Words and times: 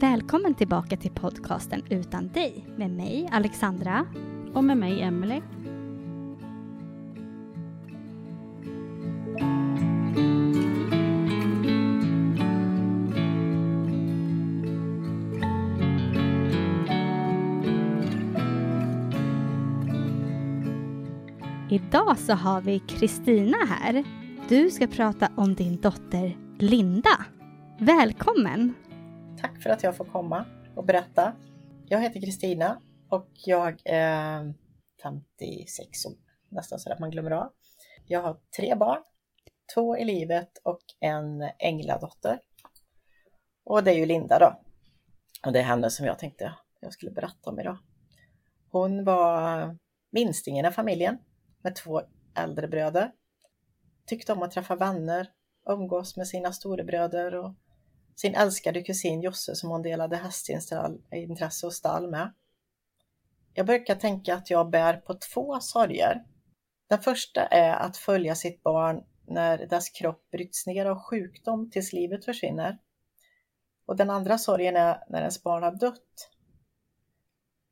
Välkommen 0.00 0.54
tillbaka 0.54 0.96
till 0.96 1.10
podcasten 1.10 1.82
Utan 1.88 2.28
dig 2.28 2.66
med 2.76 2.90
mig 2.90 3.28
Alexandra. 3.32 4.06
Och 4.54 4.64
med 4.64 4.76
mig 4.76 5.02
Emelie. 5.02 5.42
Idag 21.70 22.18
så 22.18 22.32
har 22.32 22.60
vi 22.60 22.78
Kristina 22.78 23.58
här. 23.68 24.04
Du 24.48 24.70
ska 24.70 24.86
prata 24.86 25.28
om 25.36 25.54
din 25.54 25.80
dotter 25.80 26.36
Linda. 26.58 27.24
Välkommen! 27.78 28.74
Tack 29.40 29.62
för 29.62 29.70
att 29.70 29.82
jag 29.82 29.96
får 29.96 30.04
komma 30.04 30.44
och 30.76 30.84
berätta. 30.84 31.36
Jag 31.86 32.00
heter 32.00 32.20
Kristina 32.20 32.82
och 33.08 33.28
jag 33.34 33.80
är 33.84 34.54
56 35.02 36.06
år, 36.06 36.12
nästan 36.48 36.78
så 36.78 36.92
att 36.92 36.98
man 36.98 37.10
glömmer 37.10 37.30
av. 37.30 37.52
Jag 38.06 38.22
har 38.22 38.40
tre 38.56 38.74
barn, 38.74 39.02
två 39.74 39.96
i 39.96 40.04
livet 40.04 40.58
och 40.64 40.80
en 41.00 41.50
ängladotter. 41.58 42.40
Och 43.64 43.84
det 43.84 43.90
är 43.90 43.94
ju 43.94 44.06
Linda 44.06 44.38
då. 44.38 44.60
Och 45.46 45.52
det 45.52 45.58
är 45.58 45.64
henne 45.64 45.90
som 45.90 46.06
jag 46.06 46.18
tänkte 46.18 46.54
jag 46.80 46.92
skulle 46.92 47.12
berätta 47.12 47.50
om 47.50 47.60
idag. 47.60 47.78
Hon 48.70 49.04
var 49.04 49.76
minstingen 50.10 50.66
i 50.66 50.70
familjen 50.70 51.18
med 51.62 51.76
två 51.76 52.02
äldre 52.34 52.68
bröder. 52.68 53.12
Tyckte 54.06 54.32
om 54.32 54.42
att 54.42 54.50
träffa 54.50 54.76
vänner, 54.76 55.30
umgås 55.66 56.16
med 56.16 56.28
sina 56.28 56.52
storebröder 56.52 57.34
och 57.34 57.54
sin 58.20 58.34
älskade 58.34 58.82
kusin 58.82 59.20
Josse 59.20 59.54
som 59.54 59.70
hon 59.70 59.82
delade 59.82 60.16
hästintresse 60.16 61.66
och 61.66 61.72
stall 61.72 62.10
med. 62.10 62.32
Jag 63.54 63.66
brukar 63.66 63.94
tänka 63.94 64.34
att 64.34 64.50
jag 64.50 64.70
bär 64.70 64.96
på 64.96 65.14
två 65.14 65.60
sorger. 65.60 66.24
Den 66.88 66.98
första 66.98 67.46
är 67.46 67.72
att 67.72 67.96
följa 67.96 68.34
sitt 68.34 68.62
barn 68.62 69.04
när 69.26 69.66
dess 69.66 69.90
kropp 69.90 70.30
bryts 70.30 70.66
ner 70.66 70.86
av 70.86 70.98
sjukdom 71.02 71.70
tills 71.70 71.92
livet 71.92 72.24
försvinner. 72.24 72.78
Och 73.86 73.96
den 73.96 74.10
andra 74.10 74.38
sorgen 74.38 74.76
är 74.76 75.04
när 75.08 75.20
ens 75.20 75.42
barn 75.42 75.62
har 75.62 75.72
dött. 75.72 76.30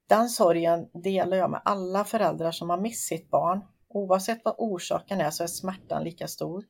Den 0.07 0.29
sorgen 0.29 0.89
delar 0.93 1.37
jag 1.37 1.51
med 1.51 1.63
alla 1.65 2.05
föräldrar 2.05 2.53
som 2.53 2.71
har 2.71 2.81
mist 2.81 3.09
sitt 3.09 3.31
barn. 3.31 3.61
Oavsett 3.89 4.45
vad 4.45 4.55
orsaken 4.59 5.21
är 5.21 5.31
så 5.31 5.43
är 5.43 5.47
smärtan 5.47 6.05
lika 6.05 6.29
stor. 6.29 6.65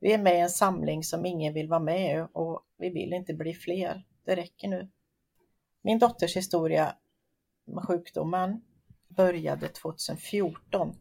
Vi 0.00 0.12
är 0.12 0.18
med 0.18 0.34
i 0.34 0.40
en 0.40 0.50
samling 0.50 1.04
som 1.04 1.26
ingen 1.26 1.54
vill 1.54 1.68
vara 1.68 1.80
med 1.80 2.16
i 2.16 2.26
och 2.32 2.66
vi 2.76 2.90
vill 2.90 3.12
inte 3.12 3.34
bli 3.34 3.54
fler. 3.54 4.06
Det 4.24 4.36
räcker 4.36 4.68
nu. 4.68 4.90
Min 5.82 5.98
dotters 5.98 6.36
historia 6.36 6.96
med 7.64 7.84
sjukdomen 7.84 8.62
började 9.08 9.68
2014 9.68 10.96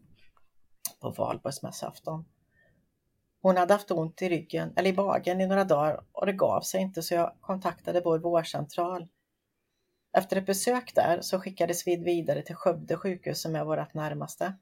på 1.02 1.10
valborgsmässoafton. 1.10 2.26
Hon 3.42 3.58
hade 3.58 3.74
haft 3.74 3.92
ont 3.92 4.22
i 4.22 4.30
ryggen, 4.30 4.74
eller 4.76 4.90
i 4.90 4.94
magen 4.94 5.42
i 5.42 5.48
några 5.48 5.64
dagar 5.64 6.04
och 6.12 6.26
det 6.26 6.34
gav 6.34 6.62
sig 6.62 6.82
inte 6.82 7.02
så 7.02 7.14
jag 7.14 7.36
kontaktade 7.42 8.02
vår 8.02 8.20
vårdcentral. 8.20 9.08
Efter 10.18 10.38
ett 10.38 10.46
besök 10.46 10.96
där 10.96 11.22
så 11.22 11.40
skickades 11.40 11.88
vi 11.88 11.96
vidare 11.96 12.42
till 12.42 12.56
Skövde 12.56 12.98
sjukhus 12.98 13.42
som 13.42 13.56
är 13.56 13.66
vårt 13.66 13.94
närmaste. 13.94 14.54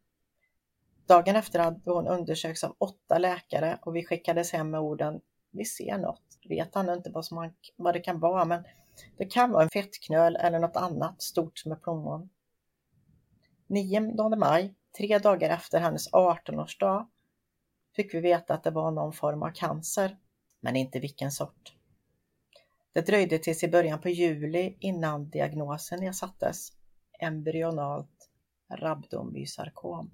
Dagen 1.07 1.35
efter 1.35 1.59
hade 1.59 1.91
hon 1.91 2.07
undersökts 2.07 2.63
av 2.63 2.75
åtta 2.77 3.17
läkare 3.17 3.79
och 3.81 3.95
vi 3.95 4.05
skickades 4.05 4.51
hem 4.51 4.69
med 4.69 4.79
orden 4.79 5.21
Vi 5.51 5.65
ser 5.65 5.97
något. 5.97 6.23
Vet 6.49 6.75
han 6.75 6.89
inte 6.89 7.09
vad, 7.09 7.25
som 7.25 7.37
han, 7.37 7.53
vad 7.75 7.93
det 7.93 7.99
kan 7.99 8.19
vara, 8.19 8.45
men 8.45 8.63
det 9.17 9.25
kan 9.25 9.51
vara 9.51 9.63
en 9.63 9.69
fettknöl 9.69 10.35
eller 10.35 10.59
något 10.59 10.75
annat 10.75 11.21
stort 11.21 11.59
som 11.59 11.71
ett 11.71 11.81
plommon. 11.81 12.29
9 13.67 14.35
maj, 14.35 14.75
tre 14.97 15.17
dagar 15.17 15.49
efter 15.49 15.79
hennes 15.79 16.11
18-årsdag, 16.11 17.07
fick 17.95 18.13
vi 18.13 18.19
veta 18.19 18.53
att 18.53 18.63
det 18.63 18.71
var 18.71 18.91
någon 18.91 19.13
form 19.13 19.43
av 19.43 19.51
cancer, 19.51 20.17
men 20.59 20.75
inte 20.75 20.99
vilken 20.99 21.31
sort. 21.31 21.73
Det 22.93 23.01
dröjde 23.01 23.39
tills 23.39 23.63
i 23.63 23.67
början 23.67 24.01
på 24.01 24.09
juli 24.09 24.77
innan 24.79 25.29
diagnosen 25.29 25.99
nedsattes, 25.99 26.69
embryonalt 27.19 28.29
rabdomysarkom. 28.73 30.11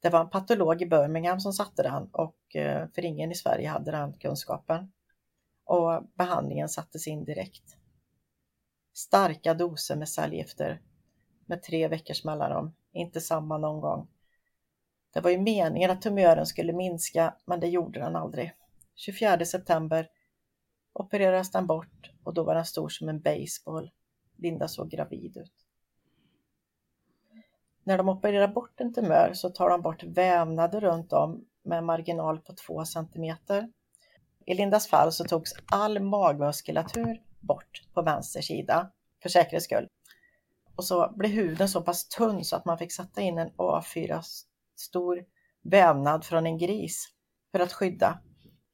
Det 0.00 0.10
var 0.10 0.20
en 0.20 0.30
patolog 0.30 0.82
i 0.82 0.86
Birmingham 0.86 1.40
som 1.40 1.52
satte 1.52 1.82
den 1.82 2.08
och 2.12 2.56
eh, 2.56 2.88
för 2.94 3.04
ingen 3.04 3.32
i 3.32 3.34
Sverige 3.34 3.68
hade 3.68 3.90
den 3.90 4.12
kunskapen. 4.12 4.92
Och 5.64 6.02
behandlingen 6.14 6.68
sattes 6.68 7.06
in 7.06 7.24
direkt. 7.24 7.76
Starka 8.94 9.54
doser 9.54 9.96
med 9.96 10.08
cellgifter 10.08 10.80
med 11.46 11.62
tre 11.62 11.88
veckors 11.88 12.24
mellanrum, 12.24 12.72
inte 12.92 13.20
samma 13.20 13.58
någon 13.58 13.80
gång. 13.80 14.08
Det 15.12 15.20
var 15.20 15.30
ju 15.30 15.38
meningen 15.38 15.90
att 15.90 16.02
tumören 16.02 16.46
skulle 16.46 16.72
minska, 16.72 17.34
men 17.44 17.60
det 17.60 17.68
gjorde 17.68 18.00
den 18.00 18.16
aldrig. 18.16 18.52
24 18.94 19.44
september 19.44 20.08
opererades 20.92 21.50
den 21.50 21.66
bort 21.66 22.10
och 22.24 22.34
då 22.34 22.44
var 22.44 22.54
den 22.54 22.64
stor 22.64 22.88
som 22.88 23.08
en 23.08 23.20
baseball. 23.20 23.90
Linda 24.36 24.68
såg 24.68 24.90
gravid 24.90 25.36
ut. 25.36 25.59
När 27.90 27.98
de 27.98 28.08
opererar 28.08 28.48
bort 28.48 28.80
en 28.80 28.92
tumör 28.92 29.30
så 29.34 29.48
tar 29.50 29.70
de 29.70 29.82
bort 29.82 30.02
vävnader 30.02 30.80
runt 30.80 31.12
om 31.12 31.44
med 31.62 31.84
marginal 31.84 32.38
på 32.38 32.54
2 32.54 32.84
cm. 32.84 33.36
I 34.46 34.54
Lindas 34.54 34.88
fall 34.88 35.12
så 35.12 35.24
togs 35.24 35.54
all 35.72 36.00
magmuskulatur 36.00 37.22
bort 37.40 37.82
på 37.94 38.02
vänster 38.02 38.40
sida 38.40 38.90
för 39.22 39.28
säkerhets 39.28 39.64
skull. 39.64 39.88
Och 40.76 40.84
så 40.84 41.12
blev 41.16 41.30
huden 41.30 41.68
så 41.68 41.82
pass 41.82 42.08
tunn 42.08 42.44
så 42.44 42.56
att 42.56 42.64
man 42.64 42.78
fick 42.78 42.92
sätta 42.92 43.20
in 43.20 43.38
en 43.38 43.50
A4 43.50 44.22
stor 44.76 45.24
vävnad 45.62 46.24
från 46.24 46.46
en 46.46 46.58
gris 46.58 47.08
för 47.52 47.60
att 47.60 47.72
skydda. 47.72 48.20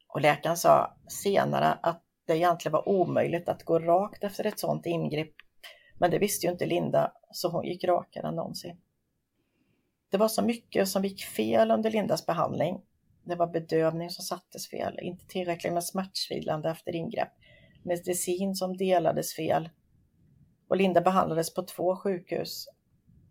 Och 0.09 0.21
läkaren 0.21 0.57
sa 0.57 0.97
senare 1.09 1.79
att 1.83 2.03
det 2.27 2.37
egentligen 2.37 2.73
var 2.73 2.89
omöjligt 2.89 3.49
att 3.49 3.65
gå 3.65 3.79
rakt 3.79 4.25
efter 4.25 4.47
ett 4.47 4.61
sådant 4.61 4.87
ingrepp. 4.87 5.35
Men 5.99 6.11
det 6.11 6.19
visste 6.19 6.47
ju 6.47 6.53
inte 6.53 6.67
Linda, 6.67 7.13
så 7.31 7.49
hon 7.49 7.65
gick 7.65 7.85
rakare 7.85 8.29
än 8.29 8.35
någonsin. 8.35 8.81
Det 10.11 10.17
var 10.17 10.29
så 10.29 10.43
mycket 10.43 10.89
som 10.89 11.05
gick 11.05 11.25
fel 11.25 11.71
under 11.71 11.91
Lindas 11.91 12.27
behandling. 12.27 12.81
Det 13.25 13.35
var 13.35 13.47
bedövning 13.47 14.11
som 14.11 14.25
sattes 14.25 14.71
fel, 14.71 14.99
inte 15.03 15.27
tillräckligt 15.27 15.73
med 15.73 15.85
smärtstillande 15.85 16.71
efter 16.71 16.97
ingrepp, 16.97 17.33
medicin 17.83 18.55
som 18.55 18.77
delades 18.77 19.35
fel. 19.35 19.69
Och 20.69 20.77
Linda 20.77 21.01
behandlades 21.01 21.55
på 21.55 21.63
två 21.63 21.97
sjukhus. 21.97 22.69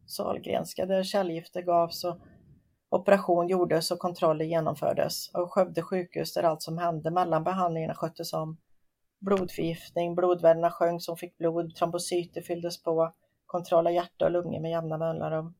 Sahlgrenska 0.06 0.86
där 0.86 1.04
källgifter 1.04 1.62
gavs 1.62 2.04
och 2.04 2.18
operation 2.90 3.48
gjordes 3.48 3.92
och 3.92 4.00
kontroller 4.00 4.46
genomfördes. 4.46 5.30
Och 5.34 5.54
Skövde 5.54 5.82
sjukhus 5.82 6.34
där 6.34 6.44
allt 6.44 6.62
som 6.62 6.78
hände 6.78 7.12
mellan 7.12 7.44
behandlingarna 7.44 7.96
sköttes 7.96 8.34
om. 8.34 8.58
Blodförgiftning, 9.20 10.16
blodvärdena 10.16 10.72
sjönk 10.72 11.04
som 11.04 11.18
fick 11.18 11.38
blod, 11.38 11.76
trombocyter 11.76 12.42
fylldes 12.42 12.84
på, 12.84 13.14
kontroll 13.46 13.88
av 13.88 13.94
hjärta 13.94 14.26
och 14.26 14.32
lungor 14.32 14.60
med 14.60 14.72
jämna 14.72 14.98
mellanrum. 14.98 15.54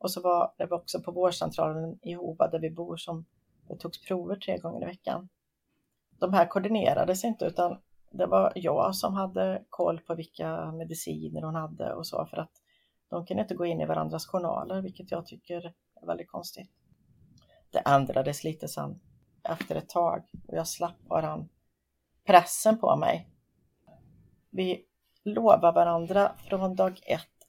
Och 0.00 0.10
så 0.10 0.20
var 0.20 0.54
det 0.56 0.70
också 0.70 1.02
på 1.02 1.12
vårdcentralen 1.12 1.98
i 2.02 2.12
Hova 2.12 2.48
där 2.48 2.58
vi 2.58 2.70
bor 2.70 2.96
som 2.96 3.24
det 3.68 3.76
togs 3.76 4.02
prover 4.02 4.36
tre 4.36 4.58
gånger 4.58 4.82
i 4.82 4.86
veckan. 4.86 5.28
De 6.10 6.34
här 6.34 6.46
koordinerades 6.46 7.24
inte 7.24 7.44
utan 7.44 7.78
det 8.10 8.26
var 8.26 8.52
jag 8.54 8.94
som 8.94 9.14
hade 9.14 9.64
koll 9.68 10.00
på 10.00 10.14
vilka 10.14 10.72
mediciner 10.72 11.42
hon 11.42 11.54
hade 11.54 11.94
och 11.94 12.06
så 12.06 12.26
för 12.26 12.36
att 12.36 12.50
de 13.08 13.26
kunde 13.26 13.42
inte 13.42 13.54
gå 13.54 13.66
in 13.66 13.80
i 13.80 13.86
varandras 13.86 14.26
journaler, 14.26 14.82
vilket 14.82 15.10
jag 15.10 15.26
tycker 15.26 15.74
är 16.02 16.06
väldigt 16.06 16.30
konstigt. 16.30 16.70
Det 17.70 17.78
ändrades 17.78 18.44
lite 18.44 18.68
sen 18.68 19.00
efter 19.42 19.76
ett 19.76 19.88
tag 19.88 20.30
och 20.48 20.56
jag 20.56 20.68
slapp 20.68 21.00
bara 21.00 21.46
pressen 22.24 22.78
på 22.78 22.96
mig. 22.96 23.28
Vi 24.50 24.84
lovade 25.24 25.72
varandra 25.72 26.32
från 26.48 26.76
dag 26.76 27.00
ett 27.06 27.39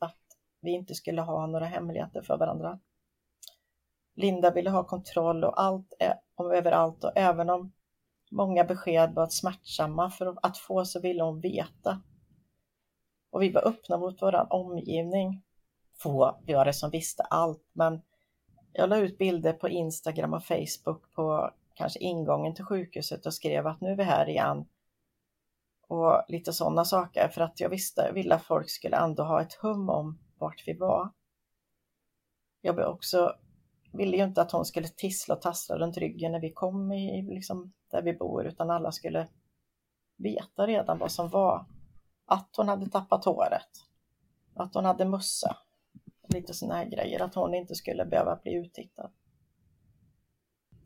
vi 0.62 0.72
inte 0.72 0.96
skulle 0.96 1.22
ha 1.22 1.48
några 1.48 1.66
hemligheter 1.66 2.22
för 2.22 2.38
varandra. 2.38 2.80
Linda 4.16 4.52
ville 4.52 4.69
ha 4.69 4.84
kontroll 4.84 5.44
och 5.44 5.62
allt 5.62 5.94
om 6.36 6.52
överallt 6.52 7.04
och 7.04 7.12
även 7.16 7.50
om 7.50 7.72
många 8.31 8.63
besked 8.63 9.13
var 9.13 9.28
smärtsamma 9.28 10.12
för 10.12 10.38
att 10.42 10.58
få 10.58 10.86
så 10.86 11.00
ville 11.00 11.24
hon 11.24 11.40
veta. 11.40 12.02
Och 13.31 13.42
vi 13.42 13.52
var 13.52 13.68
öppna 13.68 13.98
mot 13.98 14.22
vår 14.22 14.54
omgivning. 14.54 15.44
Få 15.98 16.40
var 16.48 16.66
det 16.66 16.74
som 16.74 16.90
visste 16.90 17.24
allt, 17.24 17.69
men 17.74 18.02
jag 18.74 18.90
la 18.90 18.98
ut 18.98 19.18
bilder 19.18 19.54
på 19.54 19.69
Instagram 19.69 20.34
och 20.34 20.44
Facebook 20.44 21.13
på 21.16 21.52
kanske 21.75 22.00
ingången 22.00 22.56
till 22.56 22.66
sjukhuset 22.66 23.25
och 23.25 23.34
skrev 23.34 23.68
att 23.68 23.81
nu 23.81 23.90
är 23.90 23.96
vi 23.96 24.04
här 24.04 24.30
igen. 24.30 24.66
Och 25.88 26.24
lite 26.28 26.54
sådana 26.54 26.86
saker 26.86 27.28
för 27.28 27.42
att 27.42 27.60
jag 27.60 27.69
visste, 27.69 28.12
ville 28.13 28.36
att 28.36 28.44
folk 28.44 28.69
skulle 28.69 28.98
ändå 28.98 29.24
ha 29.24 29.42
ett 29.42 29.54
hum 29.54 29.90
om 29.90 30.19
vart 30.41 30.63
vi 30.67 30.73
var. 30.73 31.11
Jag 32.61 32.79
också, 32.79 33.35
ville 33.93 34.17
ju 34.17 34.23
inte 34.23 34.41
att 34.41 34.51
hon 34.51 34.65
skulle 34.65 34.88
tissla 34.88 35.35
och 35.35 35.41
tassla 35.41 35.77
runt 35.77 35.97
ryggen 35.97 36.31
när 36.31 36.39
vi 36.39 36.53
kom 36.53 36.91
i, 36.91 37.21
liksom, 37.21 37.73
där 37.91 38.01
vi 38.01 38.13
bor, 38.13 38.45
utan 38.45 38.69
alla 38.69 38.91
skulle 38.91 39.27
veta 40.17 40.67
redan 40.67 40.97
vad 40.97 41.11
som 41.11 41.29
var. 41.29 41.65
Att 42.25 42.55
hon 42.57 42.67
hade 42.67 42.89
tappat 42.89 43.25
håret, 43.25 43.69
att 44.53 44.75
hon 44.75 44.85
hade 44.85 45.05
mussa, 45.05 45.57
lite 46.27 46.53
sådana 46.53 46.75
här 46.75 46.85
grejer, 46.85 47.21
att 47.21 47.35
hon 47.35 47.53
inte 47.53 47.75
skulle 47.75 48.05
behöva 48.05 48.35
bli 48.35 48.53
uttittad. 48.53 49.11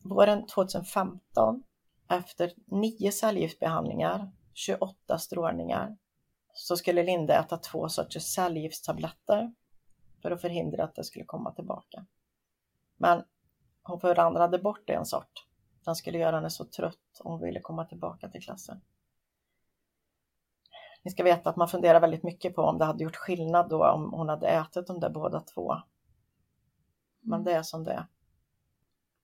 Våren 0.04 0.48
2015, 0.48 1.64
efter 2.10 2.54
nio 2.66 3.12
cellgiftsbehandlingar, 3.12 4.32
28 4.54 5.18
strålningar, 5.18 5.98
så 6.58 6.78
skulle 6.78 7.04
Linda 7.04 7.40
äta 7.40 7.58
två 7.58 7.90
sorters 7.90 8.24
cellgiftstabletter 8.24 9.54
för 10.22 10.32
att 10.32 10.42
förhindra 10.42 10.84
att 10.84 10.96
det 10.96 11.04
skulle 11.04 11.26
komma 11.26 11.52
tillbaka. 11.52 12.06
Men 12.98 13.24
hon 13.84 14.00
förändrade 14.00 14.60
bort 14.60 14.90
en 14.90 15.06
sort. 15.06 15.46
Den 15.86 15.96
skulle 15.96 16.18
göra 16.18 16.36
henne 16.36 16.50
så 16.50 16.66
trött 16.66 17.20
om 17.20 17.32
hon 17.32 17.42
ville 17.42 17.60
komma 17.60 17.86
tillbaka 17.86 18.30
till 18.30 18.44
klassen. 18.44 18.82
Ni 21.04 21.12
ska 21.12 21.24
veta 21.24 21.50
att 21.50 21.56
man 21.56 21.68
funderar 21.68 22.02
väldigt 22.02 22.24
mycket 22.24 22.56
på 22.56 22.62
om 22.62 22.78
det 22.78 22.86
hade 22.86 23.04
gjort 23.04 23.16
skillnad 23.16 23.70
då 23.70 23.88
om 23.88 24.14
hon 24.14 24.30
hade 24.30 24.48
ätit 24.48 24.88
de 24.88 25.00
där 25.00 25.10
båda 25.10 25.40
två. 25.40 25.76
Men 27.20 27.44
det 27.44 27.54
är 27.54 27.64
som 27.64 27.84
det 27.84 27.92
är. 27.92 28.08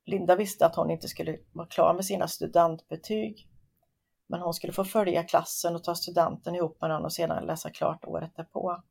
Linda 0.05 0.35
visste 0.35 0.65
att 0.65 0.75
hon 0.75 0.91
inte 0.91 1.07
skulle 1.07 1.37
vara 1.51 1.67
klar 1.67 1.93
med 1.93 2.05
sina 2.05 2.27
studentbetyg 2.27 3.50
men 4.31 4.41
hon 4.41 4.53
skulle 4.53 4.73
få 4.73 4.83
följa 4.83 5.23
klassen 5.23 5.75
och 5.75 5.83
ta 5.83 5.95
studenten 5.95 6.55
ihop 6.55 6.81
med 6.81 6.89
den 6.89 7.05
och 7.05 7.13
sedan 7.13 7.45
läsa 7.45 7.69
klart 7.69 8.05
året 8.05 8.31
därpå. 8.35 8.81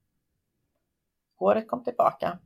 Håret 1.36 1.68
kom 1.68 1.84
tillbaka. 1.84 2.38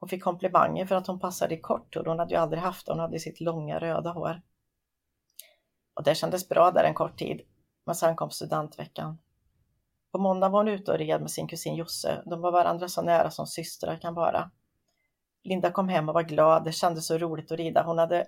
Hon 0.00 0.08
fick 0.08 0.22
komplimanger 0.22 0.86
för 0.86 0.94
att 0.94 1.06
hon 1.06 1.20
passade 1.20 1.54
i 1.54 1.60
kort 1.60 1.96
hår. 1.96 2.04
Hon 2.04 2.18
hade 2.18 2.34
ju 2.34 2.40
aldrig 2.40 2.62
haft 2.62 2.86
det, 2.86 2.92
hon 2.92 3.00
hade 3.00 3.18
sitt 3.18 3.40
långa 3.40 3.78
röda 3.78 4.10
hår. 4.10 4.42
Och 5.94 6.02
det 6.02 6.14
kändes 6.14 6.48
bra 6.48 6.70
där 6.70 6.84
en 6.84 6.94
kort 6.94 7.18
tid, 7.18 7.40
men 7.84 7.94
sen 7.94 8.16
kom 8.16 8.30
studentveckan. 8.30 9.18
På 10.12 10.18
måndag 10.18 10.48
var 10.48 10.58
hon 10.58 10.68
ute 10.68 10.92
och 10.92 10.98
red 10.98 11.20
med 11.20 11.30
sin 11.30 11.48
kusin 11.48 11.74
Josse. 11.74 12.22
De 12.26 12.40
var 12.40 12.52
varandra 12.52 12.88
så 12.88 13.02
nära 13.02 13.30
som 13.30 13.46
systrar 13.46 13.96
kan 13.96 14.14
vara. 14.14 14.50
Linda 15.42 15.70
kom 15.70 15.88
hem 15.88 16.08
och 16.08 16.14
var 16.14 16.22
glad. 16.22 16.64
Det 16.64 16.72
kändes 16.72 17.06
så 17.06 17.18
roligt 17.18 17.52
att 17.52 17.58
rida. 17.58 17.82
Hon 17.82 17.98
hade 17.98 18.26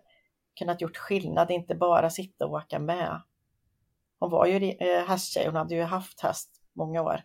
kunnat 0.58 0.80
gjort 0.80 0.96
skillnad, 0.96 1.50
inte 1.50 1.74
bara 1.74 2.10
sitta 2.10 2.46
och 2.46 2.52
åka 2.52 2.78
med. 2.78 3.22
Hon 4.18 4.30
var 4.30 4.46
ju 4.46 4.70
eh, 4.70 5.04
hästtjej, 5.06 5.46
hon 5.46 5.56
hade 5.56 5.74
ju 5.74 5.82
haft 5.82 6.20
häst 6.20 6.62
många 6.72 7.02
år. 7.02 7.22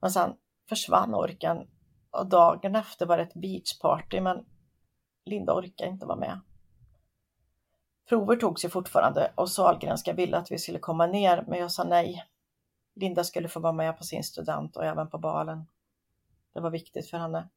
Men 0.00 0.10
sen 0.10 0.36
försvann 0.68 1.14
orken 1.14 1.68
och 2.10 2.26
dagen 2.26 2.76
efter 2.76 3.06
var 3.06 3.16
det 3.16 3.22
ett 3.22 3.34
beachparty 3.34 4.20
men 4.20 4.44
Linda 5.24 5.54
orkade 5.54 5.90
inte 5.90 6.06
vara 6.06 6.18
med. 6.18 6.40
Prover 8.08 8.36
togs 8.36 8.64
ju 8.64 8.68
fortfarande 8.68 9.32
och 9.34 9.50
Sahlgrenska 9.50 10.12
ville 10.12 10.36
att 10.36 10.50
vi 10.50 10.58
skulle 10.58 10.78
komma 10.78 11.06
ner 11.06 11.44
men 11.48 11.58
jag 11.58 11.72
sa 11.72 11.84
nej. 11.84 12.24
Linda 12.94 13.24
skulle 13.24 13.48
få 13.48 13.60
vara 13.60 13.72
med 13.72 13.98
på 13.98 14.04
sin 14.04 14.24
student 14.24 14.76
och 14.76 14.84
även 14.84 15.10
på 15.10 15.18
balen. 15.18 15.66
Det 16.52 16.60
var 16.60 16.70
viktigt 16.70 17.10
för 17.10 17.18
henne. 17.18 17.48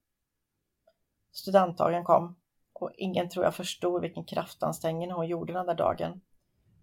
Studentdagen 1.32 2.04
kom 2.04 2.36
och 2.74 2.92
ingen 2.98 3.30
tror 3.30 3.46
jag 3.46 3.56
förstod 3.56 4.02
vilken 4.02 4.24
kraftansträngning 4.24 5.12
hon 5.12 5.28
gjorde 5.28 5.54
den 5.54 5.66
där 5.66 5.76
dagen. 5.76 6.22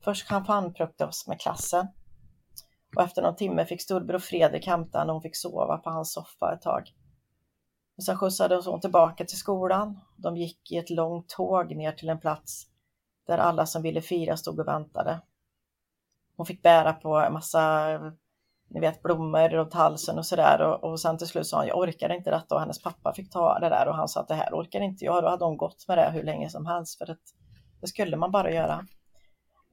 Först 0.05 0.29
champagnepluckade 0.29 1.09
oss 1.09 1.27
med 1.27 1.41
klassen 1.41 1.87
och 2.97 3.03
efter 3.03 3.23
någon 3.23 3.37
timme 3.37 3.65
fick 3.65 3.83
storbror 3.83 4.19
Fredrik 4.19 4.67
hämta 4.67 4.99
henne 4.99 5.11
och 5.11 5.15
hon 5.15 5.23
fick 5.23 5.37
sova 5.37 5.79
på 5.79 5.91
hans 5.91 6.13
soffa 6.13 6.55
ett 6.55 6.63
tag. 6.63 6.95
Och 7.97 8.05
sen 8.05 8.17
skjutsades 8.17 8.67
hon 8.67 8.81
tillbaka 8.81 9.25
till 9.25 9.39
skolan. 9.39 10.01
De 10.17 10.37
gick 10.37 10.73
i 10.73 10.77
ett 10.77 10.91
långt 10.91 11.29
tåg 11.29 11.77
ner 11.77 11.93
till 11.93 12.09
en 12.09 12.21
plats 12.21 12.67
där 13.27 13.39
alla 13.39 13.67
som 13.67 13.83
ville 13.83 14.03
fira 14.03 14.37
stod 14.37 14.61
och 14.61 14.69
väntade. 14.69 15.21
Hon 16.37 16.47
fick 16.47 16.63
bära 16.63 16.93
på 16.93 17.19
en 17.19 17.33
massa 17.33 17.89
ni 18.71 18.81
vet, 18.81 19.03
blommor 19.03 19.49
runt 19.49 19.75
halsen 19.75 20.19
och 20.19 20.27
sådär 20.27 20.61
och, 20.61 20.91
och 20.91 21.01
sen 21.01 21.19
till 21.19 21.27
slut 21.27 21.47
sa 21.47 21.59
hon, 21.59 21.67
jag 21.67 21.79
orkar 21.79 22.13
inte 22.13 22.31
detta 22.31 22.55
och 22.55 22.61
hennes 22.61 22.83
pappa 22.83 23.15
fick 23.15 23.31
ta 23.31 23.59
det 23.59 23.69
där 23.69 23.89
och 23.89 23.95
han 23.95 24.09
sa 24.09 24.21
att 24.21 24.29
det 24.29 24.35
här 24.35 24.53
orkar 24.53 24.81
inte 24.81 25.05
jag. 25.05 25.23
Då 25.23 25.29
hade 25.29 25.45
hon 25.45 25.57
gått 25.57 25.89
med 25.89 25.99
det 25.99 26.11
hur 26.11 26.23
länge 26.23 26.51
som 26.51 26.67
helst 26.67 26.99
för 26.99 27.11
att 27.11 27.23
det 27.81 27.87
skulle 27.87 28.17
man 28.17 28.31
bara 28.31 28.53
göra. 28.53 28.87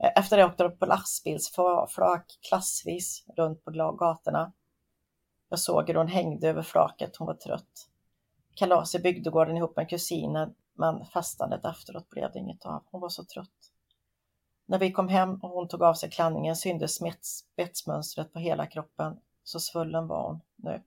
Eh, 0.03 0.11
efter 0.15 0.37
det 0.37 0.45
åkte 0.45 0.63
de 0.63 0.77
på 0.77 0.85
lastbilsflak 0.85 2.39
klassvis 2.49 3.25
runt 3.37 3.65
på 3.65 3.71
gatorna. 3.71 4.53
Jag 5.49 5.59
såg 5.59 5.87
hur 5.87 5.95
hon 5.95 6.07
hängde 6.07 6.49
över 6.49 6.61
flaket, 6.61 7.15
hon 7.15 7.27
var 7.27 7.33
trött. 7.33 7.89
Kalas 8.55 8.95
i 8.95 8.99
bygdegården 8.99 9.57
ihop 9.57 9.75
med 9.75 9.89
kusinen, 9.89 10.55
men 10.73 11.05
festandet 11.05 11.65
efteråt 11.65 12.09
blev 12.09 12.31
det 12.31 12.39
inget 12.39 12.65
av. 12.65 12.83
Hon 12.91 13.01
var 13.01 13.09
så 13.09 13.25
trött. 13.25 13.71
När 14.65 14.79
vi 14.79 14.91
kom 14.91 15.07
hem 15.07 15.35
och 15.35 15.49
hon 15.49 15.67
tog 15.67 15.83
av 15.83 15.93
sig 15.93 16.09
klänningen 16.09 16.55
syntes 16.55 16.99
spetsmönstret 17.21 18.33
på 18.33 18.39
hela 18.39 18.67
kroppen, 18.67 19.19
så 19.43 19.59
svullen 19.59 20.07
var 20.07 20.27
hon 20.27 20.41
nu. 20.55 20.83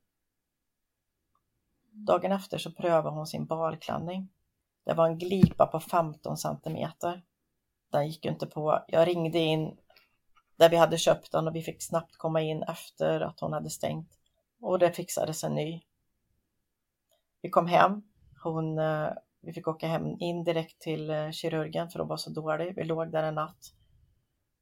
Dagen 1.91 2.33
efter 2.33 2.59
så 2.59 2.73
prövade 2.73 3.17
hon 3.17 3.27
sin 3.27 3.47
balklänning. 3.47 4.29
Det 4.85 4.95
var 4.95 5.07
en 5.07 5.19
glipa 5.19 5.67
på 5.67 5.81
15 5.81 6.37
centimeter 6.37 7.23
den 7.91 8.07
gick 8.07 8.25
inte 8.25 8.47
på. 8.47 8.85
Jag 8.89 9.09
ringde 9.09 9.39
in 9.39 9.77
där 10.57 10.71
vi 10.71 10.77
hade 10.77 10.99
köpt 10.99 11.33
den 11.33 11.49
och 11.49 11.55
vi 11.55 11.63
fick 11.63 11.83
snabbt 11.83 12.17
komma 12.17 12.41
in 12.41 12.63
efter 12.63 13.21
att 13.21 13.41
hon 13.41 13.53
hade 13.53 13.71
stängt. 13.71 14.19
Och 14.61 14.79
det 14.79 14.93
fixades 14.93 15.45
en 15.45 15.55
ny. 15.55 15.83
Vi 17.43 17.51
kom 17.51 17.67
hem. 17.67 18.03
Hon, 18.43 18.79
eh, 18.79 19.11
vi 19.41 19.53
fick 19.53 19.69
åka 19.69 19.87
hem 19.87 20.07
in 20.21 20.45
direkt 20.45 20.81
till 20.81 21.11
eh, 21.11 21.31
kirurgen 21.31 21.91
för 21.91 21.99
hon 21.99 22.09
var 22.09 22.17
så 22.17 22.31
dålig. 22.31 22.75
Vi 22.77 22.85
låg 22.85 23.13
där 23.13 23.23
en 23.23 23.35
natt. 23.35 23.73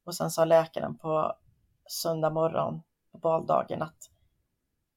Och 0.03 0.15
sen 0.15 0.31
sa 0.31 0.45
läkaren 0.45 0.97
på 0.97 1.35
söndag 1.85 2.29
morgon 2.29 2.81
på 3.11 3.17
valdagen 3.17 3.81
att 3.81 4.11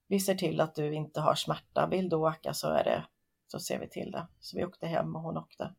vi 0.07 0.19
ser 0.19 0.35
till 0.35 0.61
att 0.61 0.75
du 0.75 0.93
inte 0.93 1.21
har 1.21 1.35
smärta. 1.35 1.87
Vill 1.87 2.09
du 2.09 2.15
åka 2.15 2.53
så 2.53 2.67
är 2.69 2.83
det, 2.83 3.05
så 3.47 3.59
ser 3.59 3.79
vi 3.79 3.89
till 3.89 4.11
det. 4.11 4.27
Så 4.39 4.57
vi 4.57 4.65
åkte 4.65 4.87
hem 4.87 5.15
och 5.15 5.21
hon 5.21 5.37
åkte. 5.37 5.73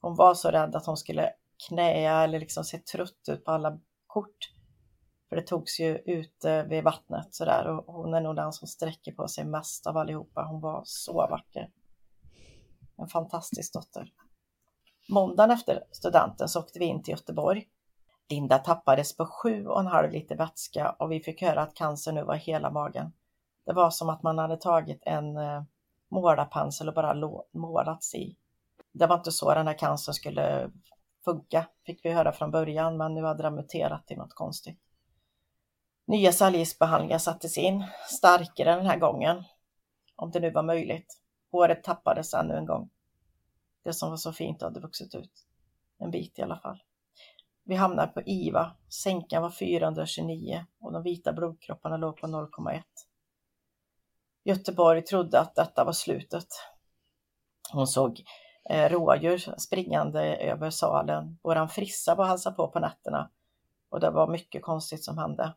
Hon 0.00 0.14
var 0.16 0.34
så 0.34 0.50
rädd 0.50 0.76
att 0.76 0.86
hon 0.86 0.96
skulle 0.96 1.32
knäa 1.68 2.24
eller 2.24 2.40
liksom 2.40 2.64
se 2.64 2.78
trött 2.78 3.28
ut 3.28 3.44
på 3.44 3.50
alla 3.50 3.78
kort. 4.06 4.52
För 5.28 5.36
det 5.36 5.42
togs 5.42 5.80
ju 5.80 5.96
ute 5.96 6.62
vid 6.62 6.84
vattnet 6.84 7.34
sådär 7.34 7.66
och 7.66 7.94
hon 7.94 8.14
är 8.14 8.20
nog 8.20 8.36
den 8.36 8.52
som 8.52 8.68
sträcker 8.68 9.12
på 9.12 9.28
sig 9.28 9.44
mest 9.44 9.86
av 9.86 9.96
allihopa. 9.96 10.42
Hon 10.42 10.60
var 10.60 10.82
så 10.84 11.12
vacker. 11.12 11.70
En 12.96 13.08
fantastisk 13.08 13.72
dotter. 13.72 14.12
Måndagen 15.08 15.50
efter 15.50 15.84
studenten 15.92 16.48
så 16.48 16.60
åkte 16.60 16.78
vi 16.78 16.84
in 16.84 17.02
till 17.02 17.12
Göteborg. 17.12 17.68
Linda 18.30 18.58
tappades 18.58 19.16
på 19.16 19.26
sju 19.26 19.66
och 19.66 19.80
en 19.80 19.86
halv 19.86 20.10
liter 20.10 20.36
vätska 20.36 20.90
och 20.90 21.12
vi 21.12 21.20
fick 21.20 21.42
höra 21.42 21.62
att 21.62 21.74
cancer 21.74 22.12
nu 22.12 22.24
var 22.24 22.34
i 22.34 22.38
hela 22.38 22.70
magen. 22.70 23.12
Det 23.66 23.72
var 23.72 23.90
som 23.90 24.08
att 24.08 24.22
man 24.22 24.38
hade 24.38 24.56
tagit 24.56 25.02
en 25.06 25.36
eh, 25.36 25.62
målarpensel 26.08 26.88
och 26.88 26.94
bara 26.94 27.14
målats 27.52 28.14
i. 28.14 28.36
Det 28.92 29.06
var 29.06 29.16
inte 29.16 29.32
så 29.32 29.54
den 29.54 29.66
här 29.66 29.78
cancern 29.78 30.14
skulle 30.14 30.70
funka, 31.28 31.66
fick 31.86 32.04
vi 32.04 32.12
höra 32.12 32.32
från 32.32 32.50
början, 32.50 32.96
men 32.96 33.14
nu 33.14 33.22
hade 33.22 33.42
den 33.42 33.54
muterat 33.54 34.06
till 34.06 34.16
något 34.16 34.34
konstigt. 34.34 34.78
Nya 36.06 36.32
cellgiftsbehandlingar 36.32 37.18
sattes 37.18 37.58
in, 37.58 37.84
starkare 38.08 38.74
den 38.74 38.86
här 38.86 38.98
gången, 38.98 39.44
om 40.16 40.30
det 40.30 40.40
nu 40.40 40.50
var 40.50 40.62
möjligt. 40.62 41.20
Håret 41.52 41.84
tappades 41.84 42.34
ännu 42.34 42.54
en 42.54 42.66
gång. 42.66 42.90
Det 43.84 43.92
som 43.92 44.10
var 44.10 44.16
så 44.16 44.32
fint 44.32 44.62
hade 44.62 44.80
vuxit 44.80 45.14
ut. 45.14 45.32
En 45.98 46.10
bit 46.10 46.38
i 46.38 46.42
alla 46.42 46.58
fall. 46.58 46.82
Vi 47.64 47.74
hamnade 47.74 48.12
på 48.12 48.22
IVA. 48.22 48.76
Sänkan 48.88 49.42
var 49.42 49.50
429 49.50 50.66
och 50.80 50.92
de 50.92 51.02
vita 51.02 51.32
blodkropparna 51.32 51.96
låg 51.96 52.16
på 52.16 52.26
0,1. 52.26 52.82
Göteborg 54.44 55.02
trodde 55.02 55.40
att 55.40 55.54
detta 55.54 55.84
var 55.84 55.92
slutet. 55.92 56.46
Hon 57.72 57.86
såg 57.86 58.22
Eh, 58.70 58.88
rådjur 58.88 59.58
springande 59.58 60.36
över 60.36 60.70
salen. 60.70 61.38
Våran 61.42 61.68
frissa 61.68 62.14
var 62.14 62.26
hälsa 62.26 62.52
på 62.52 62.68
på 62.68 62.80
nätterna 62.80 63.30
och 63.88 64.00
det 64.00 64.10
var 64.10 64.28
mycket 64.28 64.62
konstigt 64.62 65.04
som 65.04 65.18
hände. 65.18 65.54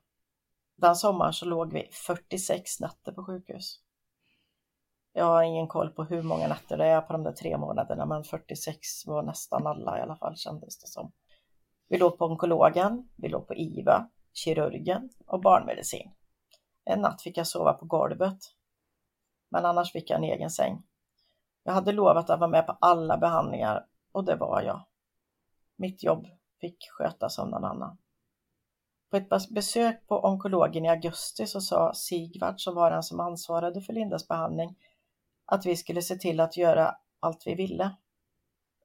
Den 0.75 0.95
sommaren 0.95 1.33
så 1.33 1.45
låg 1.45 1.73
vi 1.73 1.89
46 1.91 2.79
nätter 2.79 3.11
på 3.11 3.23
sjukhus. 3.23 3.79
Jag 5.13 5.25
har 5.25 5.43
ingen 5.43 5.67
koll 5.67 5.89
på 5.89 6.03
hur 6.03 6.23
många 6.23 6.47
nätter 6.47 6.77
det 6.77 6.85
är 6.85 7.01
på 7.01 7.13
de 7.13 7.23
där 7.23 7.31
tre 7.31 7.57
månaderna, 7.57 8.05
men 8.05 8.23
46 8.23 9.05
var 9.05 9.23
nästan 9.23 9.67
alla 9.67 9.99
i 9.99 10.01
alla 10.01 10.15
fall 10.15 10.35
kändes 10.35 10.79
det 10.79 10.87
som. 10.87 11.11
Vi 11.87 11.97
låg 11.97 12.17
på 12.17 12.25
onkologen, 12.25 13.09
vi 13.15 13.29
låg 13.29 13.47
på 13.47 13.55
IVA, 13.55 14.09
kirurgen 14.33 15.09
och 15.25 15.41
barnmedicin. 15.41 16.11
En 16.85 17.01
natt 17.01 17.21
fick 17.21 17.37
jag 17.37 17.47
sova 17.47 17.73
på 17.73 17.85
golvet, 17.85 18.37
men 19.49 19.65
annars 19.65 19.91
fick 19.91 20.09
jag 20.09 20.17
en 20.17 20.23
egen 20.23 20.49
säng. 20.49 20.83
Jag 21.63 21.73
hade 21.73 21.91
lovat 21.91 22.29
att 22.29 22.39
vara 22.39 22.49
med 22.49 22.67
på 22.67 22.77
alla 22.81 23.17
behandlingar 23.17 23.87
och 24.11 24.25
det 24.25 24.35
var 24.35 24.61
jag. 24.61 24.85
Mitt 25.75 26.03
jobb 26.03 26.27
fick 26.61 26.89
skötas 26.89 27.39
av 27.39 27.49
någon 27.49 27.65
annan. 27.65 27.97
På 29.09 29.17
ett 29.17 29.49
besök 29.49 30.07
på 30.07 30.19
onkologen 30.19 30.85
i 30.85 30.89
augusti 30.89 31.47
så 31.47 31.61
sa 31.61 31.93
Sigvard, 31.93 32.61
som 32.61 32.75
var 32.75 32.91
den 32.91 33.03
som 33.03 33.19
ansvarade 33.19 33.81
för 33.81 33.93
Lindas 33.93 34.27
behandling, 34.27 34.75
att 35.45 35.65
vi 35.65 35.75
skulle 35.75 36.01
se 36.01 36.15
till 36.15 36.39
att 36.39 36.57
göra 36.57 36.95
allt 37.19 37.47
vi 37.47 37.55
ville. 37.55 37.95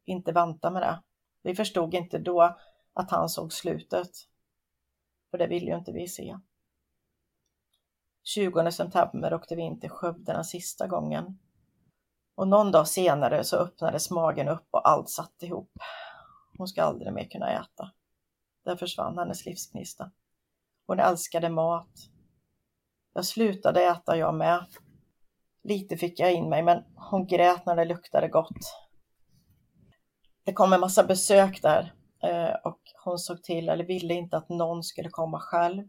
Inte 0.05 0.33
vänta 0.33 0.71
med 0.71 0.83
det. 0.83 1.03
Vi 1.43 1.55
förstod 1.55 1.95
inte 1.95 2.19
då 2.19 2.57
att 2.93 3.11
han 3.11 3.29
såg 3.29 3.53
slutet. 3.53 4.11
För 5.31 5.39
det 5.39 5.47
ville 5.47 5.71
ju 5.71 5.77
inte 5.77 5.93
vi 5.93 6.09
se. 6.09 6.39
20 8.23 8.71
september 8.73 9.35
åkte 9.35 9.57
vi 9.57 9.63
in 9.63 9.81
till 9.81 9.91
Skövde 9.91 10.33
den 10.33 10.45
sista 10.45 10.87
gången. 10.87 11.39
Och 12.37 12.49
någon 12.49 12.73
dag 12.73 12.89
senare 12.89 13.45
så 13.45 13.57
öppnades 13.57 14.11
magen 14.11 14.49
upp 14.49 14.69
och 14.71 14.89
allt 14.89 15.11
satt 15.11 15.43
ihop. 15.43 15.71
Hon 16.59 16.69
ska 16.69 16.83
aldrig 16.83 17.13
mer 17.13 17.29
kunna 17.29 17.51
äta. 17.51 17.91
Där 18.65 18.77
försvann 18.77 19.19
hennes 19.19 19.47
livsgnista. 19.47 20.11
Hon 20.87 21.01
älskade 21.01 21.51
mat. 21.51 21.91
Jag 23.15 23.25
slutade 23.25 23.85
äta 23.85 24.17
jag 24.17 24.35
med. 24.35 24.67
Lite 25.63 25.97
fick 25.97 26.21
jag 26.21 26.33
in 26.33 26.49
mig, 26.49 26.63
men 26.63 26.85
hon 27.11 27.27
grät 27.27 27.67
när 27.67 27.77
det 27.77 27.85
luktade 27.85 28.29
gott. 28.29 28.87
Det 30.45 30.53
kom 30.53 30.73
en 30.73 30.81
massa 30.81 31.05
besök 31.05 31.63
där 31.63 31.95
eh, 32.23 32.55
och 32.65 32.81
hon 33.05 33.19
såg 33.19 33.43
till, 33.43 33.69
eller 33.69 33.85
ville 33.85 34.15
inte 34.15 34.37
att 34.37 34.49
någon 34.49 34.83
skulle 34.83 35.11
komma 35.11 35.41
själv. 35.41 35.89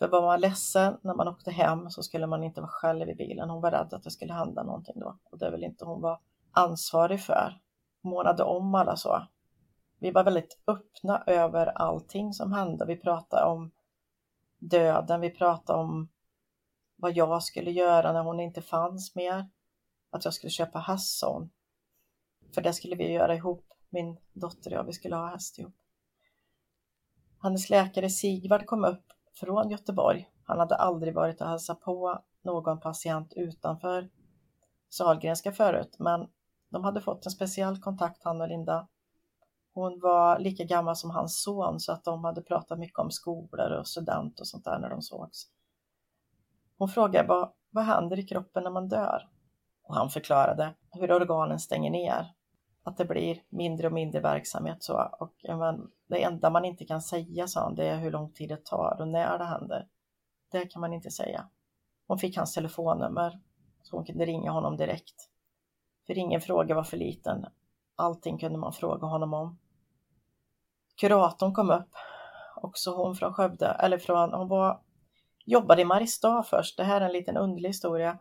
För 0.00 0.08
var 0.08 0.22
man 0.22 0.40
ledsen 0.40 0.98
när 1.02 1.14
man 1.14 1.28
åkte 1.28 1.50
hem 1.50 1.90
så 1.90 2.02
skulle 2.02 2.26
man 2.26 2.44
inte 2.44 2.60
vara 2.60 2.70
själv 2.70 3.08
i 3.08 3.14
bilen. 3.14 3.50
Hon 3.50 3.62
var 3.62 3.70
rädd 3.70 3.94
att 3.94 4.02
det 4.02 4.10
skulle 4.10 4.32
hända 4.32 4.62
någonting 4.62 5.00
då 5.00 5.18
och 5.24 5.38
det 5.38 5.50
vill 5.50 5.64
inte 5.64 5.84
hon 5.84 6.00
vara 6.00 6.18
ansvarig 6.52 7.20
för. 7.20 7.60
Månade 8.00 8.42
om 8.42 8.74
alla 8.74 8.96
så. 8.96 9.26
Vi 9.98 10.10
var 10.10 10.24
väldigt 10.24 10.58
öppna 10.66 11.22
över 11.26 11.66
allting 11.66 12.32
som 12.32 12.52
hände. 12.52 12.84
Vi 12.86 12.96
pratade 12.96 13.44
om 13.44 13.70
döden, 14.58 15.20
vi 15.20 15.30
pratade 15.30 15.78
om 15.78 16.08
vad 16.96 17.16
jag 17.16 17.42
skulle 17.42 17.70
göra 17.70 18.12
när 18.12 18.22
hon 18.22 18.40
inte 18.40 18.62
fanns 18.62 19.14
mer. 19.14 19.50
Att 20.10 20.24
jag 20.24 20.34
skulle 20.34 20.50
köpa 20.50 20.78
hästson. 20.78 21.50
För 22.54 22.62
det 22.62 22.72
skulle 22.72 22.96
vi 22.96 23.12
göra 23.12 23.34
ihop, 23.34 23.66
min 23.90 24.16
dotter 24.32 24.70
och 24.70 24.78
jag, 24.78 24.84
vi 24.84 24.92
skulle 24.92 25.16
ha 25.16 25.30
häst 25.30 25.58
ihop. 25.58 25.76
Hennes 27.42 27.70
läkare 27.70 28.10
Sigvard 28.10 28.66
kom 28.66 28.84
upp 28.84 29.04
från 29.34 29.70
Göteborg. 29.70 30.30
Han 30.44 30.58
hade 30.58 30.76
aldrig 30.76 31.14
varit 31.14 31.40
och 31.40 31.48
hälsat 31.48 31.80
på 31.80 32.22
någon 32.42 32.80
patient 32.80 33.32
utanför 33.36 34.10
Sahlgrenska 34.88 35.52
förut, 35.52 35.96
men 35.98 36.28
de 36.70 36.84
hade 36.84 37.00
fått 37.00 37.26
en 37.26 37.32
speciell 37.32 37.80
kontakt, 37.80 38.24
han 38.24 38.40
och 38.40 38.48
Linda. 38.48 38.88
Hon 39.74 40.00
var 40.00 40.38
lika 40.38 40.64
gammal 40.64 40.96
som 40.96 41.10
hans 41.10 41.42
son 41.42 41.80
så 41.80 41.92
att 41.92 42.04
de 42.04 42.24
hade 42.24 42.42
pratat 42.42 42.78
mycket 42.78 42.98
om 42.98 43.10
skolor 43.10 43.70
och 43.70 43.88
student 43.88 44.40
och 44.40 44.46
sånt 44.46 44.64
där 44.64 44.78
när 44.78 44.90
de 44.90 45.02
sågs. 45.02 45.46
Hon 46.78 46.88
frågade 46.88 47.28
vad, 47.28 47.52
vad 47.70 47.84
händer 47.84 48.18
i 48.18 48.26
kroppen 48.26 48.64
när 48.64 48.70
man 48.70 48.88
dör? 48.88 49.28
Och 49.82 49.94
han 49.94 50.10
förklarade 50.10 50.74
hur 50.90 51.12
organen 51.12 51.58
stänger 51.58 51.90
ner. 51.90 52.34
Att 52.82 52.96
det 52.96 53.04
blir 53.04 53.42
mindre 53.48 53.86
och 53.86 53.92
mindre 53.92 54.20
verksamhet 54.20 54.82
så. 54.82 55.10
Och 55.20 55.34
det 56.08 56.22
enda 56.22 56.50
man 56.50 56.64
inte 56.64 56.84
kan 56.84 57.02
säga, 57.02 57.46
sa 57.46 57.60
han, 57.60 57.74
det 57.74 57.88
är 57.88 57.98
hur 57.98 58.10
lång 58.10 58.32
tid 58.32 58.48
det 58.48 58.64
tar 58.64 58.96
och 59.00 59.08
när 59.08 59.38
det 59.38 59.44
händer. 59.44 59.86
Det 60.50 60.66
kan 60.66 60.80
man 60.80 60.92
inte 60.92 61.10
säga. 61.10 61.48
Hon 62.06 62.18
fick 62.18 62.36
hans 62.36 62.54
telefonnummer 62.54 63.40
så 63.82 63.96
hon 63.96 64.04
kunde 64.04 64.26
ringa 64.26 64.50
honom 64.50 64.76
direkt. 64.76 65.28
För 66.06 66.18
ingen 66.18 66.40
fråga 66.40 66.74
var 66.74 66.84
för 66.84 66.96
liten. 66.96 67.46
Allting 67.96 68.38
kunde 68.38 68.58
man 68.58 68.72
fråga 68.72 69.06
honom 69.06 69.34
om. 69.34 69.58
Kuratorn 71.00 71.54
kom 71.54 71.70
upp, 71.70 71.90
också 72.56 72.94
hon 72.96 73.14
från 73.14 73.34
Skövde, 73.34 73.66
eller 73.66 73.98
från, 73.98 74.32
hon 74.32 74.48
var, 74.48 74.80
jobbade 75.44 75.82
i 75.82 75.84
Mariestad 75.84 76.42
först, 76.42 76.76
det 76.76 76.84
här 76.84 77.00
är 77.00 77.06
en 77.06 77.12
liten 77.12 77.36
underlig 77.36 77.68
historia. 77.68 78.18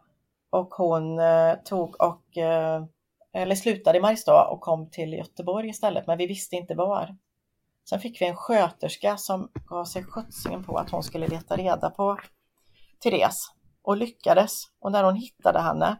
Och 0.49 0.73
hon 0.73 1.19
eh, 1.19 1.55
tog 1.65 2.01
och, 2.01 2.37
eh, 2.37 2.85
eller 3.33 3.55
slutade 3.55 3.97
i 3.97 4.01
Mariestad 4.01 4.47
och 4.47 4.61
kom 4.61 4.89
till 4.89 5.13
Göteborg 5.13 5.69
istället, 5.69 6.07
men 6.07 6.17
vi 6.17 6.27
visste 6.27 6.55
inte 6.55 6.75
var. 6.75 7.17
Sen 7.89 7.99
fick 7.99 8.21
vi 8.21 8.25
en 8.25 8.35
sköterska 8.35 9.17
som 9.17 9.51
gav 9.65 9.85
sig 9.85 10.03
sjuttsingen 10.03 10.63
på 10.63 10.77
att 10.77 10.89
hon 10.89 11.03
skulle 11.03 11.27
leta 11.27 11.55
reda 11.55 11.89
på 11.89 12.17
Therese 13.03 13.51
och 13.81 13.97
lyckades. 13.97 14.63
Och 14.79 14.91
när 14.91 15.03
hon 15.03 15.15
hittade 15.15 15.59
henne 15.59 15.97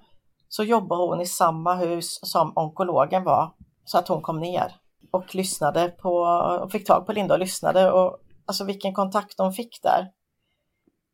så 0.47 0.63
jobbade 0.63 1.03
hon 1.03 1.21
i 1.21 1.25
samma 1.25 1.75
hus 1.75 2.19
som 2.23 2.53
onkologen 2.55 3.23
var 3.23 3.53
så 3.85 3.97
att 3.97 4.07
hon 4.07 4.21
kom 4.21 4.39
ner 4.39 4.75
och 5.11 5.35
lyssnade 5.35 5.89
på 5.89 6.13
och 6.61 6.71
fick 6.71 6.87
tag 6.87 7.05
på 7.05 7.13
Linda 7.13 7.33
och 7.33 7.39
lyssnade 7.39 7.91
och 7.91 8.17
alltså 8.45 8.63
vilken 8.63 8.93
kontakt 8.93 9.37
de 9.37 9.53
fick 9.53 9.79
där. 9.83 10.11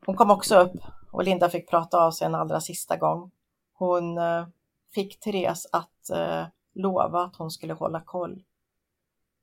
Hon 0.06 0.16
kom 0.16 0.32
också 0.32 0.56
upp 0.60 0.76
och 1.12 1.24
Linda 1.24 1.50
fick 1.50 1.70
prata 1.70 2.00
av 2.00 2.12
sig 2.12 2.26
en 2.26 2.36
allra 2.36 2.62
sista 2.62 2.98
gång. 2.98 3.32
Hon 3.74 4.18
eh, 4.18 4.48
fick 4.96 5.20
Therese 5.20 5.68
att 5.72 6.10
eh, 6.10 6.48
lova 6.74 7.24
att 7.24 7.36
hon 7.36 7.52
skulle 7.52 7.74
hålla 7.74 8.02
koll 8.02 8.44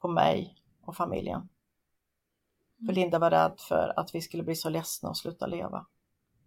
på 0.00 0.08
mig 0.08 0.62
och 0.82 0.96
familjen. 0.96 1.48
För 2.76 2.82
mm. 2.82 2.94
Linda 2.94 3.18
var 3.18 3.30
rädd 3.30 3.54
för 3.58 3.92
att 3.96 4.14
vi 4.14 4.20
skulle 4.20 4.42
bli 4.42 4.56
så 4.56 4.68
ledsna 4.68 5.08
och 5.08 5.16
sluta 5.16 5.46
leva. 5.46 5.86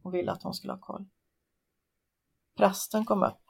Hon 0.04 0.12
ville 0.12 0.32
att 0.32 0.44
hon 0.44 0.54
skulle 0.54 0.74
ha 0.74 0.80
koll. 0.80 1.06
Prästen 2.58 3.06
kom 3.06 3.24
upp. 3.24 3.42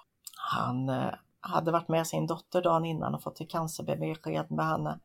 Han 0.52 0.90
eh, 0.90 1.14
hade 1.40 1.72
varit 1.72 1.88
med 1.88 2.08
sin 2.08 2.28
dotter 2.28 2.62
dagen 2.62 2.86
innan 2.86 3.16
och 3.16 3.24
fått 3.24 3.42
ett 3.42 3.50
cancerbesked 3.50 4.52
med 4.52 4.66
henne. 4.66 5.00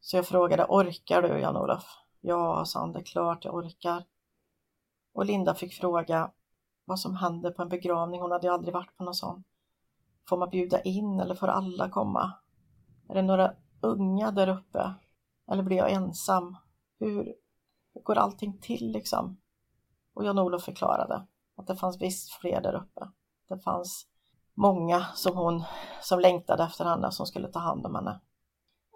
Så 0.00 0.16
jag 0.16 0.26
frågade, 0.26 0.66
orkar 0.68 1.22
du 1.22 1.28
Jan-Olof? 1.28 1.84
Ja, 2.20 2.64
sa 2.64 2.80
han, 2.80 2.92
det 2.92 2.98
är 2.98 3.04
klart 3.04 3.44
jag 3.44 3.54
orkar. 3.54 4.04
Och 5.12 5.24
Linda 5.24 5.54
fick 5.54 5.74
fråga 5.74 6.30
vad 6.84 7.00
som 7.00 7.16
hände 7.16 7.50
på 7.50 7.62
en 7.62 7.68
begravning. 7.68 8.20
Hon 8.20 8.32
hade 8.32 8.52
aldrig 8.52 8.74
varit 8.74 8.96
på 8.96 9.04
någon 9.04 9.14
sån. 9.14 9.44
Får 10.28 10.36
man 10.36 10.50
bjuda 10.50 10.82
in 10.82 11.20
eller 11.20 11.34
får 11.34 11.48
alla 11.48 11.90
komma? 11.90 12.32
Är 13.08 13.14
det 13.14 13.22
några 13.22 13.54
unga 13.80 14.30
där 14.30 14.48
uppe? 14.48 14.94
Eller 15.50 15.62
blir 15.62 15.76
jag 15.76 15.92
ensam? 15.92 16.56
Hur, 16.98 17.34
hur 17.94 18.02
går 18.02 18.18
allting 18.18 18.58
till 18.58 18.92
liksom? 18.92 19.40
Och 20.14 20.24
Jan-Olof 20.24 20.62
förklarade 20.62 21.26
att 21.56 21.66
det 21.66 21.76
fanns 21.76 22.00
visst 22.00 22.32
fler 22.32 22.60
där 22.60 22.74
uppe. 22.74 23.08
Det 23.48 23.58
fanns 23.58 24.06
många 24.54 25.06
som 25.14 25.36
hon 25.36 25.64
som 26.00 26.20
längtade 26.20 26.64
efter 26.64 26.84
henne 26.84 27.12
som 27.12 27.26
skulle 27.26 27.48
ta 27.48 27.58
hand 27.58 27.86
om 27.86 27.94
henne. 27.94 28.20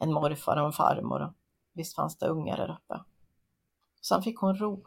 En 0.00 0.12
morfar 0.12 0.56
och 0.56 0.66
en 0.66 0.72
farmor. 0.72 1.34
Visst 1.72 1.96
fanns 1.96 2.18
det 2.18 2.28
ungar 2.28 2.56
där 2.56 2.70
uppe. 2.70 3.00
Sen 4.00 4.22
fick 4.22 4.38
hon 4.38 4.56
ro. 4.56 4.84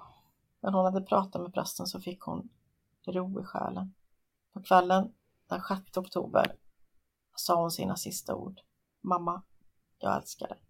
När 0.60 0.71
hon 0.71 0.86
hade 0.86 1.01
pratat 1.01 1.41
med 1.41 1.53
prästen 1.53 1.88
så 1.88 2.00
fick 2.00 2.21
hon 2.21 2.50
ro 3.05 3.41
i 3.41 3.43
själen. 3.43 3.93
På 4.53 4.63
kvällen 4.63 5.13
den 5.51 5.62
6 5.62 5.98
oktober 5.98 6.55
sa 7.36 7.62
hon 7.62 7.72
sina 7.72 7.96
sista 7.96 8.36
ord. 8.36 8.60
mamma, 9.01 9.41
jag 10.00 10.17
älskar 10.17 10.48
dig. 10.48 10.63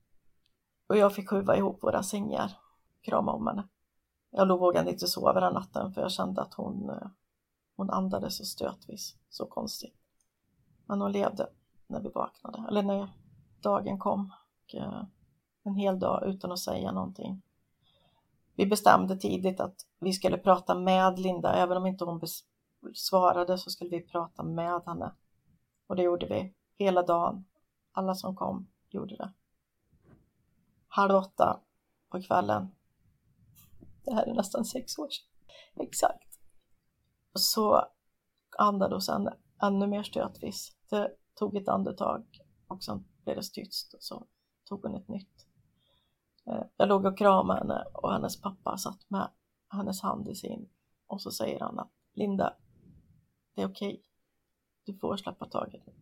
Och 0.88 0.98
jag 0.98 1.16
fick 1.16 1.30
skjuva 1.30 1.58
ihop 1.58 1.84
våra 1.84 2.04
sängar, 2.04 2.58
krama 3.02 3.32
om 3.32 3.48
henne. 3.48 3.68
Jag 4.32 4.48
låg 4.48 4.60
vågade 4.60 4.92
inte 4.92 5.08
sova 5.08 5.40
den 5.40 5.54
natten 5.54 5.94
för 5.94 6.02
jag 6.02 6.12
kände 6.12 6.42
att 6.42 6.54
hon, 6.54 6.90
eh, 6.90 7.08
hon 7.76 7.90
andades 7.90 8.38
så 8.38 8.46
stötvis, 8.46 9.16
så 9.30 9.46
konstigt. 9.46 9.96
Men 10.86 11.02
hon 11.02 11.12
levde 11.12 11.50
när 11.88 12.02
vi 12.02 12.10
vaknade, 12.10 12.68
eller 12.68 12.84
när 12.84 13.10
dagen 13.62 14.00
kom. 14.00 14.34
Och, 14.64 14.76
eh, 14.76 15.04
en 15.64 15.76
hel 15.76 16.00
dag 16.00 16.24
utan 16.26 16.52
att 16.52 16.60
säga 16.60 16.92
någonting. 16.92 17.42
Vi 18.56 18.66
bestämde 18.66 19.18
tidigt 19.18 19.60
att 19.60 19.76
vi 20.00 20.14
skulle 20.14 20.38
prata 20.38 20.76
med 20.76 21.20
Linda, 21.20 21.54
även 21.54 21.78
om 21.78 21.86
inte 21.86 22.06
hon 22.06 22.20
svarade 22.94 23.58
så 23.58 23.70
skulle 23.70 23.90
vi 23.90 24.02
prata 24.02 24.44
med 24.44 24.82
henne. 24.86 25.12
Och 25.88 25.96
det 25.96 26.04
gjorde 26.04 26.26
vi 26.26 26.54
hela 26.78 27.04
dagen. 27.04 27.46
Alla 27.92 28.16
som 28.16 28.36
kom 28.36 28.68
gjorde 28.90 29.16
det. 29.16 29.34
Halv 30.88 31.16
åtta 31.16 31.60
på 32.10 32.22
kvällen. 32.22 32.68
Det 34.04 34.14
här 34.14 34.26
är 34.26 34.34
nästan 34.34 34.66
sex 34.66 34.98
år 34.98 35.10
sedan. 35.10 35.28
Exakt. 35.86 36.40
Så 37.34 37.86
andades 38.58 39.08
hon 39.08 39.30
ännu 39.62 39.88
mer 39.88 40.04
stötvis. 40.04 40.76
Det 40.90 41.16
tog 41.34 41.56
ett 41.56 41.68
andetag 41.68 42.26
och 42.68 42.84
sen 42.84 43.06
blev 43.24 43.36
det 43.36 43.54
tyst 43.54 43.94
och 43.94 44.04
så 44.04 44.28
tog 44.64 44.84
hon 44.84 44.96
ett 44.96 45.08
nytt. 45.08 45.48
Eh, 46.46 46.64
jag 46.78 46.90
låg 46.90 47.06
och 47.06 47.18
kramade 47.18 47.60
henne 47.60 47.84
och 47.94 48.14
hennes 48.14 48.42
pappa 48.42 48.78
satt 48.78 49.10
med 49.10 49.30
hennes 49.70 50.02
hand 50.02 50.28
i 50.28 50.36
sin 50.36 50.70
och 51.08 51.22
så 51.22 51.32
säger 51.32 51.60
han 51.60 51.80
att 51.80 51.92
Linda, 52.14 52.54
det 53.56 53.62
är 53.62 53.68
okej. 53.68 53.90
Okay. 53.90 54.02
Du 54.86 55.00
får 55.00 55.18
släppa 55.18 55.46
taget 55.46 55.86
nu. 55.88 55.94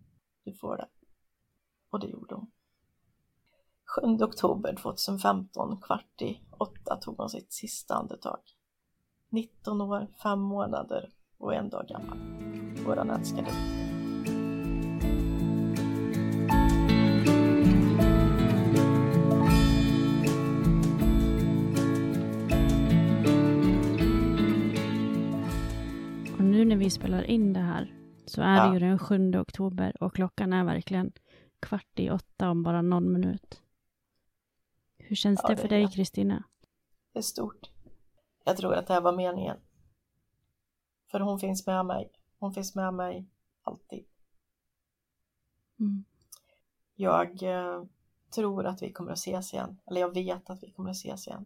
Du 0.43 0.53
får 0.53 0.77
det. 0.77 0.87
Och 1.89 1.99
det 1.99 2.07
gjorde 2.07 2.35
hon. 2.35 2.51
7 3.95 4.23
oktober 4.23 4.75
2015, 4.75 5.81
kvart 5.81 6.21
i 6.21 6.41
åtta, 6.51 6.95
tog 6.95 7.17
hon 7.17 7.29
sitt 7.29 7.53
sista 7.53 7.95
andetag. 7.95 8.39
19 9.29 9.81
år, 9.81 10.07
5 10.23 10.39
månader 10.39 11.11
och 11.37 11.53
en 11.53 11.69
dag 11.69 11.87
gammal. 11.87 12.17
Våran 12.85 13.09
älskade 13.09 13.51
spelar 27.09 27.23
in 27.23 27.53
det 27.53 27.59
här 27.59 27.93
så 28.25 28.41
är 28.41 28.55
ja. 28.55 28.67
det 28.67 28.73
ju 28.73 28.79
den 28.79 28.99
7 28.99 29.39
oktober 29.39 30.03
och 30.03 30.15
klockan 30.15 30.53
är 30.53 30.63
verkligen 30.63 31.11
kvart 31.59 31.99
i 31.99 32.09
åtta 32.09 32.49
om 32.49 32.63
bara 32.63 32.81
någon 32.81 33.13
minut. 33.13 33.61
Hur 34.97 35.15
känns 35.15 35.39
ja, 35.43 35.49
det 35.49 35.57
för 35.57 35.67
det 35.67 35.75
dig, 35.75 35.91
Kristina? 35.91 36.43
Det 37.13 37.19
är 37.19 37.23
stort. 37.23 37.69
Jag 38.43 38.57
tror 38.57 38.73
att 38.73 38.87
det 38.87 38.93
här 38.93 39.01
var 39.01 39.15
meningen. 39.15 39.57
För 41.11 41.19
hon 41.19 41.39
finns 41.39 41.67
med 41.67 41.85
mig. 41.85 42.11
Hon 42.39 42.53
finns 42.53 42.75
med 42.75 42.93
mig 42.93 43.25
alltid. 43.63 44.05
Mm. 45.79 46.03
Jag 46.95 47.43
eh, 47.43 47.83
tror 48.35 48.65
att 48.65 48.81
vi 48.81 48.93
kommer 48.93 49.11
att 49.11 49.17
ses 49.17 49.53
igen. 49.53 49.79
Eller 49.85 50.01
jag 50.01 50.13
vet 50.13 50.49
att 50.49 50.63
vi 50.63 50.71
kommer 50.71 50.89
att 50.89 50.95
ses 50.95 51.27
igen. 51.27 51.45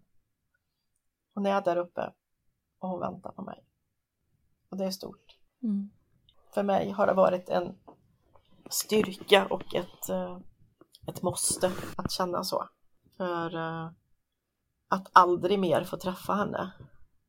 Hon 1.34 1.46
är 1.46 1.62
där 1.62 1.78
uppe 1.78 2.14
och 2.80 2.90
hon 2.90 3.00
väntar 3.00 3.32
på 3.32 3.42
mig. 3.42 3.64
Och 4.70 4.78
det 4.78 4.86
är 4.86 4.92
stort. 4.92 5.43
Mm. 5.64 5.90
För 6.54 6.64
mig 6.64 6.92
har 6.92 7.08
det 7.08 7.14
varit 7.14 7.50
en 7.50 7.76
styrka 8.70 9.48
och 9.48 9.76
ett, 9.76 10.10
eh, 10.10 10.38
ett 11.08 11.22
måste 11.22 11.72
att 11.98 12.12
känna 12.12 12.44
så. 12.44 12.70
För 13.18 13.56
eh, 13.56 13.92
att 14.88 15.10
aldrig 15.14 15.60
mer 15.60 15.84
få 15.84 15.98
träffa 15.98 16.34
henne, 16.34 16.72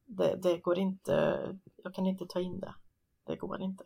det, 0.04 0.36
det 0.42 0.58
går 0.58 0.78
inte, 0.78 1.40
jag 1.76 1.94
kan 1.94 2.06
inte 2.06 2.26
ta 2.26 2.40
in 2.40 2.60
det. 2.60 2.74
Det 3.26 3.36
går 3.36 3.62
inte. 3.62 3.84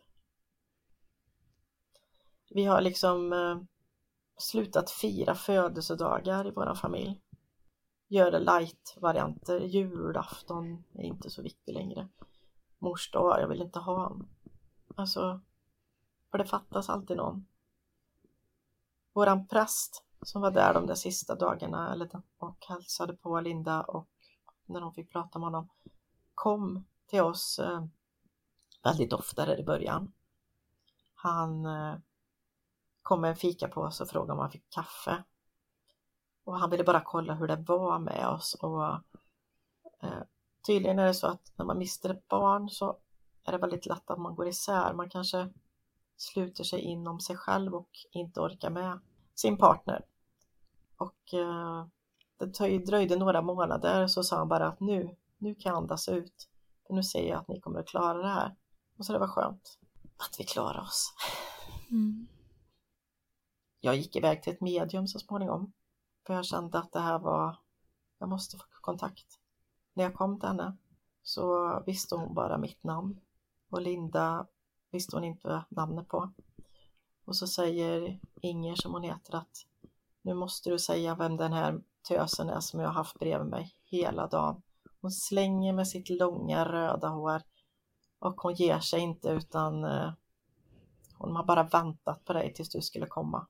Vi 2.49 2.65
har 2.65 2.81
liksom 2.81 3.33
eh, 3.33 3.59
slutat 4.37 4.91
fira 4.91 5.35
födelsedagar 5.35 6.47
i 6.47 6.51
vår 6.51 6.75
familj. 6.75 7.21
Gör 8.07 8.31
det 8.31 8.39
light-varianter. 8.39 9.59
Julafton 9.59 10.83
är 10.93 11.03
inte 11.03 11.29
så 11.29 11.41
viktig 11.41 11.73
längre 11.73 12.09
mors 12.79 13.11
dag, 13.11 13.41
jag 13.41 13.47
vill 13.47 13.61
inte 13.61 13.79
ha 13.79 13.93
honom. 13.93 14.27
Alltså, 14.99 15.39
för 16.31 16.37
det 16.37 16.45
fattas 16.45 16.89
alltid 16.89 17.17
någon. 17.17 17.45
Våran 19.13 19.47
präst 19.47 20.03
som 20.21 20.41
var 20.41 20.51
där 20.51 20.73
de 20.73 20.87
där 20.87 20.95
sista 20.95 21.35
dagarna 21.35 21.93
eller, 21.93 22.09
och 22.37 22.65
hälsade 22.67 23.13
på 23.13 23.39
Linda 23.39 23.81
och 23.81 24.09
när 24.65 24.81
de 24.81 24.93
fick 24.93 25.11
prata 25.11 25.39
med 25.39 25.45
honom 25.45 25.69
kom 26.35 26.85
till 27.05 27.21
oss 27.21 27.59
eh, 27.59 27.85
väldigt 28.83 29.13
ofta 29.13 29.57
i 29.57 29.63
början. 29.63 30.11
Han 31.13 31.65
eh, 31.65 31.95
kom 33.01 33.21
med 33.21 33.29
en 33.29 33.35
fikapåse 33.35 34.03
och 34.03 34.09
frågade 34.09 34.33
om 34.33 34.39
han 34.39 34.51
fick 34.51 34.69
kaffe. 34.69 35.23
Och 36.43 36.59
han 36.59 36.69
ville 36.69 36.83
bara 36.83 37.01
kolla 37.01 37.33
hur 37.33 37.47
det 37.47 37.63
var 37.67 37.99
med 37.99 38.27
oss 38.27 38.53
och 38.53 38.85
eh, 40.01 40.21
tydligen 40.65 40.99
är 40.99 41.05
det 41.05 41.13
så 41.13 41.27
att 41.27 41.51
när 41.55 41.65
man 41.65 41.77
mister 41.77 42.09
ett 42.09 42.27
barn 42.27 42.69
så 42.69 42.97
är 43.49 43.51
det 43.51 43.57
väldigt 43.57 43.85
lätt 43.85 44.09
att 44.09 44.19
man 44.19 44.35
går 44.35 44.47
isär. 44.47 44.93
Man 44.93 45.09
kanske 45.09 45.49
sluter 46.17 46.63
sig 46.63 46.81
inom 46.81 47.19
sig 47.19 47.35
själv 47.35 47.75
och 47.75 47.89
inte 48.11 48.39
orkar 48.39 48.69
med 48.69 48.99
sin 49.35 49.57
partner. 49.57 50.05
Och 50.97 51.33
eh, 51.33 51.85
det 52.37 52.77
dröjde 52.77 53.15
några 53.15 53.41
månader 53.41 54.07
så 54.07 54.23
sa 54.23 54.37
han 54.37 54.47
bara 54.47 54.67
att 54.67 54.79
nu, 54.79 55.15
nu 55.37 55.55
kan 55.55 55.69
jag 55.69 55.77
andas 55.77 56.09
ut. 56.09 56.49
För 56.87 56.93
nu 56.93 57.03
ser 57.03 57.29
jag 57.29 57.39
att 57.39 57.47
ni 57.47 57.59
kommer 57.59 57.79
att 57.79 57.87
klara 57.87 58.17
det 58.17 58.29
här. 58.29 58.55
Och 58.97 59.05
så 59.05 59.13
det 59.13 59.19
var 59.19 59.27
skönt 59.27 59.79
att 60.17 60.39
vi 60.39 60.43
klarar 60.43 60.81
oss. 60.81 61.13
Mm. 61.91 62.27
Jag 63.79 63.95
gick 63.95 64.15
iväg 64.15 64.43
till 64.43 64.53
ett 64.53 64.61
medium 64.61 65.07
så 65.07 65.19
småningom. 65.19 65.73
För 66.27 66.33
jag 66.33 66.45
kände 66.45 66.79
att 66.79 66.91
det 66.91 66.99
här 66.99 67.19
var, 67.19 67.57
jag 68.17 68.29
måste 68.29 68.57
få 68.57 68.63
kontakt. 68.81 69.39
När 69.93 70.03
jag 70.03 70.13
kom 70.13 70.39
till 70.39 70.49
henne 70.49 70.77
så 71.23 71.79
visste 71.85 72.15
hon 72.15 72.33
bara 72.33 72.57
mitt 72.57 72.83
namn 72.83 73.19
och 73.69 73.81
Linda 73.81 74.47
visste 74.91 75.15
hon 75.15 75.23
inte 75.23 75.65
namnet 75.69 76.07
på. 76.07 76.33
Och 77.25 77.35
så 77.35 77.47
säger 77.47 78.19
Inger 78.41 78.75
som 78.75 78.93
hon 78.93 79.03
heter 79.03 79.35
att 79.35 79.65
nu 80.21 80.33
måste 80.33 80.69
du 80.69 80.79
säga 80.79 81.15
vem 81.15 81.37
den 81.37 81.53
här 81.53 81.81
tösen 82.07 82.49
är 82.49 82.59
som 82.59 82.79
jag 82.79 82.87
har 82.87 82.93
haft 82.93 83.19
bredvid 83.19 83.47
mig 83.47 83.75
hela 83.83 84.27
dagen. 84.27 84.61
Hon 85.01 85.11
slänger 85.11 85.73
med 85.73 85.87
sitt 85.87 86.09
långa 86.09 86.65
röda 86.65 87.07
hår 87.07 87.41
och 88.19 88.41
hon 88.41 88.53
ger 88.53 88.79
sig 88.79 88.99
inte 88.99 89.29
utan 89.29 89.83
eh, 89.83 90.13
hon 91.13 91.35
har 91.35 91.43
bara 91.43 91.63
väntat 91.63 92.25
på 92.25 92.33
dig 92.33 92.53
tills 92.53 92.69
du 92.69 92.81
skulle 92.81 93.05
komma. 93.05 93.47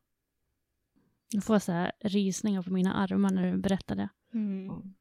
Jag 1.30 1.44
får 1.44 1.60
så 1.60 1.72
här 1.72 1.92
rysningar 2.00 2.64
på 2.64 2.74
mina 2.74 2.94
armar 2.94 3.30
när 3.30 3.52
du 3.52 3.58
berättar 3.58 3.96
det. 3.96 4.10
Mm. 4.34 4.70
Mm 4.70 4.94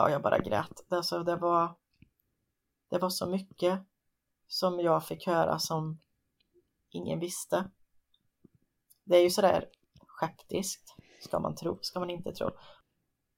ja, 0.00 0.10
jag 0.10 0.22
bara 0.22 0.38
grät. 0.38 0.84
Alltså, 0.88 1.22
det, 1.22 1.36
var, 1.36 1.74
det 2.90 2.98
var 2.98 3.10
så 3.10 3.26
mycket 3.26 3.80
som 4.50 4.80
jag 4.80 5.06
fick 5.06 5.26
höra 5.26 5.58
som 5.58 6.00
ingen 6.90 7.20
visste. 7.20 7.70
Det 9.04 9.16
är 9.16 9.22
ju 9.22 9.30
sådär 9.30 9.68
skeptiskt, 10.06 10.94
ska 11.20 11.38
man 11.38 11.54
tro, 11.54 11.78
ska 11.82 12.00
man 12.00 12.10
inte 12.10 12.32
tro. 12.32 12.50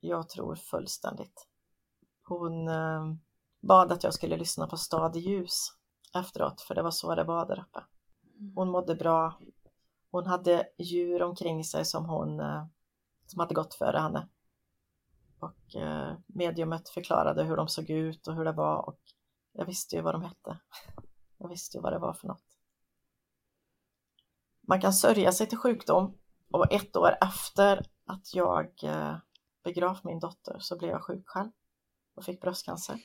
Jag 0.00 0.28
tror 0.28 0.54
fullständigt. 0.56 1.46
Hon 2.22 2.68
eh, 2.68 3.14
bad 3.60 3.92
att 3.92 4.04
jag 4.04 4.14
skulle 4.14 4.36
lyssna 4.36 4.66
på 4.66 4.76
Stad 4.76 5.16
i 5.16 5.20
ljus 5.20 5.68
efteråt, 6.14 6.60
för 6.60 6.74
det 6.74 6.82
var 6.82 6.90
så 6.90 7.14
det 7.14 7.24
var 7.24 7.46
där 7.46 7.60
uppe. 7.60 7.84
Hon 8.54 8.70
mådde 8.70 8.94
bra. 8.94 9.40
Hon 10.10 10.26
hade 10.26 10.68
djur 10.78 11.22
omkring 11.22 11.64
sig 11.64 11.84
som 11.84 12.04
hon 12.04 12.40
eh, 12.40 12.66
som 13.26 13.40
hade 13.40 13.54
gått 13.54 13.74
före 13.74 13.98
henne 13.98 14.28
och 15.38 15.76
eh, 15.76 16.16
mediumet 16.26 16.88
förklarade 16.88 17.44
hur 17.44 17.56
de 17.56 17.68
såg 17.68 17.90
ut 17.90 18.28
och 18.28 18.34
hur 18.34 18.44
det 18.44 18.52
var 18.52 18.88
och 18.88 19.00
jag 19.52 19.66
visste 19.66 19.96
ju 19.96 20.02
vad 20.02 20.14
de 20.14 20.22
hette. 20.22 20.58
Jag 21.38 21.48
visste 21.48 21.76
ju 21.76 21.82
vad 21.82 21.92
det 21.92 21.98
var 21.98 22.12
för 22.12 22.28
något. 22.28 22.58
Man 24.60 24.80
kan 24.80 24.92
sörja 24.92 25.32
sig 25.32 25.46
till 25.46 25.58
sjukdom 25.58 26.18
och 26.50 26.72
ett 26.72 26.96
år 26.96 27.16
efter 27.20 27.86
att 28.04 28.34
jag 28.34 28.66
eh, 28.82 29.16
begrav 29.62 29.74
begravt 29.74 30.04
min 30.04 30.20
dotter 30.20 30.58
så 30.58 30.78
blev 30.78 30.90
jag 30.90 31.02
sjuk 31.02 31.28
själv 31.28 31.50
och 32.14 32.24
fick 32.24 32.40
bröstcancer. 32.40 33.00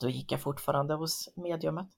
Då 0.00 0.08
gick 0.08 0.32
jag 0.32 0.40
fortfarande 0.40 0.94
hos 0.94 1.28
mediumet 1.36 1.88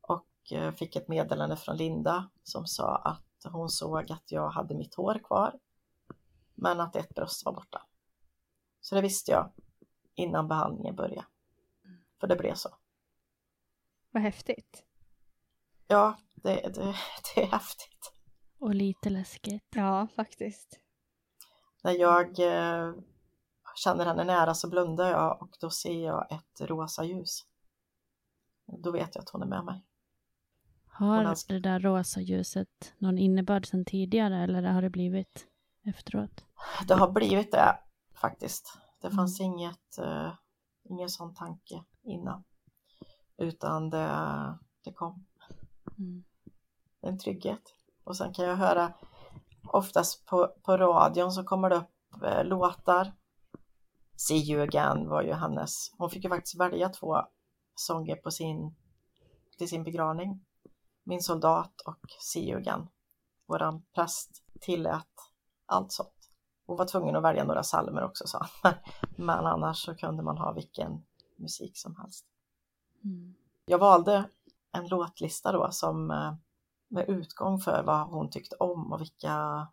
och 0.00 0.52
eh, 0.52 0.72
fick 0.72 0.96
ett 0.96 1.08
meddelande 1.08 1.56
från 1.56 1.76
Linda 1.76 2.30
som 2.42 2.66
sa 2.66 2.96
att 2.96 3.52
hon 3.52 3.68
såg 3.68 4.12
att 4.12 4.32
jag 4.32 4.50
hade 4.50 4.74
mitt 4.74 4.94
hår 4.94 5.20
kvar 5.24 5.58
men 6.54 6.80
att 6.80 6.96
ett 6.96 7.14
bröst 7.14 7.44
var 7.44 7.52
borta. 7.52 7.86
Så 8.80 8.94
det 8.94 9.00
visste 9.00 9.30
jag 9.30 9.52
innan 10.14 10.48
behandlingen 10.48 10.96
började. 10.96 11.26
För 12.20 12.26
det 12.26 12.36
blev 12.36 12.54
så. 12.54 12.68
Vad 14.10 14.22
häftigt. 14.22 14.84
Ja, 15.86 16.18
det, 16.34 16.54
det, 16.54 16.94
det 17.34 17.42
är 17.42 17.46
häftigt. 17.46 18.12
Och 18.58 18.74
lite 18.74 19.10
läskigt. 19.10 19.64
Ja, 19.74 20.06
faktiskt. 20.16 20.80
När 21.82 21.92
jag 21.92 22.26
eh, 22.38 22.94
känner 23.76 24.04
henne 24.04 24.24
nära 24.24 24.54
så 24.54 24.68
blundar 24.68 25.10
jag 25.10 25.42
och 25.42 25.56
då 25.60 25.70
ser 25.70 26.04
jag 26.04 26.32
ett 26.32 26.60
rosa 26.60 27.04
ljus. 27.04 27.40
Då 28.66 28.90
vet 28.90 29.14
jag 29.14 29.22
att 29.22 29.30
hon 29.30 29.42
är 29.42 29.46
med 29.46 29.64
mig. 29.64 29.84
Har 30.86 31.48
det 31.48 31.60
där 31.60 31.80
rosa 31.80 32.20
ljuset 32.20 32.94
någon 32.98 33.18
innebörd 33.18 33.66
sedan 33.66 33.84
tidigare 33.84 34.42
eller 34.42 34.62
har 34.62 34.82
det 34.82 34.90
blivit 34.90 35.46
efteråt? 35.84 36.44
Det 36.88 36.94
har 36.94 37.10
blivit 37.10 37.52
det 37.52 37.78
faktiskt. 38.14 38.78
Det 39.00 39.10
fanns 39.10 39.40
inget, 39.40 39.98
eh, 39.98 40.32
ingen 40.84 41.08
sån 41.08 41.34
tanke 41.34 41.84
innan. 42.06 42.44
Utan 43.36 43.90
det, 43.90 44.58
det 44.84 44.92
kom. 44.92 45.26
Mm. 45.98 46.24
en 47.00 47.18
trygghet. 47.18 47.62
Och 48.04 48.16
sen 48.16 48.32
kan 48.32 48.44
jag 48.44 48.56
höra 48.56 48.92
oftast 49.68 50.26
på, 50.26 50.54
på 50.62 50.76
radion 50.76 51.32
så 51.32 51.44
kommer 51.44 51.70
det 51.70 51.76
upp 51.76 52.22
eh, 52.22 52.44
låtar. 52.44 53.12
See 54.16 54.52
you 54.52 54.62
again 54.62 55.08
var 55.08 55.22
ju 55.22 55.32
hennes. 55.32 55.94
Hon 55.98 56.10
fick 56.10 56.24
ju 56.24 56.30
faktiskt 56.30 56.60
välja 56.60 56.88
två 56.88 57.16
sånger 57.74 58.16
på 58.16 58.30
sin, 58.30 58.76
till 59.58 59.68
sin 59.68 59.84
begravning. 59.84 60.44
Min 61.04 61.22
soldat 61.22 61.80
och 61.86 62.00
See 62.20 62.50
you 62.50 62.60
again. 62.60 62.88
Våran 63.48 63.82
präst 63.94 64.44
tillät 64.60 65.12
allt 65.66 65.92
sånt. 65.92 66.30
Hon 66.66 66.76
var 66.76 66.86
tvungen 66.86 67.16
att 67.16 67.22
välja 67.22 67.44
några 67.44 67.62
psalmer 67.62 68.04
också 68.04 68.26
sa 68.26 68.46
han. 68.62 68.74
Men 69.16 69.46
annars 69.46 69.84
så 69.84 69.94
kunde 69.94 70.22
man 70.22 70.38
ha 70.38 70.52
vilken 70.52 71.04
musik 71.38 71.78
som 71.78 71.96
helst. 71.96 72.26
Mm. 73.04 73.34
Jag 73.64 73.78
valde 73.78 74.30
en 74.72 74.88
låtlista 74.88 75.52
då 75.52 75.70
som 75.70 76.10
eh, 76.10 76.34
med 76.88 77.08
utgång 77.08 77.60
för 77.60 77.82
vad 77.82 78.06
hon 78.06 78.30
tyckte 78.30 78.56
om 78.56 78.92
och 78.92 79.00
vilka 79.00 79.66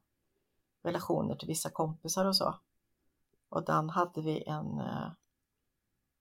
relationer 0.83 1.35
till 1.35 1.47
vissa 1.47 1.69
kompisar 1.69 2.25
och 2.25 2.35
så. 2.35 2.55
Och 3.49 3.65
den 3.65 3.89
hade 3.89 4.21
vi 4.21 4.43
en, 4.43 4.79
eh, 4.79 5.11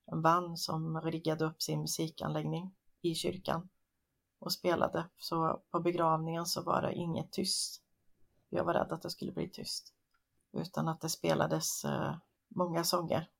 en 0.06 0.22
band 0.22 0.60
som 0.60 1.00
riggade 1.00 1.44
upp 1.44 1.62
sin 1.62 1.80
musikanläggning 1.80 2.74
i 3.00 3.14
kyrkan 3.14 3.68
och 4.38 4.52
spelade. 4.52 5.08
Så 5.18 5.62
på 5.70 5.80
begravningen 5.80 6.46
så 6.46 6.62
var 6.62 6.82
det 6.82 6.94
inget 6.94 7.32
tyst. 7.32 7.82
Jag 8.48 8.64
var 8.64 8.74
rädd 8.74 8.92
att 8.92 9.02
det 9.02 9.10
skulle 9.10 9.32
bli 9.32 9.48
tyst. 9.48 9.94
Utan 10.52 10.88
att 10.88 11.00
det 11.00 11.08
spelades 11.08 11.84
eh, 11.84 12.16
många 12.48 12.84
sånger. 12.84 13.30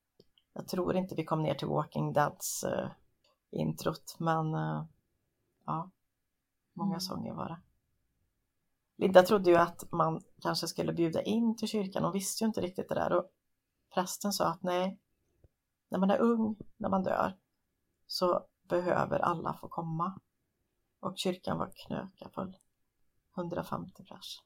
Jag 0.53 0.69
tror 0.69 0.97
inte 0.97 1.15
vi 1.15 1.25
kom 1.25 1.43
ner 1.43 1.55
till 1.55 1.69
Walking 1.69 2.13
Deads 2.13 2.65
eh, 2.65 2.91
introt, 3.51 4.17
men 4.19 4.55
eh, 4.55 4.85
ja, 5.67 5.91
många 6.73 7.01
sånger 7.01 7.33
var 7.33 7.49
det. 7.49 7.61
Linda 8.97 9.23
trodde 9.23 9.51
ju 9.51 9.57
att 9.57 9.93
man 9.93 10.21
kanske 10.43 10.69
skulle 10.69 10.93
bjuda 10.93 11.23
in 11.23 11.57
till 11.57 11.69
kyrkan. 11.69 12.05
Hon 12.05 12.13
visste 12.13 12.45
ju 12.45 12.49
inte 12.49 12.61
riktigt 12.61 12.89
det 12.89 12.95
där 12.95 13.13
och 13.13 13.31
prästen 13.95 14.33
sa 14.33 14.49
att 14.49 14.63
nej, 14.63 14.99
när 15.89 15.99
man 15.99 16.11
är 16.11 16.19
ung, 16.19 16.57
när 16.77 16.89
man 16.89 17.03
dör, 17.03 17.39
så 18.07 18.47
behöver 18.69 19.19
alla 19.19 19.55
få 19.55 19.69
komma. 19.69 20.21
Och 21.01 21.19
kyrkan 21.19 21.59
var 21.59 21.73
knökafull. 21.75 22.57
150 23.37 24.05
pers. 24.05 24.43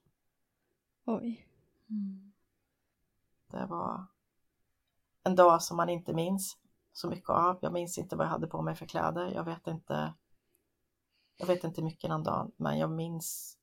Oj. 1.04 1.48
Mm. 1.90 2.32
Det 3.50 3.66
var 3.66 4.06
en 5.26 5.34
dag 5.34 5.62
som 5.62 5.76
man 5.76 5.88
inte 5.88 6.14
minns 6.14 6.56
så 6.92 7.08
mycket 7.08 7.30
av. 7.30 7.58
Jag 7.62 7.72
minns 7.72 7.98
inte 7.98 8.16
vad 8.16 8.26
jag 8.26 8.30
hade 8.30 8.46
på 8.46 8.62
mig 8.62 8.74
för 8.74 8.86
kläder. 8.86 9.32
Jag 9.34 9.44
vet 9.44 9.66
inte. 9.66 10.14
Jag 11.36 11.46
vet 11.46 11.64
inte 11.64 11.82
mycket 11.82 12.10
den 12.10 12.22
dagen, 12.22 12.52
men 12.56 12.78
jag 12.78 12.90
minns 12.90 13.58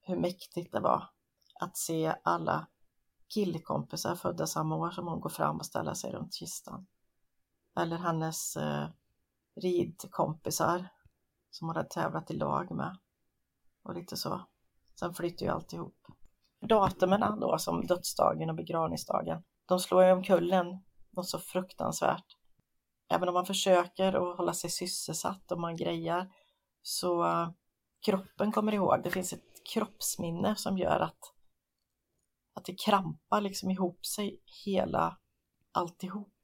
hur 0.00 0.16
mäktigt 0.16 0.72
det 0.72 0.80
var 0.80 1.04
att 1.60 1.76
se 1.76 2.14
alla 2.24 2.66
killkompisar 3.28 4.14
födda 4.14 4.46
samma 4.46 4.76
år 4.76 4.90
som 4.90 5.08
hon 5.08 5.20
går 5.20 5.30
fram 5.30 5.56
och 5.56 5.66
ställer 5.66 5.94
sig 5.94 6.12
runt 6.12 6.34
kistan. 6.34 6.86
Eller 7.76 7.96
hennes 7.96 8.56
eh, 8.56 8.88
ridkompisar 9.54 10.88
som 11.50 11.68
hon 11.68 11.76
hade 11.76 11.88
tävlat 11.88 12.30
i 12.30 12.34
lag 12.34 12.70
med. 12.70 12.98
Och 13.82 13.94
lite 13.94 14.16
så. 14.16 14.40
Sen 14.94 15.14
flyttar 15.14 15.46
ju 15.46 15.52
alltihop. 15.52 15.96
Datumen 16.60 17.40
då 17.40 17.58
som 17.58 17.86
dödsdagen 17.86 18.50
och 18.50 18.56
begravningsdagen, 18.56 19.42
de 19.66 19.80
slår 19.80 20.04
ju 20.04 20.12
omkull 20.12 20.52
en 20.52 20.78
något 21.12 21.28
så 21.28 21.38
fruktansvärt. 21.38 22.36
Även 23.08 23.28
om 23.28 23.34
man 23.34 23.46
försöker 23.46 24.12
att 24.12 24.36
hålla 24.36 24.54
sig 24.54 24.70
sysselsatt 24.70 25.52
och 25.52 25.60
man 25.60 25.76
grejar 25.76 26.32
så 26.82 27.24
eh, 27.24 27.50
kroppen 28.06 28.52
kommer 28.52 28.74
ihåg. 28.74 29.02
Det 29.02 29.10
finns 29.10 29.32
ett 29.32 29.66
kroppsminne 29.74 30.56
som 30.56 30.78
gör 30.78 31.00
att, 31.00 31.18
att 32.54 32.64
det 32.64 32.80
krampar 32.84 33.40
liksom 33.40 33.70
ihop 33.70 34.06
sig 34.06 34.40
hela 34.64 35.18
alltihop. 35.72 36.34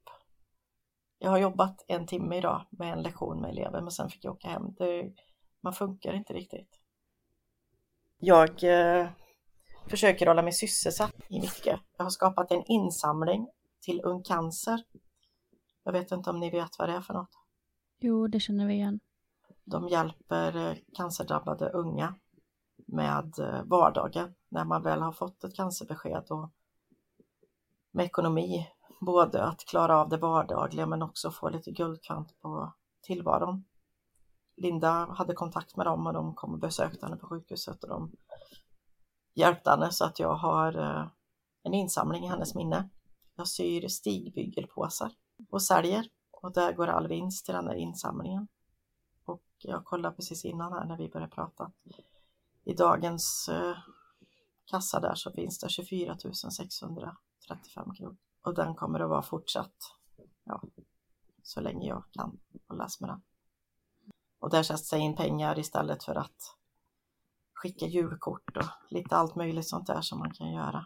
Jag 1.19 1.29
har 1.29 1.37
jobbat 1.37 1.85
en 1.87 2.07
timme 2.07 2.37
idag 2.37 2.67
med 2.69 2.93
en 2.93 3.01
lektion 3.01 3.41
med 3.41 3.49
elever 3.49 3.81
men 3.81 3.91
sen 3.91 4.09
fick 4.09 4.25
jag 4.25 4.33
åka 4.33 4.47
hem. 4.47 4.73
Det, 4.77 5.13
man 5.63 5.73
funkar 5.73 6.13
inte 6.13 6.33
riktigt. 6.33 6.79
Jag 8.19 8.63
eh, 8.63 9.09
försöker 9.89 10.27
hålla 10.27 10.41
mig 10.41 10.53
sysselsatt 10.53 11.15
i 11.29 11.39
mycket. 11.39 11.79
Jag 11.97 12.05
har 12.05 12.09
skapat 12.09 12.51
en 12.51 12.63
insamling 12.65 13.47
till 13.87 14.01
Ung 14.03 14.23
Cancer. 14.23 14.83
Jag 15.83 15.91
vet 15.91 16.11
inte 16.11 16.29
om 16.29 16.39
ni 16.39 16.49
vet 16.49 16.79
vad 16.79 16.89
det 16.89 16.95
är 16.95 17.01
för 17.01 17.13
något. 17.13 17.29
Jo, 17.99 18.27
det 18.27 18.39
känner 18.39 18.67
vi 18.67 18.73
igen. 18.73 18.99
De 19.63 19.87
hjälper 19.87 20.55
eh, 20.55 20.77
cancerdrabbade 20.93 21.69
unga 21.69 22.15
med 22.85 23.39
eh, 23.39 23.63
vardagen 23.63 24.35
när 24.49 24.65
man 24.65 24.83
väl 24.83 25.01
har 25.01 25.11
fått 25.11 25.43
ett 25.43 25.55
cancerbesked 25.55 26.25
och 26.29 26.51
med 27.91 28.05
ekonomi. 28.05 28.67
Både 29.01 29.43
att 29.43 29.65
klara 29.65 29.97
av 29.97 30.09
det 30.09 30.17
vardagliga 30.17 30.85
men 30.85 31.01
också 31.01 31.31
få 31.31 31.49
lite 31.49 31.71
guldkant 31.71 32.39
på 32.39 32.73
tillvaron. 33.01 33.65
Linda 34.57 35.05
hade 35.05 35.33
kontakt 35.33 35.75
med 35.75 35.85
dem 35.85 36.07
och 36.07 36.13
de 36.13 36.35
kom 36.35 36.53
och 36.53 36.59
besökte 36.59 37.05
henne 37.05 37.17
på 37.17 37.27
sjukhuset 37.27 37.83
och 37.83 37.89
de 37.89 38.11
hjälpte 39.33 39.69
henne 39.69 39.91
så 39.91 40.05
att 40.05 40.19
jag 40.19 40.33
har 40.33 40.77
eh, 40.77 41.07
en 41.63 41.73
insamling 41.73 42.25
i 42.25 42.27
hennes 42.27 42.55
minne. 42.55 42.89
Jag 43.37 43.47
syr 43.47 43.87
stigbygelpåsar 43.87 45.11
och 45.49 45.61
säljer 45.61 46.09
och 46.31 46.53
där 46.53 46.73
går 46.73 46.87
all 46.87 47.07
vinst 47.07 47.45
till 47.45 47.53
den 47.53 47.65
där 47.65 47.75
insamlingen. 47.75 48.47
Och 49.25 49.43
jag 49.57 49.85
kollade 49.85 50.15
precis 50.15 50.45
innan 50.45 50.73
här 50.73 50.85
när 50.85 50.97
vi 50.97 51.09
började 51.09 51.31
prata. 51.31 51.71
I 52.63 52.73
dagens 52.73 53.49
eh, 53.49 53.77
kassa 54.65 54.99
där 54.99 55.15
så 55.15 55.31
finns 55.31 55.59
det 55.59 55.69
24 55.69 56.17
635 56.51 57.93
kronor. 57.95 58.17
Och 58.41 58.53
den 58.53 58.75
kommer 58.75 58.99
att 58.99 59.09
vara 59.09 59.21
fortsatt 59.21 59.75
ja, 60.43 60.61
så 61.43 61.61
länge 61.61 61.87
jag 61.87 62.03
kan 62.11 62.39
hållas 62.67 62.99
med 63.01 63.09
den. 63.09 63.21
Och 64.39 64.49
där 64.49 64.63
sätts 64.63 64.89
det 64.89 64.97
in 64.97 65.15
pengar 65.15 65.59
istället 65.59 66.03
för 66.03 66.15
att 66.15 66.55
skicka 67.53 67.85
julkort 67.85 68.57
och 68.57 68.63
lite 68.89 69.15
allt 69.15 69.35
möjligt 69.35 69.67
sånt 69.67 69.87
där 69.87 70.01
som 70.01 70.19
man 70.19 70.33
kan 70.33 70.51
göra. 70.51 70.85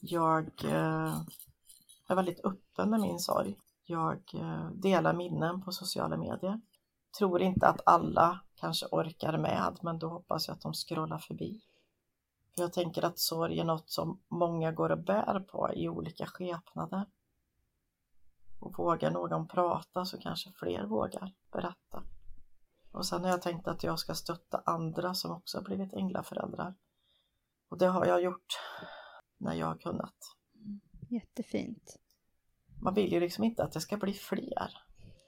Jag 0.00 0.64
eh, 0.64 1.20
är 2.06 2.14
väldigt 2.14 2.44
öppen 2.44 2.90
med 2.90 3.00
min 3.00 3.18
sorg. 3.18 3.56
Jag 3.84 4.34
eh, 4.34 4.70
delar 4.70 5.12
minnen 5.14 5.62
på 5.62 5.72
sociala 5.72 6.16
medier. 6.16 6.60
Tror 7.18 7.42
inte 7.42 7.66
att 7.66 7.80
alla 7.86 8.40
kanske 8.54 8.86
orkar 8.86 9.38
med, 9.38 9.78
men 9.82 9.98
då 9.98 10.08
hoppas 10.08 10.48
jag 10.48 10.54
att 10.54 10.60
de 10.60 10.72
scrollar 10.74 11.18
förbi. 11.18 11.60
För 12.54 12.62
jag 12.62 12.72
tänker 12.72 13.04
att 13.04 13.18
sorg 13.18 13.60
är 13.60 13.64
något 13.64 13.90
som 13.90 14.20
många 14.28 14.72
går 14.72 14.90
och 14.90 15.04
bär 15.04 15.40
på 15.40 15.70
i 15.74 15.88
olika 15.88 16.26
skepnader. 16.26 17.06
Och 18.60 18.78
vågar 18.78 19.10
någon 19.10 19.48
prata 19.48 20.04
så 20.04 20.18
kanske 20.18 20.52
fler 20.52 20.84
vågar 20.84 21.32
berätta. 21.52 22.02
Och 22.92 23.06
sen 23.06 23.24
har 23.24 23.30
jag 23.30 23.42
tänkt 23.42 23.68
att 23.68 23.84
jag 23.84 23.98
ska 23.98 24.14
stötta 24.14 24.62
andra 24.66 25.14
som 25.14 25.30
också 25.30 25.58
har 25.58 25.64
blivit 25.64 25.92
änglaföräldrar. 25.92 26.74
Och 27.68 27.78
det 27.78 27.86
har 27.86 28.06
jag 28.06 28.22
gjort 28.22 28.58
när 29.40 29.54
jag 29.54 29.66
har 29.66 29.76
kunnat. 29.76 30.14
Jättefint. 31.08 31.96
Man 32.82 32.94
vill 32.94 33.12
ju 33.12 33.20
liksom 33.20 33.44
inte 33.44 33.64
att 33.64 33.72
det 33.72 33.80
ska 33.80 33.96
bli 33.96 34.12
fler. 34.12 34.70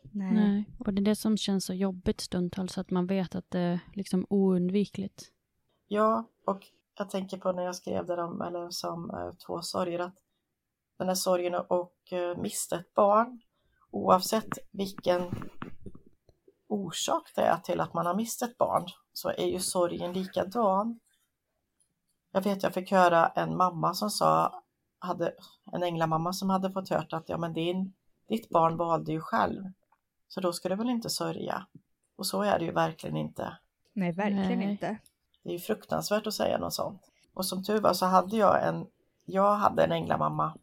Nej. 0.02 0.32
Nej, 0.32 0.64
och 0.78 0.92
det 0.94 1.02
är 1.02 1.04
det 1.04 1.16
som 1.16 1.36
känns 1.36 1.64
så 1.64 1.74
jobbigt 1.74 2.20
stundtals, 2.20 2.78
att 2.78 2.90
man 2.90 3.06
vet 3.06 3.34
att 3.34 3.50
det 3.50 3.60
är 3.60 3.80
liksom 3.94 4.26
oundvikligt. 4.30 5.32
Ja, 5.88 6.24
och 6.46 6.66
jag 6.98 7.10
tänker 7.10 7.38
på 7.38 7.52
när 7.52 7.62
jag 7.62 7.76
skrev 7.76 8.06
det 8.06 8.22
om, 8.22 8.42
eller 8.42 8.70
som 8.70 9.10
eh, 9.10 9.32
två 9.46 9.62
sorger, 9.62 9.98
att 9.98 10.14
den 10.98 11.08
här 11.08 11.14
sorgen 11.14 11.54
och 11.54 12.12
eh, 12.12 12.38
mista 12.38 12.80
ett 12.80 12.94
barn, 12.94 13.40
oavsett 13.90 14.58
vilken 14.70 15.50
orsak 16.68 17.32
det 17.34 17.42
är 17.42 17.56
till 17.56 17.80
att 17.80 17.94
man 17.94 18.06
har 18.06 18.14
mist 18.14 18.42
ett 18.42 18.58
barn, 18.58 18.86
så 19.12 19.28
är 19.28 19.46
ju 19.46 19.58
sorgen 19.58 20.12
likadan. 20.12 21.00
Jag 22.32 22.42
vet, 22.42 22.62
jag 22.62 22.74
fick 22.74 22.92
höra 22.92 23.26
en 23.26 23.56
mamma 23.56 23.94
som 23.94 24.10
sa, 24.10 24.62
hade, 24.98 25.34
en 25.72 25.82
änglamamma 25.82 26.32
som 26.32 26.50
hade 26.50 26.72
fått 26.72 26.88
hört 26.88 27.12
att 27.12 27.28
ja 27.28 27.38
men 27.38 27.52
din, 27.52 27.92
ditt 28.28 28.48
barn 28.48 28.76
valde 28.76 29.12
ju 29.12 29.20
själv, 29.20 29.64
så 30.28 30.40
då 30.40 30.52
ska 30.52 30.68
du 30.68 30.74
väl 30.76 30.90
inte 30.90 31.10
sörja. 31.10 31.66
Och 32.16 32.26
så 32.26 32.42
är 32.42 32.58
det 32.58 32.64
ju 32.64 32.72
verkligen 32.72 33.16
inte. 33.16 33.56
Nej, 33.92 34.12
verkligen 34.12 34.58
Nej. 34.58 34.70
inte. 34.70 34.98
Det 35.42 35.48
är 35.48 35.52
ju 35.52 35.58
fruktansvärt 35.58 36.26
att 36.26 36.34
säga 36.34 36.58
något 36.58 36.74
sånt. 36.74 37.10
Och 37.34 37.46
som 37.46 37.64
tur 37.64 37.80
var 37.80 37.92
så 37.92 38.06
hade 38.06 38.36
jag 38.36 38.68
en, 38.68 38.86
jag 39.24 39.54
hade 39.54 39.84
en 39.84 39.92
änglamamma 39.92 40.54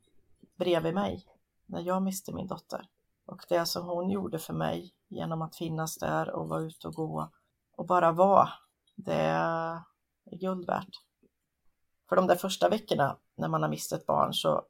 bredvid 0.56 0.94
mig 0.94 1.26
när 1.66 1.82
jag 1.82 2.02
miste 2.02 2.34
min 2.34 2.48
dotter. 2.48 2.88
Och 3.26 3.46
det 3.50 3.66
som 3.66 3.88
hon 3.88 4.10
gjorde 4.10 4.40
för 4.40 4.54
mig 4.54 4.94
genom 5.08 5.42
att 5.42 5.56
finnas 5.56 5.98
där 5.98 6.30
och 6.30 6.50
vara 6.50 6.62
ute 6.62 6.88
och 6.88 6.94
gå 6.94 7.30
och 7.76 7.86
bara 7.86 8.12
vara, 8.12 8.50
det 8.96 9.22
är 9.22 9.82
guld 10.32 10.68
värt. 10.68 11.09
För 12.10 12.16
de 12.16 12.28
där 12.28 12.36
första 12.36 12.70
veckorna 12.70 13.18
när 13.36 13.48
man 13.48 13.62
har 13.62 13.70
mist 13.70 13.92
ett 13.92 14.06
barn 14.06 14.34
så 14.34 14.66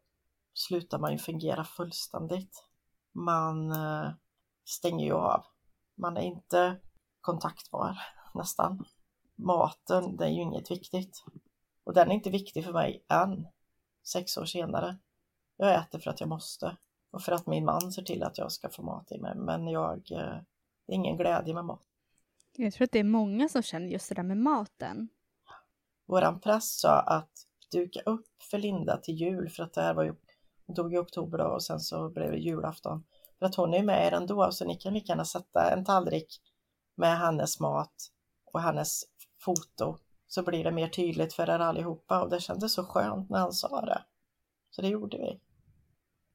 slutar 0.54 0.99
man 0.99 1.12
ju 1.12 1.17
fungera 1.17 1.63
fullständigt. 1.63 2.63
Man 3.12 3.71
eh, 3.71 4.12
stänger 4.65 5.06
ju 5.06 5.13
av. 5.13 5.45
Man 5.97 6.17
är 6.17 6.21
inte 6.21 6.80
kontaktbar 7.21 7.97
nästan. 8.34 8.86
Maten, 9.36 10.17
det 10.17 10.25
är 10.25 10.30
ju 10.30 10.41
inget 10.41 10.71
viktigt. 10.71 11.23
Och 11.84 11.93
den 11.93 12.12
är 12.12 12.15
inte 12.15 12.30
viktig 12.30 12.65
för 12.65 12.73
mig 12.73 13.06
än, 13.10 13.47
sex 14.08 14.38
år 14.38 14.45
senare. 14.45 14.97
Jag 15.58 15.75
äter 15.75 15.99
för 15.99 16.10
att 16.10 16.19
jag 16.19 16.30
måste 16.30 16.78
och 17.12 17.21
för 17.21 17.32
att 17.32 17.47
min 17.47 17.65
man 17.65 17.91
ser 17.91 18.02
till 18.04 18.23
att 18.23 18.38
jag 18.38 18.52
ska 18.52 18.69
få 18.69 18.84
mat 18.84 19.12
i 19.12 19.19
mig. 19.19 19.36
Men 19.36 19.67
jag, 19.67 20.12
eh, 20.12 20.38
det 20.86 20.93
är 20.93 20.95
ingen 20.95 21.17
glädje 21.17 21.54
med 21.54 21.65
mat. 21.65 21.86
Jag 22.56 22.73
tror 22.73 22.86
att 22.86 22.91
det 22.91 22.99
är 22.99 23.04
många 23.04 23.49
som 23.49 23.63
känner 23.63 23.88
just 23.88 24.10
det 24.10 24.15
där 24.15 24.23
med 24.23 24.38
maten. 24.38 25.10
Våran 26.10 26.39
präst 26.39 26.80
sa 26.80 27.00
att 27.00 27.32
duka 27.72 28.02
upp 28.06 28.28
för 28.52 28.58
Linda 28.58 28.98
till 28.98 29.15
jul 29.15 29.50
för 29.50 29.63
att 29.63 29.74
det 29.74 29.82
här 29.82 29.93
var 29.93 30.04
ju, 30.04 30.15
hon 30.65 30.76
dog 30.76 30.93
i 30.93 30.98
oktober 30.98 31.38
då 31.38 31.45
och 31.45 31.63
sen 31.63 31.80
så 31.80 32.10
blev 32.10 32.32
det 32.32 32.38
julafton. 32.38 33.04
För 33.39 33.45
att 33.45 33.56
hon 33.56 33.74
är 33.74 33.84
med 33.84 34.08
er 34.08 34.12
ändå 34.12 34.52
så 34.52 34.65
ni 34.65 34.76
kan 34.76 34.93
lika 34.93 35.12
gärna 35.12 35.26
sätta 35.26 35.72
en 35.72 35.86
tallrik 35.86 36.41
med 36.95 37.17
hennes 37.17 37.60
mat 37.60 37.93
och 38.52 38.62
hennes 38.62 39.04
foto 39.39 39.98
så 40.28 40.43
blir 40.43 40.63
det 40.63 40.72
mer 40.72 40.88
tydligt 40.88 41.34
för 41.34 41.50
er 41.50 41.60
allihopa 41.60 42.24
och 42.24 42.30
det 42.30 42.39
kändes 42.39 42.74
så 42.74 42.84
skönt 42.84 43.30
när 43.30 43.39
han 43.39 43.54
sa 43.54 43.82
det. 43.82 44.04
Så 44.69 44.82
det 44.82 44.88
gjorde 44.88 45.17
vi. 45.17 45.39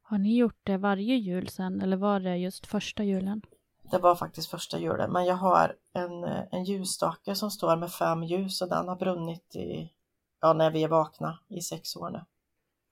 Har 0.03 0.19
ni 0.19 0.37
gjort 0.37 0.61
det 0.63 0.77
varje 0.77 1.17
jul 1.17 1.49
sen 1.49 1.81
eller 1.81 1.97
var 1.97 2.21
det 2.21 2.37
just 2.37 2.67
första 2.67 3.05
julen? 3.05 3.43
Det 3.91 3.99
var 3.99 4.15
faktiskt 4.15 4.51
första 4.51 4.79
julen, 4.79 5.13
men 5.13 5.25
jag 5.25 5.35
har 5.35 5.77
en, 5.93 6.25
en 6.25 6.65
ljusstake 6.65 7.35
som 7.35 7.51
står 7.51 7.77
med 7.77 7.93
fem 7.93 8.25
ljus 8.25 8.63
och 8.63 8.69
den 8.69 8.89
har 8.89 8.97
brunnit 8.97 9.57
i, 9.57 9.93
ja, 10.41 10.53
när 10.53 10.71
vi 10.71 10.85
är 10.85 10.89
vakna 10.89 11.39
i 11.49 11.61
sex 11.61 11.97
år 11.97 12.11
nu. 12.11 12.25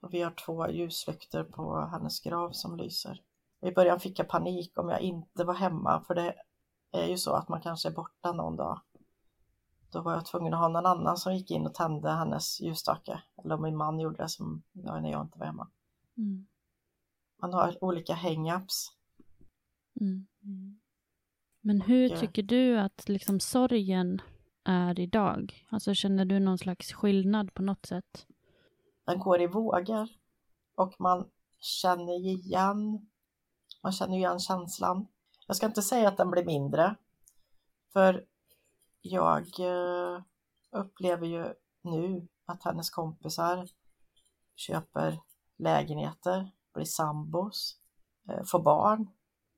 Och 0.00 0.14
vi 0.14 0.22
har 0.22 0.30
två 0.30 0.68
ljuslyktor 0.68 1.44
på 1.44 1.80
hennes 1.80 2.20
grav 2.20 2.50
som 2.50 2.76
lyser. 2.76 3.22
I 3.60 3.70
början 3.70 4.00
fick 4.00 4.18
jag 4.18 4.28
panik 4.28 4.78
om 4.78 4.88
jag 4.88 5.00
inte 5.00 5.44
var 5.44 5.54
hemma, 5.54 6.04
för 6.06 6.14
det 6.14 6.34
är 6.92 7.06
ju 7.06 7.18
så 7.18 7.32
att 7.32 7.48
man 7.48 7.60
kanske 7.60 7.88
är 7.88 7.92
borta 7.92 8.32
någon 8.32 8.56
dag. 8.56 8.80
Då 9.90 10.00
var 10.00 10.12
jag 10.12 10.26
tvungen 10.26 10.54
att 10.54 10.60
ha 10.60 10.68
någon 10.68 10.86
annan 10.86 11.16
som 11.16 11.34
gick 11.34 11.50
in 11.50 11.66
och 11.66 11.74
tände 11.74 12.10
hennes 12.10 12.60
ljusstake. 12.60 13.22
Eller 13.44 13.56
min 13.56 13.76
man 13.76 14.00
gjorde 14.00 14.22
det 14.22 14.28
som, 14.28 14.62
när 14.72 15.10
jag 15.10 15.22
inte 15.22 15.38
var 15.38 15.46
hemma. 15.46 15.68
Mm. 16.16 16.46
Man 17.40 17.52
har 17.52 17.84
olika 17.84 18.14
hang-ups. 18.14 18.88
Mm. 20.00 20.26
Men 21.62 21.80
hur 21.80 22.10
Och, 22.10 22.14
eh, 22.14 22.20
tycker 22.20 22.42
du 22.42 22.78
att 22.78 23.08
liksom 23.08 23.40
sorgen 23.40 24.20
är 24.64 25.00
idag? 25.00 25.66
Alltså 25.70 25.94
känner 25.94 26.24
du 26.24 26.40
någon 26.40 26.58
slags 26.58 26.92
skillnad 26.92 27.54
på 27.54 27.62
något 27.62 27.86
sätt? 27.86 28.26
Den 29.04 29.18
går 29.18 29.42
i 29.42 29.46
vågor. 29.46 30.08
Och 30.74 30.94
man 30.98 31.30
känner 31.60 32.26
igen, 32.26 33.06
man 33.82 33.92
känner 33.92 34.16
igen 34.16 34.38
känslan. 34.38 35.06
Jag 35.46 35.56
ska 35.56 35.66
inte 35.66 35.82
säga 35.82 36.08
att 36.08 36.16
den 36.16 36.30
blir 36.30 36.44
mindre. 36.44 36.96
För 37.92 38.24
jag 39.02 39.46
eh, 39.60 40.22
upplever 40.70 41.26
ju 41.26 41.54
nu 41.82 42.28
att 42.46 42.62
hennes 42.64 42.90
kompisar 42.90 43.68
köper 44.56 45.20
lägenheter, 45.58 46.50
blir 46.74 46.84
sambos, 46.84 47.76
eh, 48.28 48.44
får 48.44 48.62
barn. 48.62 49.08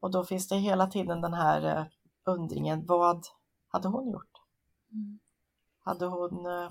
Och 0.00 0.10
då 0.10 0.24
finns 0.24 0.48
det 0.48 0.56
hela 0.56 0.86
tiden 0.86 1.20
den 1.20 1.34
här 1.34 1.90
undringen, 2.24 2.86
vad 2.86 3.26
hade 3.68 3.88
hon 3.88 4.10
gjort? 4.10 4.40
Mm. 4.92 5.18
Hade 5.78 6.06
hon 6.06 6.46
eh, 6.46 6.70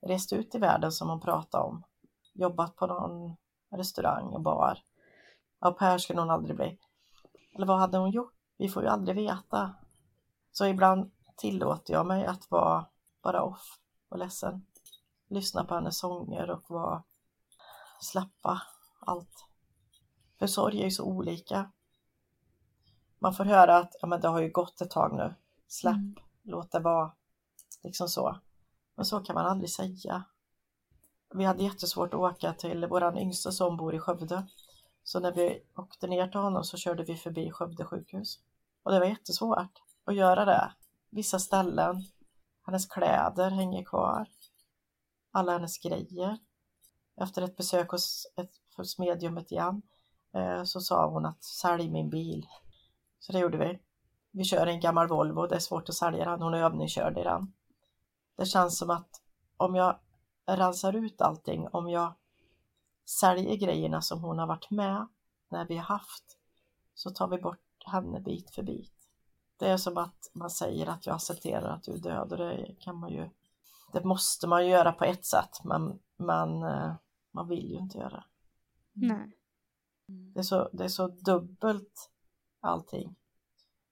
rest 0.00 0.32
ut 0.32 0.54
i 0.54 0.58
världen 0.58 0.92
som 0.92 1.08
hon 1.08 1.20
pratade 1.20 1.64
om? 1.64 1.82
Jobbat 2.34 2.76
på 2.76 2.86
någon 2.86 3.36
restaurang 3.70 4.24
och 4.24 4.40
bar? 4.40 4.82
Au 5.58 5.72
pair 5.72 5.98
skulle 5.98 6.20
hon 6.20 6.30
aldrig 6.30 6.56
bli. 6.56 6.78
Eller 7.54 7.66
vad 7.66 7.78
hade 7.78 7.98
hon 7.98 8.10
gjort? 8.10 8.34
Vi 8.56 8.68
får 8.68 8.82
ju 8.82 8.88
aldrig 8.88 9.16
veta. 9.16 9.74
Så 10.52 10.66
ibland 10.66 11.10
tillåter 11.36 11.92
jag 11.92 12.06
mig 12.06 12.26
att 12.26 12.50
vara 12.50 12.86
bara 13.22 13.42
off 13.42 13.78
och 14.08 14.18
ledsen. 14.18 14.66
Lyssna 15.28 15.64
på 15.64 15.74
hennes 15.74 15.98
sånger 15.98 16.50
och 16.50 16.70
vara, 16.70 17.02
släppa 18.00 18.62
allt. 19.00 19.46
För 20.38 20.46
sorg 20.46 20.80
är 20.80 20.84
ju 20.84 20.90
så 20.90 21.04
olika. 21.04 21.70
Man 23.18 23.34
får 23.34 23.44
höra 23.44 23.76
att 23.76 23.96
ja, 24.00 24.06
men 24.08 24.20
det 24.20 24.28
har 24.28 24.40
ju 24.40 24.50
gått 24.50 24.80
ett 24.80 24.90
tag 24.90 25.12
nu. 25.16 25.34
Släpp, 25.68 25.94
Mm. 25.94 26.14
låt 26.42 26.72
det 26.72 26.80
vara. 26.80 27.12
Liksom 27.82 28.08
så. 28.08 28.38
Men 28.94 29.04
så 29.04 29.20
kan 29.20 29.34
man 29.34 29.46
aldrig 29.46 29.70
säga. 29.70 30.24
Vi 31.34 31.44
hade 31.44 31.62
jättesvårt 31.62 32.14
att 32.14 32.20
åka 32.20 32.52
till 32.52 32.86
våran 32.86 33.18
yngsta 33.18 33.52
som 33.52 33.76
bor 33.76 33.94
i 33.94 33.98
Skövde. 33.98 34.46
Så 35.04 35.20
när 35.20 35.32
vi 35.32 35.62
åkte 35.76 36.06
ner 36.06 36.28
till 36.28 36.40
honom 36.40 36.64
så 36.64 36.76
körde 36.76 37.04
vi 37.04 37.16
förbi 37.16 37.50
Skövde 37.50 37.84
sjukhus. 37.84 38.40
Och 38.82 38.92
det 38.92 38.98
var 38.98 39.06
jättesvårt 39.06 39.82
att 40.04 40.14
göra 40.14 40.44
det. 40.44 40.72
Vissa 41.10 41.38
ställen, 41.38 42.04
hennes 42.66 42.86
kläder 42.86 43.50
hänger 43.50 43.84
kvar. 43.84 44.26
Alla 45.30 45.52
hennes 45.52 45.78
grejer. 45.78 46.38
Efter 47.16 47.42
ett 47.42 47.56
besök 47.56 47.90
hos, 47.90 48.26
ett, 48.36 48.50
hos 48.76 48.98
mediumet 48.98 49.52
igen 49.52 49.82
eh, 50.32 50.64
så 50.64 50.80
sa 50.80 51.06
hon 51.06 51.26
att 51.26 51.44
sälj 51.44 51.90
min 51.90 52.10
bil. 52.10 52.46
Så 53.18 53.32
det 53.32 53.38
gjorde 53.38 53.58
vi. 53.58 53.78
Vi 54.30 54.44
kör 54.44 54.66
en 54.66 54.80
gammal 54.80 55.08
Volvo, 55.08 55.46
det 55.46 55.54
är 55.54 55.60
svårt 55.60 55.88
att 55.88 55.94
sälja 55.94 56.24
den, 56.24 56.42
hon 56.42 56.54
är 56.54 56.62
övningskörd 56.62 57.18
i 57.18 57.22
den. 57.22 57.52
Det 58.36 58.46
känns 58.46 58.78
som 58.78 58.90
att 58.90 59.22
om 59.56 59.74
jag 59.74 59.98
rensar 60.46 60.92
ut 60.92 61.20
allting, 61.20 61.68
om 61.68 61.88
jag 61.88 62.14
säljer 63.04 63.56
grejerna 63.56 64.02
som 64.02 64.22
hon 64.22 64.38
har 64.38 64.46
varit 64.46 64.70
med 64.70 65.06
när 65.48 65.66
vi 65.66 65.76
har 65.76 65.84
haft, 65.84 66.38
så 66.94 67.10
tar 67.10 67.28
vi 67.28 67.38
bort 67.38 67.84
henne 67.84 68.20
bit 68.20 68.50
för 68.50 68.62
bit. 68.62 68.92
Det 69.56 69.68
är 69.68 69.76
som 69.76 69.96
att 69.98 70.30
man 70.32 70.50
säger 70.50 70.86
att 70.86 71.06
jag 71.06 71.16
accepterar 71.16 71.74
att 71.74 71.82
du 71.82 71.92
är 71.92 71.98
död 71.98 72.32
och 72.32 72.38
det 72.38 72.76
kan 72.80 72.96
man 72.96 73.10
ju, 73.10 73.30
det 73.92 74.04
måste 74.04 74.46
man 74.46 74.64
ju 74.64 74.70
göra 74.70 74.92
på 74.92 75.04
ett 75.04 75.24
sätt, 75.24 75.64
men 75.64 75.98
man, 76.16 76.62
eh, 76.62 76.94
man 77.30 77.48
vill 77.48 77.70
ju 77.70 77.76
inte 77.76 77.98
göra. 77.98 78.24
Nej. 78.92 79.36
Det 80.06 80.40
är 80.40 80.44
så, 80.44 80.68
det 80.72 80.84
är 80.84 80.88
så 80.88 81.08
dubbelt 81.08 82.10
allting. 82.68 83.16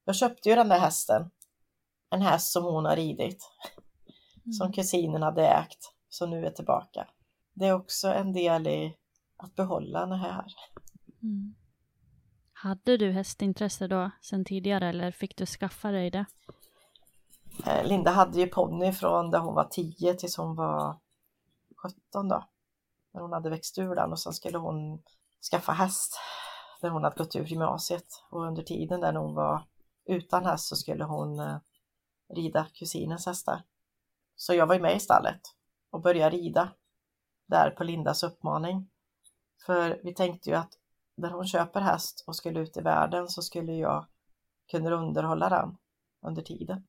Jag 0.05 0.15
köpte 0.15 0.49
ju 0.49 0.55
den 0.55 0.69
där 0.69 0.79
hästen. 0.79 1.29
En 2.09 2.21
häst 2.21 2.51
som 2.51 2.63
hon 2.63 2.85
har 2.85 2.95
ridit. 2.95 3.49
Som 4.57 4.71
kusinen 4.71 5.21
hade 5.21 5.47
ägt. 5.47 5.93
Som 6.09 6.29
nu 6.29 6.45
är 6.45 6.51
tillbaka. 6.51 7.07
Det 7.53 7.65
är 7.65 7.73
också 7.73 8.07
en 8.07 8.33
del 8.33 8.67
i 8.67 8.97
att 9.37 9.55
behålla 9.55 9.99
henne 9.99 10.15
här. 10.15 10.45
Mm. 11.21 11.55
Hade 12.53 12.97
du 12.97 13.11
hästintresse 13.11 13.87
då 13.87 14.11
sen 14.21 14.45
tidigare 14.45 14.89
eller 14.89 15.11
fick 15.11 15.37
du 15.37 15.45
skaffa 15.45 15.91
dig 15.91 16.09
det? 16.09 16.25
Eh, 17.65 17.87
Linda 17.87 18.11
hade 18.11 18.39
ju 18.39 18.47
ponny 18.47 18.91
från 18.91 19.31
där 19.31 19.39
hon 19.39 19.55
var 19.55 19.63
10 19.63 20.13
tills 20.13 20.37
hon 20.37 20.55
var 20.55 20.99
17 21.75 22.27
då. 22.27 22.43
När 23.13 23.21
hon 23.21 23.33
hade 23.33 23.49
växt 23.49 23.77
ur 23.77 23.95
den 23.95 24.11
och 24.11 24.19
sen 24.19 24.33
skulle 24.33 24.57
hon 24.57 25.03
skaffa 25.51 25.71
häst. 25.71 26.19
När 26.81 26.89
hon 26.89 27.03
hade 27.03 27.15
gått 27.15 27.35
ur 27.35 27.45
gymnasiet. 27.45 28.23
Och 28.29 28.43
under 28.43 28.63
tiden 28.63 29.01
där 29.01 29.13
hon 29.13 29.35
var 29.35 29.67
utan 30.05 30.45
häst 30.45 30.67
så 30.67 30.75
skulle 30.75 31.03
hon 31.03 31.39
eh, 31.39 31.57
rida 32.35 32.67
kusinens 32.73 33.25
hästar. 33.25 33.63
Så 34.35 34.53
jag 34.53 34.67
var 34.67 34.75
ju 34.75 34.81
med 34.81 34.95
i 34.95 34.99
stallet 34.99 35.41
och 35.89 36.01
började 36.01 36.37
rida 36.37 36.69
där 37.47 37.71
på 37.71 37.83
Lindas 37.83 38.23
uppmaning. 38.23 38.89
För 39.65 40.01
vi 40.03 40.13
tänkte 40.13 40.49
ju 40.49 40.55
att 40.55 40.73
när 41.15 41.31
hon 41.31 41.47
köper 41.47 41.81
häst 41.81 42.23
och 42.27 42.35
skulle 42.35 42.59
ut 42.59 42.77
i 42.77 42.81
världen 42.81 43.27
så 43.27 43.41
skulle 43.41 43.73
jag 43.73 44.05
kunna 44.71 44.91
underhålla 44.91 45.49
den 45.49 45.77
under 46.21 46.41
tiden. 46.41 46.87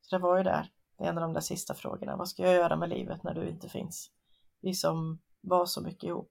Så 0.00 0.16
det 0.16 0.22
var 0.22 0.36
ju 0.36 0.42
där, 0.44 0.72
det 0.98 1.04
är 1.04 1.08
en 1.08 1.18
av 1.18 1.22
de 1.22 1.32
där 1.32 1.40
sista 1.40 1.74
frågorna. 1.74 2.16
Vad 2.16 2.28
ska 2.28 2.42
jag 2.42 2.54
göra 2.54 2.76
med 2.76 2.88
livet 2.88 3.22
när 3.22 3.34
du 3.34 3.48
inte 3.48 3.68
finns? 3.68 4.10
Vi 4.60 4.74
som 4.74 5.18
var 5.40 5.66
så 5.66 5.80
mycket 5.80 6.04
ihop. 6.04 6.30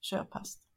Köp 0.00 0.34
häst. 0.34 0.67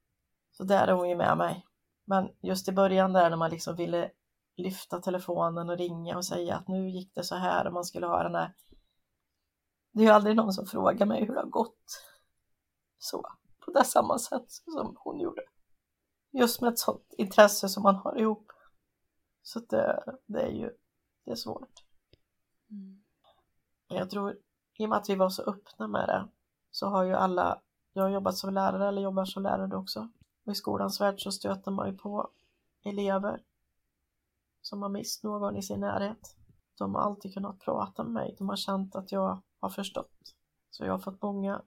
Så 0.62 0.66
där 0.66 0.88
är 0.88 0.92
hon 0.92 1.10
ju 1.10 1.16
med 1.16 1.38
mig. 1.38 1.66
Men 2.06 2.30
just 2.42 2.68
i 2.68 2.72
början 2.72 3.14
där 3.14 3.30
när 3.30 3.38
man 3.38 3.52
liksom 3.52 3.76
ville 3.76 4.12
lyfta 4.56 5.02
telefonen 5.02 5.70
och 5.70 5.78
ringa 5.78 6.18
och 6.18 6.26
säga 6.26 6.56
att 6.56 6.68
nu 6.68 6.90
gick 6.90 7.16
det 7.16 7.24
så 7.24 7.36
här 7.36 7.68
och 7.68 7.74
man 7.74 7.86
skulle 7.86 8.08
ha 8.08 8.24
den 8.24 8.36
här. 8.36 8.54
Det 9.92 10.02
är 10.02 10.06
ju 10.06 10.12
aldrig 10.12 10.36
någon 10.36 10.54
som 10.54 10.66
frågar 10.66 11.06
mig 11.06 11.26
hur 11.26 11.34
det 11.34 11.40
har 11.40 11.48
gått. 11.48 12.04
Så, 12.98 13.26
på 13.66 13.72
det 13.72 13.84
samma 13.84 14.20
sätt 14.20 14.46
som 14.48 14.96
hon 15.00 15.20
gjorde. 15.20 15.42
Just 16.32 16.62
med 16.62 16.74
ett 16.74 16.80
sånt 16.80 17.14
intresse 17.18 17.70
som 17.70 17.84
man 17.84 17.96
har 17.96 18.20
ihop. 18.20 18.52
Så 19.42 19.60
det, 19.60 20.04
det 20.26 20.42
är 20.42 20.52
ju, 20.52 20.72
det 21.26 21.32
är 21.32 21.36
svårt. 21.36 21.84
Jag 23.88 24.10
tror, 24.10 24.38
i 24.74 24.86
och 24.86 24.90
med 24.90 24.98
att 24.98 25.10
vi 25.10 25.16
var 25.16 25.30
så 25.30 25.44
öppna 25.44 25.88
med 25.88 26.08
det, 26.08 26.28
så 26.72 26.88
har 26.88 27.04
ju 27.04 27.14
alla, 27.14 27.62
jag 27.94 28.04
har 28.04 28.10
jobbat 28.10 28.38
som 28.38 28.54
lärare 28.54 28.88
eller 28.88 29.02
jobbar 29.02 29.26
som 29.26 29.44
lärare 29.44 29.76
också, 29.76 30.10
och 30.46 30.52
i 30.52 30.56
skolans 30.56 31.02
värld 31.02 31.22
så 31.22 31.32
stöter 31.32 31.72
man 31.72 31.88
ju 31.88 31.98
på 31.98 32.30
elever 32.84 33.44
som 34.62 34.82
har 34.82 34.90
mist 34.90 35.24
någon 35.24 35.58
i 35.58 35.62
sin 35.62 35.80
närhet. 35.80 36.36
De 36.78 36.96
har 36.96 37.02
alltid 37.02 37.34
kunnat 37.34 37.60
prata 37.60 38.04
med 38.04 38.14
mig, 38.14 38.36
de 38.38 38.50
har 38.50 38.56
känt 38.56 38.96
att 38.96 39.12
jag 39.12 39.42
har 39.60 39.70
förstått. 39.70 40.36
Så 40.70 40.86
jag 40.86 40.92
har 40.92 41.00
fått 41.00 41.22
många 41.22 41.62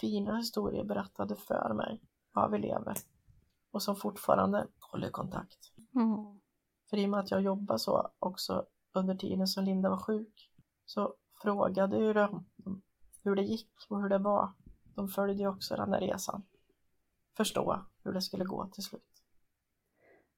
fina 0.00 0.36
historier 0.36 0.84
berättade 0.84 1.36
för 1.36 1.74
mig 1.74 2.00
av 2.32 2.54
elever 2.54 2.96
och 3.70 3.82
som 3.82 3.96
fortfarande 3.96 4.66
håller 4.80 5.10
kontakt. 5.10 5.72
Mm. 5.94 6.40
För 6.90 6.96
i 6.96 7.06
och 7.06 7.10
med 7.10 7.20
att 7.20 7.30
jag 7.30 7.42
jobbar 7.42 7.76
så 7.76 8.10
också 8.18 8.66
under 8.92 9.14
tiden 9.14 9.46
som 9.46 9.64
Linda 9.64 9.90
var 9.90 9.98
sjuk 9.98 10.50
så 10.84 11.14
frågade 11.42 11.98
ju 11.98 12.12
de 12.12 12.46
hur 13.22 13.36
det 13.36 13.42
gick 13.42 13.70
och 13.88 14.02
hur 14.02 14.08
det 14.08 14.18
var. 14.18 14.52
De 14.94 15.08
följde 15.08 15.42
ju 15.42 15.48
också 15.48 15.76
den 15.76 15.92
här 15.92 16.00
resan. 16.00 16.42
Förstå 17.36 17.86
hur 18.06 18.12
det 18.12 18.22
skulle 18.22 18.44
gå 18.44 18.66
till 18.66 18.82
slut. 18.82 19.02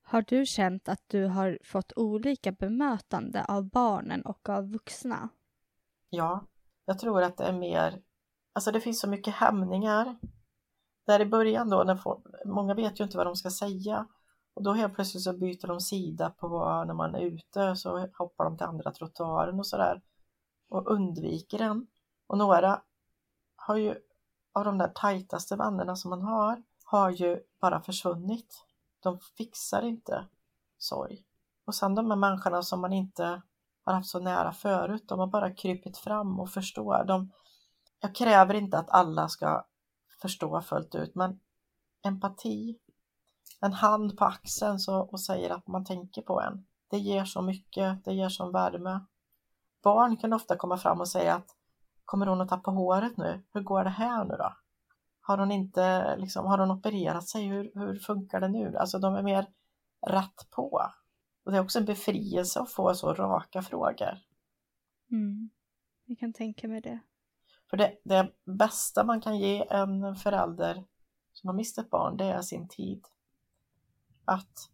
Har 0.02 0.22
du 0.22 0.46
känt 0.46 0.88
att 0.88 1.02
du 1.06 1.26
har 1.26 1.58
fått 1.64 1.92
olika 1.96 2.52
bemötande 2.52 3.44
av 3.44 3.68
barnen 3.68 4.22
och 4.22 4.48
av 4.48 4.70
vuxna? 4.70 5.28
Ja, 6.10 6.46
jag 6.84 6.98
tror 6.98 7.22
att 7.22 7.36
det 7.36 7.44
är 7.44 7.52
mer, 7.52 8.02
alltså 8.52 8.72
det 8.72 8.80
finns 8.80 9.00
så 9.00 9.08
mycket 9.08 9.34
hämningar. 9.34 10.18
Där 11.06 11.20
i 11.20 11.26
början 11.26 11.70
då, 11.70 11.84
när 11.84 11.96
folk, 11.96 12.24
många 12.44 12.74
vet 12.74 13.00
ju 13.00 13.04
inte 13.04 13.16
vad 13.16 13.26
de 13.26 13.36
ska 13.36 13.50
säga 13.50 14.06
och 14.54 14.62
då 14.62 14.72
helt 14.72 14.94
plötsligt 14.94 15.22
så 15.22 15.32
byter 15.32 15.66
de 15.66 15.80
sida 15.80 16.30
på 16.30 16.48
vad, 16.48 16.86
när 16.86 16.94
man 16.94 17.14
är 17.14 17.20
ute 17.20 17.76
så 17.76 18.06
hoppar 18.18 18.44
de 18.44 18.56
till 18.56 18.66
andra 18.66 18.92
trottoaren 18.92 19.58
och 19.58 19.66
sådär 19.66 20.02
och 20.68 20.90
undviker 20.90 21.58
den. 21.58 21.86
Och 22.26 22.38
några 22.38 22.82
har 23.56 23.76
ju, 23.76 23.94
av 24.52 24.64
de 24.64 24.78
där 24.78 24.88
tajtaste 24.88 25.56
vännerna 25.56 25.96
som 25.96 26.10
man 26.10 26.22
har, 26.22 26.62
har 26.90 27.10
ju 27.10 27.40
bara 27.60 27.80
försvunnit. 27.80 28.64
De 29.02 29.18
fixar 29.20 29.82
inte 29.82 30.26
sorg. 30.78 31.24
Och 31.64 31.74
sen 31.74 31.94
de 31.94 32.10
här 32.10 32.16
människorna 32.16 32.62
som 32.62 32.80
man 32.80 32.92
inte 32.92 33.42
har 33.84 33.94
haft 33.94 34.08
så 34.08 34.20
nära 34.20 34.52
förut, 34.52 35.08
de 35.08 35.18
har 35.18 35.26
bara 35.26 35.54
krypit 35.54 35.98
fram 35.98 36.40
och 36.40 36.50
förstår. 36.50 37.04
De, 37.04 37.32
jag 38.00 38.14
kräver 38.14 38.54
inte 38.54 38.78
att 38.78 38.90
alla 38.90 39.28
ska 39.28 39.64
förstå 40.22 40.60
fullt 40.60 40.94
ut, 40.94 41.14
men 41.14 41.40
empati, 42.06 42.78
en 43.60 43.72
hand 43.72 44.18
på 44.18 44.24
axeln 44.24 44.78
så, 44.78 45.00
och 45.00 45.20
säger 45.20 45.50
att 45.50 45.66
man 45.66 45.84
tänker 45.84 46.22
på 46.22 46.40
en. 46.40 46.66
Det 46.90 46.98
ger 46.98 47.24
så 47.24 47.42
mycket, 47.42 48.04
det 48.04 48.14
ger 48.14 48.28
sån 48.28 48.52
värme. 48.52 49.00
Barn 49.82 50.16
kan 50.16 50.32
ofta 50.32 50.56
komma 50.56 50.76
fram 50.76 51.00
och 51.00 51.08
säga 51.08 51.34
att 51.34 51.56
kommer 52.04 52.26
hon 52.26 52.40
att 52.40 52.48
tappa 52.48 52.70
håret 52.70 53.16
nu? 53.16 53.46
Hur 53.52 53.60
går 53.60 53.84
det 53.84 53.90
här 53.90 54.24
nu 54.24 54.34
då? 54.36 54.52
Har 55.28 55.38
hon 55.38 55.52
inte, 55.52 56.16
liksom, 56.16 56.46
har 56.46 56.58
hon 56.58 56.70
opererat 56.70 57.28
sig? 57.28 57.46
Hur, 57.46 57.70
hur 57.74 57.98
funkar 57.98 58.40
det 58.40 58.48
nu? 58.48 58.76
Alltså 58.76 58.98
de 58.98 59.14
är 59.14 59.22
mer 59.22 59.46
rätt 60.06 60.50
på. 60.50 60.90
Och 61.44 61.52
det 61.52 61.58
är 61.58 61.62
också 61.62 61.78
en 61.78 61.84
befrielse 61.84 62.60
att 62.60 62.70
få 62.70 62.94
så 62.94 63.14
raka 63.14 63.62
frågor. 63.62 64.18
Mm. 65.10 65.50
Jag 66.04 66.18
kan 66.18 66.32
tänka 66.32 66.68
mig 66.68 66.80
det. 66.80 67.00
För 67.70 67.76
det, 67.76 67.98
det 68.04 68.32
bästa 68.44 69.04
man 69.04 69.20
kan 69.20 69.38
ge 69.38 69.66
en 69.70 70.16
förälder 70.16 70.84
som 71.32 71.48
har 71.48 71.54
mist 71.54 71.78
ett 71.78 71.90
barn, 71.90 72.16
det 72.16 72.24
är 72.24 72.42
sin 72.42 72.68
tid. 72.68 73.06
Att 74.24 74.70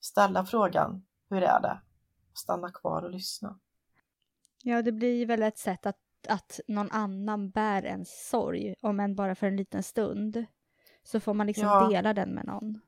ställa 0.00 0.46
frågan, 0.46 1.06
hur 1.28 1.42
är 1.42 1.60
det? 1.60 1.80
Stanna 2.34 2.72
kvar 2.72 3.02
och 3.02 3.10
lyssna. 3.10 3.58
Ja, 4.62 4.82
det 4.82 4.92
blir 4.92 5.26
väl 5.26 5.42
ett 5.42 5.58
sätt 5.58 5.86
att, 5.86 5.98
att 6.26 6.60
någon 6.68 6.90
annan 6.90 7.50
bär 7.50 7.84
ens 7.84 8.28
sorg, 8.28 8.74
om 8.80 9.00
än 9.00 9.14
bara 9.14 9.34
för 9.34 9.46
en 9.46 9.56
liten 9.56 9.82
stund. 9.82 10.46
Så 11.02 11.20
får 11.20 11.34
man 11.34 11.46
liksom 11.46 11.64
Ja. 11.68 11.88
dela 11.88 12.14
den 12.14 12.34
med 12.34 12.46
någon. 12.46 12.80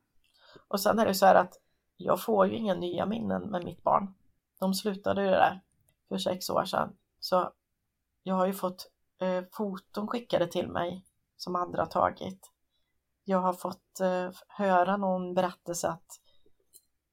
Och 0.68 0.81
sen 0.81 0.98
är 0.98 1.07
det 1.07 1.14
så 1.14 1.27
här 1.27 1.35
att 1.35 1.55
jag 1.96 2.22
får 2.22 2.46
ju 2.46 2.57
inga 2.57 2.74
nya 2.74 3.07
minnen 3.07 3.42
med 3.42 3.64
mitt 3.64 3.83
barn. 3.83 4.14
De 4.61 4.74
slutade 4.74 5.22
ju 5.24 5.31
där 5.31 5.61
för 6.09 6.18
sex 6.18 6.51
år 6.51 6.64
sedan. 6.64 6.96
Så 7.20 7.53
jag 8.22 8.35
har 8.35 8.46
ju 8.46 8.53
fått 8.53 8.90
eh, 9.20 9.44
foton 9.53 10.07
skickade 10.09 10.46
till 10.46 10.68
mig 10.68 11.05
som 11.37 11.57
andra 11.57 11.83
har 11.83 11.87
tagit. 11.87 12.53
Jag 13.24 13.38
har 13.38 13.53
fått 13.53 14.01
eh, 14.01 14.31
höra 14.48 14.96
någon 14.96 15.35
berättelse 15.35 15.88
att 15.88 16.20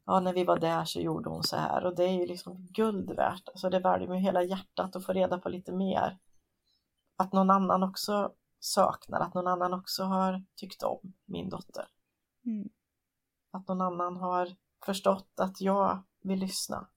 ja, 0.06 0.20
när 0.20 0.34
vi 0.34 0.44
var 0.44 0.60
där 0.60 0.86
så 0.86 1.00
gjorde 1.00 1.30
hon 1.30 1.44
så 1.44 1.56
här 1.56 1.86
och 1.86 1.96
det 1.96 2.04
är 2.04 2.14
ju 2.14 2.26
liksom 2.26 2.68
guld 2.70 3.12
värt. 3.12 3.50
Alltså 3.50 3.70
det 3.70 3.80
värde 3.80 4.08
mig 4.08 4.20
hela 4.20 4.44
hjärtat 4.44 4.96
att 4.96 5.06
få 5.06 5.14
reda 5.14 5.38
på 5.38 5.50
lite 5.50 5.72
mer. 5.72 6.18
Att 7.18 7.34
någon 7.34 7.50
annan 7.50 7.84
också 7.84 8.32
saknar, 8.60 9.20
att 9.20 9.34
någon 9.34 9.48
annan 9.48 9.74
också 9.74 10.04
har 10.04 10.44
tyckt 10.56 10.84
om 10.84 11.14
min 11.26 11.50
dotter. 11.50 11.88
Mm. 12.46 12.70
Att 13.52 13.68
någon 13.68 13.82
annan 13.82 14.18
har 14.18 14.56
förstått 14.86 15.40
att 15.40 15.62
jag 15.62 16.04
vill 16.22 16.40
lyssna. 16.40 16.88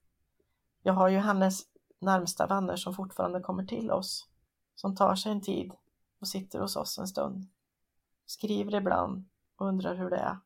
Jag 0.83 0.93
har 0.93 1.09
ju 1.09 1.17
hennes 1.17 1.61
närmsta 1.99 2.47
vänner 2.47 2.75
som 2.75 2.93
fortfarande 2.93 3.41
kommer 3.41 3.65
till 3.65 3.91
oss. 3.91 4.27
Som 4.75 4.95
tar 4.95 5.15
sig 5.15 5.31
en 5.31 5.41
tid 5.41 5.71
och 6.19 6.27
sitter 6.27 6.59
hos 6.59 6.75
oss 6.75 6.97
en 6.97 7.07
stund. 7.07 7.47
Skriver 8.25 8.75
ibland 8.75 9.29
och 9.55 9.67
undrar 9.67 9.95
hur 9.95 10.09
det 10.09 10.17
är. 10.17 10.37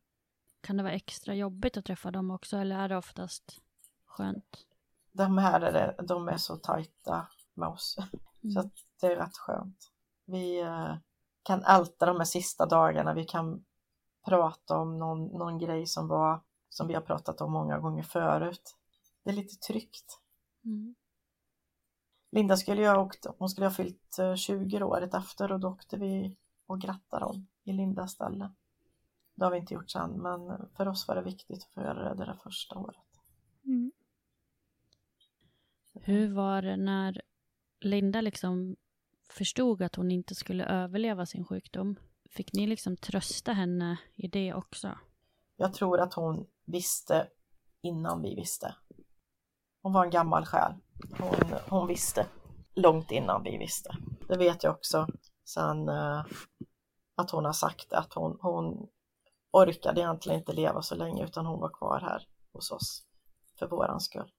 Kan 0.64 0.78
det 0.78 0.84
vara 0.84 0.94
extra 0.94 1.36
jobbigt 1.36 1.78
att 1.78 1.86
träffa 1.86 2.12
dem 2.12 2.32
också 2.32 2.58
eller 2.58 2.80
är 2.80 2.90
det 2.90 2.98
oftast 2.98 3.62
skönt? 4.06 4.66
De 5.12 5.38
här 5.38 5.62
är, 5.62 5.72
det, 5.74 6.04
de 6.04 6.28
är 6.28 6.38
så 6.38 6.56
tajta 6.58 7.28
med 7.54 7.70
oss. 7.70 7.98
Så 8.42 8.48
Mm. 8.48 8.58
att 8.58 8.74
det 9.02 9.08
är 9.08 9.16
rätt 9.16 9.38
skönt. 9.38 9.92
Vi 10.26 10.60
eh, 10.62 10.96
kan 11.44 11.64
älta 11.64 12.06
de 12.06 12.18
här 12.18 12.26
sista 12.26 12.66
dagarna. 12.66 13.14
Vi 13.14 13.24
kan 13.26 13.66
prata 14.26 14.78
om 14.78 15.00
någon, 15.00 15.26
någon 15.26 15.60
grej 15.60 15.88
som 15.88 16.08
var 16.08 16.42
som 16.70 16.88
vi 16.88 16.94
har 16.94 17.02
pratat 17.02 17.42
om 17.42 17.52
många 17.52 17.80
gånger 17.80 18.04
förut. 18.04 18.76
Det 19.24 19.30
är 19.30 19.34
lite 19.34 19.56
tryggt. 19.56 20.20
Mm. 20.66 20.96
Linda 22.32 22.58
skulle 22.58 22.88
ha 22.88 23.02
åkt, 23.02 23.26
hon 23.38 23.50
skulle 23.50 23.68
ha 23.68 23.74
fyllt 23.74 24.20
eh, 24.20 24.36
20 24.36 24.84
året 24.84 25.14
efter 25.14 25.52
och 25.52 25.60
då 25.60 25.68
åkte 25.70 25.98
vi 25.98 26.38
och 26.66 26.82
grattade 26.82 27.26
dem 27.26 27.48
i 27.64 27.74
Lindas 27.74 28.12
ställe. 28.12 28.52
Det 29.36 29.44
har 29.44 29.52
vi 29.52 29.58
inte 29.58 29.74
gjort 29.74 29.92
sen, 29.92 30.12
men 30.12 30.68
för 30.78 30.88
oss 30.88 31.08
var 31.08 31.16
det 31.16 31.22
viktigt 31.22 31.64
att 31.64 31.74
få 31.74 31.82
göra 31.82 32.10
det 32.10 32.16
det 32.16 32.26
där 32.26 32.40
första 32.44 32.80
året. 32.80 32.98
Mm. 33.66 33.92
Hur 35.94 36.34
var 36.34 36.62
det 36.62 36.78
när 36.78 37.22
Linda 37.80 38.22
liksom 38.22 38.76
förstod 39.30 39.82
att 39.82 39.96
hon 39.96 40.12
inte 40.12 40.36
skulle 40.36 40.66
överleva 40.66 41.26
sin 41.26 41.46
sjukdom? 41.46 41.96
Fick 42.30 42.54
ni 42.54 42.68
liksom 42.68 42.98
trösta 42.98 43.54
henne 43.54 43.98
i 44.16 44.28
det 44.28 44.54
också? 44.54 44.98
Jag 45.56 45.74
tror 45.74 46.00
att 46.00 46.14
hon 46.14 46.48
visste 46.66 47.28
innan 47.82 48.22
vi 48.22 48.36
visste. 48.36 48.76
Hon 49.82 49.94
var 49.94 50.06
en 50.06 50.12
gammal 50.12 50.46
själ. 50.46 50.74
Hon, 51.20 51.58
hon 51.70 51.88
visste 51.88 52.28
långt 52.76 53.12
innan 53.12 53.44
vi 53.44 53.58
visste. 53.58 53.98
Det 54.28 54.38
vet 54.38 54.64
jag 54.64 54.74
också 54.74 55.08
sen 55.46 55.90
eh, 55.90 56.26
att 57.16 57.32
hon 57.32 57.46
har 57.46 57.54
sagt 57.54 57.94
att 57.94 58.14
hon, 58.14 58.38
hon 58.42 58.90
orkade 59.54 60.02
egentligen 60.02 60.40
inte 60.40 60.54
leva 60.54 60.82
så 60.82 60.96
länge 60.96 61.24
utan 61.24 61.46
hon 61.46 61.60
var 61.60 61.70
kvar 61.70 62.00
här 62.00 62.28
hos 62.54 62.72
oss 62.72 63.04
för 63.60 63.68
våran 63.68 64.00
skull. 64.00 64.32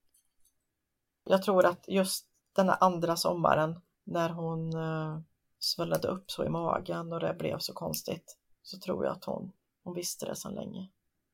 Jag 1.25 1.43
tror 1.43 1.67
att 1.67 1.85
just 1.89 2.27
den 2.53 2.69
här 2.69 2.77
andra 2.81 3.17
sommaren 3.17 3.81
när 4.05 4.31
hon 4.31 4.73
eh, 4.73 5.19
svullnade 5.59 6.09
upp 6.09 6.31
så 6.31 6.45
i 6.45 6.49
magen 6.49 7.13
och 7.13 7.21
det 7.21 7.35
blev 7.35 7.59
så 7.59 7.73
konstigt 7.73 8.39
så 8.63 8.79
tror 8.79 9.05
jag 9.05 9.13
att 9.13 9.25
hon, 9.25 9.53
hon 9.85 9.95
visste 9.95 10.27
det 10.27 10.37
sedan 10.37 10.55
länge. 10.55 10.91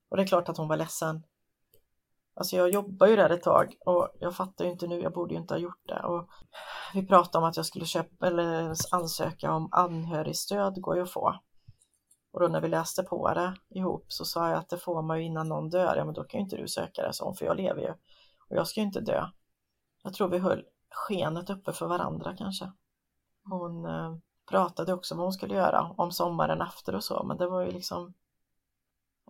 Och 0.09 0.17
det 0.17 0.23
är 0.23 0.27
klart 0.27 0.49
att 0.49 0.57
hon 0.57 0.69
var 0.69 0.77
ledsen. 0.77 1.23
Alltså 2.35 2.57
jag 2.57 2.71
jobbar 2.71 3.07
ju 3.07 3.17
där 3.17 3.31
ett 3.31 3.43
tag 3.43 3.77
och 3.81 4.09
jag 4.21 4.37
fattar 4.37 4.65
ju 4.65 4.71
inte 4.71 4.87
nu, 4.87 5.01
jag 5.01 5.13
borde 5.13 5.35
ju 5.35 5.41
inte 5.41 5.55
ha 5.55 5.59
gjort 5.59 5.89
det. 5.89 6.03
Och 6.03 6.29
vi 6.95 7.07
pratade 7.07 7.39
om 7.39 7.45
att 7.51 7.57
jag 7.57 7.67
skulle 7.67 7.85
köpa 7.85 8.27
eller 8.27 8.75
ansöka 8.95 9.53
om 9.53 9.69
anhörigstöd, 9.73 10.81
går 10.81 10.97
ju 10.97 11.03
att 11.03 11.11
få. 11.11 11.41
Och 12.33 12.41
då 12.41 12.49
när 12.49 12.61
vi 12.61 12.69
läste 12.69 13.03
på 13.03 13.35
det 13.35 13.55
ihop 13.69 14.05
så 14.09 14.25
sa 14.25 14.49
jag 14.49 14.59
att 14.59 14.69
det 14.69 14.79
får 14.79 15.03
man 15.03 15.19
ju 15.19 15.25
innan 15.25 15.49
någon 15.49 15.71
dör. 15.71 15.97
Ja 15.97 16.05
men 16.05 16.15
då 16.15 16.25
kan 16.25 16.41
ju 16.41 16.45
inte 16.45 16.57
du 16.57 16.69
söka 16.69 17.03
det, 17.03 17.13
hon, 17.21 17.35
för 17.35 17.47
jag 17.47 17.57
lever 17.57 17.83
ju. 17.83 17.91
Och 18.49 18.57
jag 18.57 18.67
ska 18.67 18.81
ju 18.81 18.87
inte 18.87 19.01
dö. 19.01 19.27
Jag 20.03 20.15
tror 20.15 20.29
vi 20.29 20.39
höll 20.39 20.65
skenet 20.91 21.51
uppe 21.51 21.73
för 21.73 21.87
varandra 21.87 22.37
kanske. 22.37 22.73
Hon 23.45 23.85
eh, 23.85 24.17
pratade 24.49 24.93
också 24.93 25.15
om 25.15 25.19
vad 25.19 25.27
hon 25.27 25.33
skulle 25.33 25.55
göra 25.55 25.95
om 25.97 26.13
sommaren 26.13 26.61
efter 26.61 26.95
och 26.95 27.05
så, 27.05 27.25
men 27.25 27.37
det 27.37 27.47
var 27.47 27.61
ju 27.61 27.71
liksom 27.71 28.15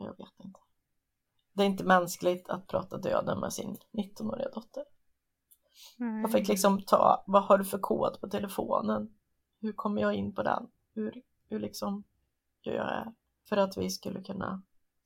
jag 0.04 0.16
vet 0.16 0.44
inte. 0.44 0.60
Det 1.52 1.62
är 1.62 1.66
inte 1.66 1.84
mänskligt 1.84 2.48
att 2.48 2.66
prata 2.66 2.98
döden 2.98 3.40
med 3.40 3.52
sin 3.52 3.76
19-åriga 3.92 4.48
dotter. 4.48 4.84
Nej. 5.96 6.20
Jag 6.20 6.32
fick 6.32 6.48
liksom 6.48 6.82
ta, 6.82 7.24
vad 7.26 7.44
har 7.44 7.58
du 7.58 7.64
för 7.64 7.78
kod 7.78 8.20
på 8.20 8.28
telefonen? 8.28 9.14
Hur 9.60 9.72
kommer 9.72 10.02
jag 10.02 10.14
in 10.14 10.34
på 10.34 10.42
den? 10.42 10.66
Hur, 10.94 11.22
hur 11.48 11.58
liksom 11.58 12.04
gör 12.62 12.74
jag 12.74 12.84
här? 12.84 13.14
För 13.48 13.56
att 13.56 13.76
vi 13.76 13.90
skulle 13.90 14.22
kunna 14.22 14.62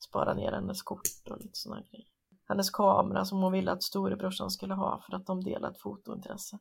spara 0.09 0.35
ner 0.35 0.53
hennes 0.53 0.83
kort 0.83 1.29
och 1.31 1.39
lite 1.39 1.59
sådana 1.59 1.81
grejer. 1.81 2.09
Hennes 2.49 2.71
kamera 2.71 3.25
som 3.25 3.43
hon 3.43 3.53
ville 3.53 3.73
att 3.73 3.83
storebrorsan 3.83 4.51
skulle 4.51 4.75
ha 4.75 5.03
för 5.07 5.17
att 5.17 5.27
de 5.27 5.45
delade 5.45 5.75
ett 5.75 5.81
fotointresse. 5.81 6.59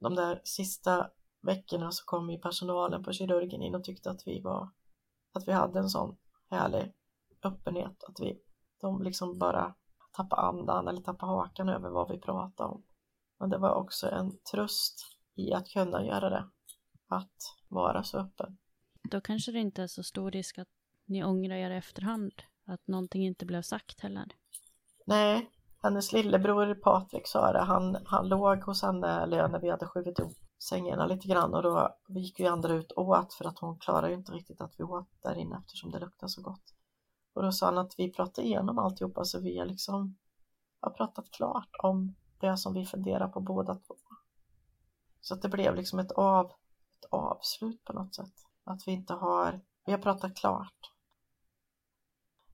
de 0.00 0.14
där 0.14 0.40
sista 0.44 1.10
veckorna 1.42 1.92
så 1.92 2.04
kom 2.04 2.30
ju 2.30 2.38
personalen 2.38 3.04
på 3.04 3.12
kirurgen 3.12 3.62
in 3.62 3.74
och 3.74 3.84
tyckte 3.84 4.10
att 4.10 4.26
vi 4.26 4.40
var, 4.40 4.70
att 5.32 5.48
vi 5.48 5.52
hade 5.52 5.78
en 5.78 5.88
sån 5.88 6.16
härlig 6.50 6.92
öppenhet, 7.42 8.04
att 8.04 8.20
vi, 8.20 8.40
de 8.80 9.02
liksom 9.02 9.38
bara 9.38 9.74
tappade 10.12 10.42
andan 10.42 10.88
eller 10.88 11.00
tappade 11.00 11.32
hakan 11.32 11.68
över 11.68 11.90
vad 11.90 12.10
vi 12.10 12.20
pratade 12.20 12.68
om. 12.68 12.84
Men 13.38 13.50
det 13.50 13.58
var 13.58 13.74
också 13.74 14.10
en 14.10 14.38
tröst 14.52 15.00
i 15.34 15.52
att 15.52 15.68
kunna 15.68 16.04
göra 16.04 16.30
det, 16.30 16.48
att 17.08 17.36
vara 17.68 18.02
så 18.02 18.18
öppen. 18.18 18.58
Då 19.10 19.20
kanske 19.20 19.52
det 19.52 19.58
inte 19.58 19.82
är 19.82 19.86
så 19.86 20.02
stor 20.02 20.30
risk 20.30 20.58
att 20.58 20.68
ni 21.04 21.24
ångrar 21.24 21.56
er 21.56 21.70
i 21.70 21.76
efterhand, 21.76 22.32
att 22.64 22.86
någonting 22.86 23.26
inte 23.26 23.46
blev 23.46 23.62
sagt 23.62 24.00
heller. 24.00 24.26
Nej, 25.06 25.50
hennes 25.82 26.12
lillebror 26.12 26.74
Patrik 26.74 27.26
sa 27.26 27.52
det, 27.52 27.62
han, 27.62 27.96
han 28.04 28.28
låg 28.28 28.62
hos 28.62 28.82
henne 28.82 29.20
eller 29.22 29.48
när 29.48 29.60
vi 29.60 29.70
hade 29.70 29.86
skjutit 29.86 30.18
ihop 30.18 30.36
sängarna 30.58 31.06
lite 31.06 31.28
grann 31.28 31.54
och 31.54 31.62
då 31.62 31.96
gick 32.08 32.40
vi 32.40 32.46
andra 32.46 32.74
ut 32.74 32.92
och 32.92 33.08
åt 33.08 33.34
för 33.34 33.44
att 33.44 33.58
hon 33.58 33.78
klarade 33.78 34.08
ju 34.08 34.14
inte 34.14 34.32
riktigt 34.32 34.60
att 34.60 34.74
vi 34.78 34.84
åt 34.84 35.08
där 35.22 35.34
inne 35.34 35.58
eftersom 35.58 35.90
det 35.90 35.98
luktade 35.98 36.30
så 36.30 36.42
gott. 36.42 36.74
Och 37.32 37.42
då 37.42 37.52
sa 37.52 37.66
han 37.66 37.78
att 37.78 37.94
vi 37.98 38.12
pratade 38.12 38.46
igenom 38.46 38.78
alltihopa 38.78 39.24
så 39.24 39.40
vi 39.40 39.58
har 39.58 39.66
liksom 39.66 40.16
har 40.80 40.90
pratat 40.90 41.30
klart 41.30 41.70
om 41.82 42.14
det 42.40 42.56
som 42.56 42.74
vi 42.74 42.86
funderar 42.86 43.28
på 43.28 43.40
båda 43.40 43.74
två. 43.74 43.94
Så 45.20 45.34
att 45.34 45.42
det 45.42 45.48
blev 45.48 45.74
liksom 45.74 45.98
ett, 45.98 46.12
av, 46.12 46.46
ett 46.46 47.04
avslut 47.10 47.84
på 47.84 47.92
något 47.92 48.14
sätt. 48.14 48.45
Att 48.66 48.88
vi 48.88 48.92
inte 48.92 49.14
har, 49.14 49.60
vi 49.84 49.92
har 49.92 49.98
pratat 49.98 50.36
klart. 50.36 50.92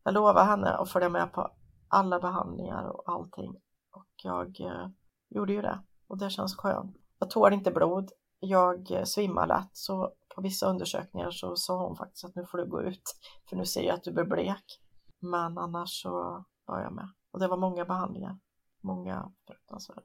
Jag 0.03 0.15
lovar 0.15 0.45
henne 0.45 0.71
att 0.71 0.91
följa 0.91 1.09
med 1.09 1.33
på 1.33 1.51
alla 1.89 2.21
behandlingar 2.21 2.85
och 2.85 3.03
allting. 3.07 3.61
Och 3.91 4.11
jag 4.23 4.61
eh, 4.61 4.89
gjorde 5.29 5.53
ju 5.53 5.63
det 5.63 5.83
och 6.07 6.19
det 6.19 6.31
känns 6.31 6.57
skönt. 6.57 6.97
Jag 7.19 7.31
tål 7.31 7.53
inte 7.53 7.71
blod. 7.71 8.11
Jag 8.39 8.91
eh, 8.91 9.05
svimmar 9.05 9.47
lätt 9.47 9.71
så 9.73 10.13
på 10.35 10.43
vissa 10.43 10.67
undersökningar 10.67 11.31
så 11.31 11.57
sa 11.57 11.87
hon 11.87 11.97
faktiskt 11.97 12.25
att 12.25 12.35
nu 12.35 12.47
får 12.47 12.59
du 12.59 12.67
gå 12.67 12.83
ut 12.83 13.17
för 13.49 13.57
nu 13.57 13.67
ser 13.67 13.83
jag 13.83 13.95
att 13.95 14.05
du 14.05 14.13
blir 14.13 14.25
blek. 14.25 14.81
Men 15.19 15.59
annars 15.59 16.03
så 16.03 16.45
var 16.65 16.81
jag 16.81 16.93
med. 16.93 17.09
Och 17.31 17.41
det 17.41 17.49
var 17.49 17.57
många 17.57 17.85
behandlingar. 17.85 18.39
Många 18.81 19.33
fruktansvärda. 19.47 20.03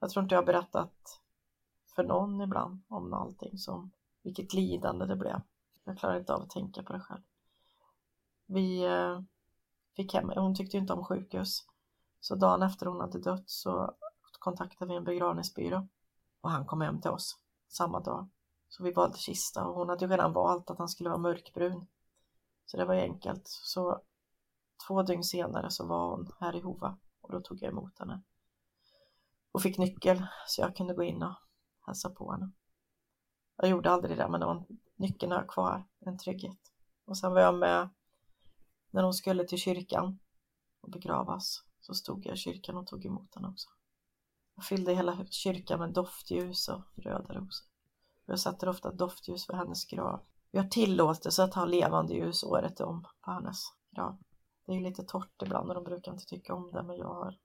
Jag 0.00 0.10
tror 0.10 0.22
inte 0.22 0.34
jag 0.34 0.42
har 0.42 0.46
berättat 0.46 1.20
för 1.94 2.04
någon 2.04 2.40
ibland 2.40 2.82
om 2.88 3.14
allting 3.14 3.58
som 3.58 3.90
vilket 4.26 4.54
lidande 4.54 5.06
det 5.06 5.16
blev. 5.16 5.40
Jag 5.84 5.98
klarar 5.98 6.18
inte 6.18 6.34
av 6.34 6.42
att 6.42 6.50
tänka 6.50 6.82
på 6.82 6.92
det 6.92 7.00
själv. 7.00 7.22
Vi 8.46 8.84
eh, 8.84 9.20
fick 9.96 10.14
hem, 10.14 10.32
hon 10.36 10.54
tyckte 10.54 10.76
inte 10.76 10.92
om 10.92 11.04
sjukhus. 11.04 11.66
Så 12.20 12.34
dagen 12.34 12.62
efter 12.62 12.86
hon 12.86 13.00
hade 13.00 13.18
dött 13.18 13.50
så 13.50 13.94
kontaktade 14.38 14.88
vi 14.88 14.96
en 14.96 15.04
begravningsbyrå 15.04 15.88
och 16.40 16.50
han 16.50 16.66
kom 16.66 16.80
hem 16.80 17.00
till 17.00 17.10
oss 17.10 17.38
samma 17.68 18.00
dag. 18.00 18.28
Så 18.68 18.84
vi 18.84 18.92
valde 18.92 19.18
kista 19.18 19.66
och 19.66 19.74
hon 19.74 19.88
hade 19.88 20.04
ju 20.04 20.10
redan 20.10 20.32
valt 20.32 20.70
att 20.70 20.78
han 20.78 20.88
skulle 20.88 21.10
vara 21.10 21.20
mörkbrun. 21.20 21.86
Så 22.64 22.76
det 22.76 22.84
var 22.84 22.94
ju 22.94 23.00
enkelt. 23.00 23.42
Så 23.44 24.02
två 24.86 25.02
dygn 25.02 25.24
senare 25.24 25.70
så 25.70 25.86
var 25.86 26.10
hon 26.10 26.32
här 26.40 26.56
i 26.56 26.60
Hova 26.60 26.98
och 27.20 27.32
då 27.32 27.40
tog 27.40 27.62
jag 27.62 27.70
emot 27.70 27.98
henne. 27.98 28.22
Och 29.52 29.62
fick 29.62 29.78
nyckel 29.78 30.26
så 30.46 30.60
jag 30.60 30.76
kunde 30.76 30.94
gå 30.94 31.02
in 31.02 31.22
och 31.22 31.34
hälsa 31.86 32.10
på 32.10 32.32
henne. 32.32 32.52
Jag 33.56 33.70
gjorde 33.70 33.90
aldrig 33.90 34.18
det 34.18 34.28
men 34.28 34.40
det 34.40 34.46
var 34.46 34.64
nyckeln 34.96 35.32
har 35.32 35.38
jag 35.38 35.48
kvar, 35.48 35.84
en 36.00 36.18
trygghet. 36.18 36.72
Och 37.04 37.18
sen 37.18 37.32
var 37.32 37.40
jag 37.40 37.54
med 37.54 37.88
när 38.90 39.02
hon 39.02 39.14
skulle 39.14 39.44
till 39.44 39.58
kyrkan 39.58 40.18
och 40.80 40.90
begravas 40.90 41.64
så 41.80 41.94
stod 41.94 42.26
jag 42.26 42.34
i 42.34 42.38
kyrkan 42.38 42.76
och 42.76 42.86
tog 42.86 43.06
emot 43.06 43.34
henne 43.34 43.48
också. 43.48 43.68
Jag 44.54 44.64
fyllde 44.64 44.94
hela 44.94 45.26
kyrkan 45.30 45.78
med 45.78 45.92
doftljus 45.92 46.68
och 46.68 46.82
röda 46.94 47.34
rosor. 47.34 47.66
Jag 48.26 48.40
sätter 48.40 48.68
ofta 48.68 48.92
doftljus 48.92 49.50
vid 49.50 49.56
hennes 49.56 49.84
grav. 49.84 50.20
Vi 50.50 50.58
har 50.58 50.66
tillåtelse 50.66 51.44
att 51.44 51.54
ha 51.54 51.64
levande 51.64 52.14
ljus 52.14 52.44
året 52.44 52.80
om 52.80 53.02
på 53.22 53.30
hennes 53.30 53.58
grav. 53.90 54.18
Det 54.66 54.72
är 54.72 54.80
lite 54.80 55.02
torrt 55.02 55.42
ibland 55.42 55.68
och 55.68 55.74
de 55.74 55.84
brukar 55.84 56.12
inte 56.12 56.26
tycka 56.26 56.54
om 56.54 56.72
det 56.72 56.82
men 56.82 56.96
jag 56.96 57.14
har 57.14 57.38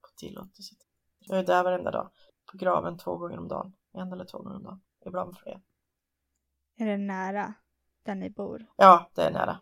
fått 0.00 0.16
tillåtelse. 0.16 0.74
Jag 1.18 1.38
är 1.38 1.46
där 1.46 1.64
varenda 1.64 1.90
dag. 1.90 2.10
På 2.50 2.56
graven 2.56 2.98
två 2.98 3.16
gånger 3.16 3.38
om 3.38 3.48
dagen. 3.48 3.72
En 3.92 4.12
eller 4.12 4.24
två 4.24 4.38
gånger 4.38 4.56
om 4.56 4.62
dagen. 4.62 4.80
Ibland 5.06 5.38
fler. 5.38 5.62
Är 6.76 6.86
det 6.86 6.96
nära 6.96 7.54
där 8.02 8.14
ni 8.14 8.30
bor? 8.30 8.66
Ja, 8.76 9.10
det 9.14 9.22
är 9.22 9.30
nära. 9.30 9.60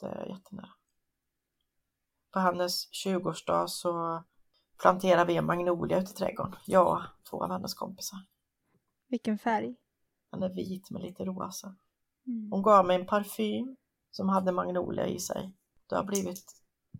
Det 0.00 0.06
är 0.06 0.26
jättenära. 0.26 0.70
På 2.32 2.38
hennes 2.38 2.90
20-årsdag 2.90 3.66
så 3.66 4.22
planterar 4.82 5.24
vi 5.24 5.36
en 5.36 5.46
magnolia 5.46 5.98
ute 5.98 6.10
i 6.10 6.14
trädgården. 6.14 6.56
Jag 6.66 6.92
och 6.92 7.02
två 7.30 7.44
av 7.44 7.50
hennes 7.50 7.74
kompisar. 7.74 8.18
Vilken 9.08 9.38
färg? 9.38 9.76
Den 10.30 10.42
är 10.42 10.48
vit 10.48 10.90
med 10.90 11.02
lite 11.02 11.24
rosa. 11.24 11.76
Mm. 12.26 12.52
Hon 12.52 12.62
gav 12.62 12.86
mig 12.86 13.00
en 13.00 13.06
parfym 13.06 13.76
som 14.10 14.28
hade 14.28 14.52
magnolia 14.52 15.06
i 15.06 15.18
sig. 15.18 15.52
Det 15.86 15.96
har 15.96 16.04
blivit 16.04 16.44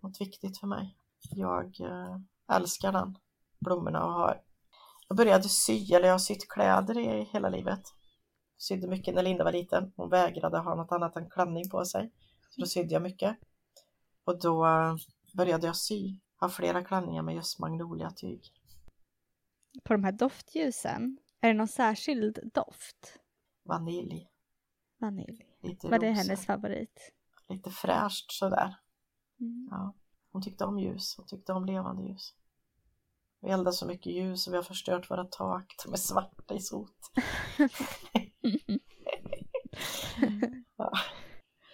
något 0.01 0.21
viktigt 0.21 0.57
för 0.57 0.67
mig. 0.67 0.97
Jag 1.31 1.79
äh, 1.81 2.17
älskar 2.55 2.91
den 2.91 3.17
blommorna 3.59 4.05
och 4.05 4.13
har 4.13 4.41
jag 5.13 5.17
började 5.17 5.49
sy, 5.49 5.93
eller 5.93 6.05
jag 6.05 6.13
har 6.13 6.19
sytt 6.19 6.49
kläder 6.49 6.97
i 6.97 7.23
hela 7.23 7.49
livet. 7.49 7.81
Sydde 8.57 8.87
mycket 8.87 9.15
när 9.15 9.23
Linda 9.23 9.43
var 9.43 9.51
liten. 9.51 9.93
Hon 9.95 10.09
vägrade 10.09 10.57
ha 10.57 10.75
något 10.75 10.91
annat 10.91 11.15
än 11.15 11.29
klänning 11.29 11.69
på 11.69 11.85
sig. 11.85 12.11
Så 12.49 12.61
då 12.61 12.67
sydde 12.67 12.93
jag 12.93 13.01
mycket. 13.01 13.37
Och 14.23 14.39
då 14.41 14.65
eh, 14.65 14.95
började 15.37 15.67
jag 15.67 15.75
sy. 15.75 16.19
Ha 16.39 16.49
flera 16.49 16.83
klänningar 16.83 17.23
med 17.23 17.35
just 17.35 17.59
magnoliatyg. 17.59 18.41
På 19.83 19.93
de 19.93 20.03
här 20.03 20.11
doftljusen, 20.11 21.17
är 21.41 21.47
det 21.47 21.53
någon 21.53 21.67
särskild 21.67 22.39
doft? 22.53 23.19
Vanilj. 23.63 24.29
Vanilj. 24.97 25.45
Lite 25.61 25.89
Var 25.89 25.99
det 25.99 26.11
hennes 26.11 26.45
favorit? 26.45 27.13
Lite 27.49 27.69
fräscht 27.69 28.31
sådär. 28.31 28.75
Mm. 29.39 29.67
Ja. 29.71 29.95
Hon 30.31 30.41
tyckte 30.41 30.65
om 30.65 30.79
ljus. 30.79 31.15
Hon 31.17 31.27
tyckte 31.27 31.53
om 31.53 31.65
levande 31.65 32.03
ljus. 32.03 32.35
Vi 33.43 33.49
eldar 33.49 33.71
så 33.71 33.85
mycket 33.85 34.13
ljus 34.13 34.47
och 34.47 34.53
vi 34.53 34.57
har 34.57 34.63
förstört 34.63 35.11
våra 35.11 35.25
tak. 35.25 35.75
De 35.85 35.93
är 35.93 35.97
svarta 35.97 36.53
i 36.55 36.59
sot. 36.59 36.95
ja, 40.77 40.91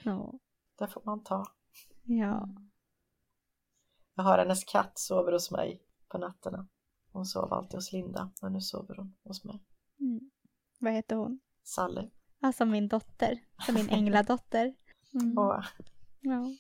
Ja. 0.04 0.34
det 0.78 0.88
får 0.88 1.02
man 1.06 1.24
ta. 1.24 1.46
ja. 2.04 2.50
Jag 4.16 4.24
har 4.24 4.38
hennes 4.38 4.64
katt 4.64 4.98
sover 5.00 5.32
hos 5.32 5.52
mig 5.52 5.82
på 6.08 6.18
nätterna. 6.18 6.68
Hon 7.12 7.26
sov 7.26 7.54
alltid 7.54 7.76
hos 7.78 7.92
Linda, 7.94 8.32
men 8.42 8.54
nu 8.54 8.62
sover 8.62 8.96
hon 8.96 9.16
hos 9.24 9.44
mig. 9.46 9.64
Mm. 10.00 10.32
Vad 10.80 10.94
heter 10.94 11.16
hon? 11.16 11.40
Sally. 11.64 12.10
Alltså 12.42 12.66
min 12.66 12.88
dotter, 12.88 13.40
som 13.66 13.76
min 13.76 13.90
ängladotter. 13.90 14.76
Mm. 15.14 15.38
Och 15.38 15.64
Ja. 16.22 16.52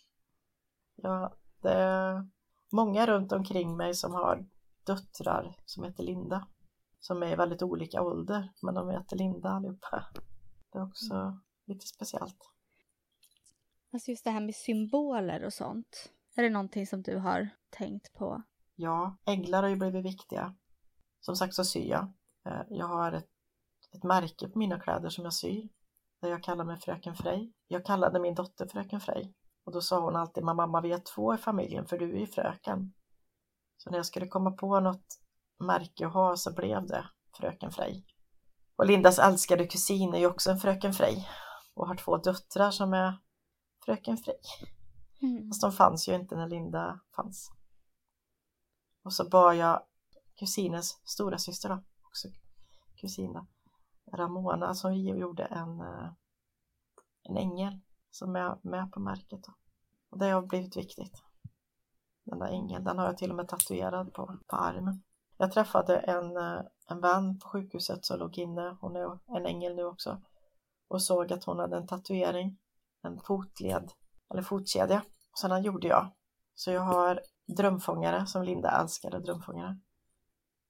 ja, 0.95 1.35
det 1.61 1.73
är 1.73 2.27
många 2.71 3.05
runt 3.07 3.31
omkring 3.31 3.77
mig 3.77 3.93
som 3.93 4.13
har 4.13 4.45
döttrar 4.93 5.55
som 5.65 5.83
heter 5.83 6.03
Linda. 6.03 6.47
Som 6.99 7.23
är 7.23 7.27
i 7.31 7.35
väldigt 7.35 7.61
olika 7.61 8.01
ålder, 8.01 8.51
men 8.61 8.73
de 8.75 8.89
heter 8.89 9.15
Linda 9.15 9.49
allihopa. 9.49 10.05
Det 10.71 10.77
är 10.79 10.83
också 10.83 11.39
lite 11.65 11.85
speciellt. 11.87 12.37
Alltså 13.93 14.11
just 14.11 14.23
det 14.23 14.31
här 14.31 14.41
med 14.41 14.55
symboler 14.55 15.43
och 15.45 15.53
sånt. 15.53 16.11
Är 16.35 16.43
det 16.43 16.49
någonting 16.49 16.87
som 16.87 17.01
du 17.01 17.17
har 17.17 17.49
tänkt 17.69 18.13
på? 18.13 18.43
Ja, 18.75 19.17
änglar 19.25 19.61
har 19.63 19.69
ju 19.69 19.75
blivit 19.75 20.05
viktiga. 20.05 20.55
Som 21.19 21.35
sagt 21.35 21.53
så 21.53 21.65
syr 21.65 21.89
jag. 21.89 22.13
Eh, 22.45 22.61
Jag 22.69 22.87
har 22.87 23.11
ett, 23.11 23.29
ett 23.95 24.03
märke 24.03 24.49
på 24.49 24.59
mina 24.59 24.79
kläder 24.79 25.09
som 25.09 25.23
jag 25.23 25.33
syr. 25.33 25.69
Där 26.21 26.29
jag 26.29 26.43
kallar 26.43 26.65
mig 26.65 26.77
Fröken 26.79 27.15
Frej. 27.15 27.53
Jag 27.67 27.85
kallade 27.85 28.19
min 28.19 28.35
dotter 28.35 28.67
Fröken 28.67 29.01
Frej. 29.01 29.33
Och 29.65 29.71
då 29.73 29.81
sa 29.81 29.99
hon 29.99 30.15
alltid, 30.15 30.43
"Men 30.43 30.55
mamma 30.55 30.81
vi 30.81 30.91
är 30.91 30.99
två 31.15 31.33
i 31.35 31.37
familjen 31.37 31.85
för 31.85 31.97
du 31.97 32.15
är 32.15 32.19
ju 32.19 32.27
fröken. 32.27 32.93
Så 33.83 33.89
när 33.89 33.97
jag 33.97 34.05
skulle 34.05 34.27
komma 34.27 34.51
på 34.51 34.79
något 34.79 35.19
märke 35.59 36.07
att 36.07 36.13
ha 36.13 36.37
så 36.37 36.53
blev 36.53 36.87
det 36.87 37.09
Fröken 37.37 37.71
Frej. 37.71 38.05
Och 38.75 38.85
Lindas 38.85 39.19
älskade 39.19 39.67
kusin 39.67 40.13
är 40.13 40.19
ju 40.19 40.27
också 40.27 40.51
en 40.51 40.59
Fröken 40.59 40.93
Frej. 40.93 41.29
Och 41.73 41.87
har 41.87 41.95
två 41.95 42.17
döttrar 42.17 42.71
som 42.71 42.93
är 42.93 43.17
Fröken 43.85 44.17
Frej. 44.17 44.39
Mm. 45.21 45.47
Fast 45.47 45.61
de 45.61 45.71
fanns 45.71 46.09
ju 46.09 46.15
inte 46.15 46.35
när 46.35 46.47
Linda 46.47 46.99
fanns. 47.15 47.51
Och 49.03 49.13
så 49.13 49.29
bar 49.29 49.53
jag 49.53 49.81
kusinens 50.39 51.01
stora 51.05 51.37
syster 51.37 51.69
då, 51.69 51.83
också 52.07 52.27
kusin 53.01 53.33
då, 53.33 53.47
Ramona 54.17 54.73
som 54.75 54.91
vi 54.91 55.09
gjorde 55.09 55.43
en, 55.43 55.81
eh, 55.81 56.11
en 57.23 57.37
ängel 57.37 57.79
som 58.11 58.35
är 58.35 58.57
med 58.61 58.91
på 58.91 58.99
märket. 58.99 59.43
Då. 59.43 59.53
Och 60.09 60.19
det 60.19 60.25
har 60.25 60.41
blivit 60.41 60.77
viktigt. 60.77 61.23
Den 62.29 62.39
där 62.39 62.47
ängeln, 62.47 62.83
den 62.83 62.97
har 62.97 63.05
jag 63.05 63.17
till 63.17 63.29
och 63.29 63.35
med 63.35 63.47
tatuerad 63.47 64.13
på, 64.13 64.37
på 64.47 64.55
armen. 64.55 65.03
Jag 65.37 65.51
träffade 65.51 65.97
en, 65.97 66.37
eh, 66.37 66.61
en 66.89 67.01
vän 67.01 67.39
på 67.39 67.49
sjukhuset 67.49 68.05
som 68.05 68.19
låg 68.19 68.37
inne, 68.37 68.77
hon 68.81 68.95
är 68.95 69.19
en 69.37 69.45
ängel 69.45 69.75
nu 69.75 69.83
också, 69.83 70.21
och 70.87 71.01
såg 71.01 71.33
att 71.33 71.43
hon 71.43 71.59
hade 71.59 71.77
en 71.77 71.87
tatuering, 71.87 72.57
en 73.01 73.19
fotled 73.19 73.91
eller 74.31 74.41
fotkedja. 74.41 75.03
Sådana 75.33 75.59
gjorde 75.59 75.87
jag. 75.87 76.11
Så 76.55 76.71
jag 76.71 76.81
har 76.81 77.21
drömfångare 77.57 78.25
som 78.25 78.43
Linda 78.43 78.81
älskade 78.81 79.19
drömfångare. 79.19 79.79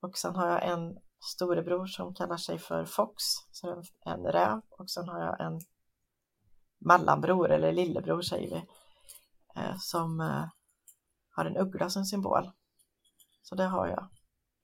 Och 0.02 0.18
sen 0.18 0.36
har 0.36 0.48
jag 0.48 0.68
en 0.68 0.98
storebror 1.20 1.86
som 1.86 2.14
kallar 2.14 2.38
sig 2.38 2.60
för 2.60 2.86
Fox, 2.86 3.24
så 3.52 3.72
en, 3.72 3.84
en 4.06 4.26
räv 4.26 4.62
och 4.70 4.90
sen 4.90 5.10
har 5.10 5.20
jag 5.20 5.42
en 5.42 5.60
mellanbror 6.80 7.52
eller 7.52 7.72
lillebror 7.72 8.22
säger 8.22 8.50
vi, 8.50 8.66
eh, 9.62 9.76
som 9.80 10.22
eh, 10.22 10.46
har 11.40 11.46
en 11.46 11.58
uggla 11.58 11.90
som 11.90 12.06
symbol. 12.06 12.52
Så 13.42 13.56
det 13.56 13.66
har 13.66 13.88
jag 13.88 14.08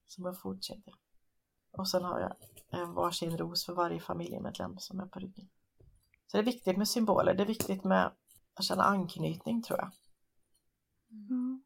som 0.08 0.26
en 0.26 0.36
fotkedja. 0.36 0.94
Och 1.72 1.90
sen 1.90 2.04
har 2.04 2.20
jag 2.20 2.36
en 2.70 2.94
varsin 2.94 3.38
ros 3.38 3.66
för 3.66 3.74
varje 3.74 4.00
familjemedlem 4.00 4.78
som 4.78 5.00
är 5.00 5.06
på 5.06 5.20
ryggen. 5.20 5.50
Så 6.28 6.38
det 6.38 6.42
är 6.42 6.46
viktigt 6.46 6.78
med 6.78 6.88
symboler, 6.88 7.34
det 7.34 7.44
är 7.44 7.48
viktigt 7.48 7.84
med 7.84 8.12
att 8.54 8.64
känna 8.64 8.84
anknytning 8.84 9.64
tror 9.64 9.80
jag. 9.80 9.92
Mm. 11.12 11.64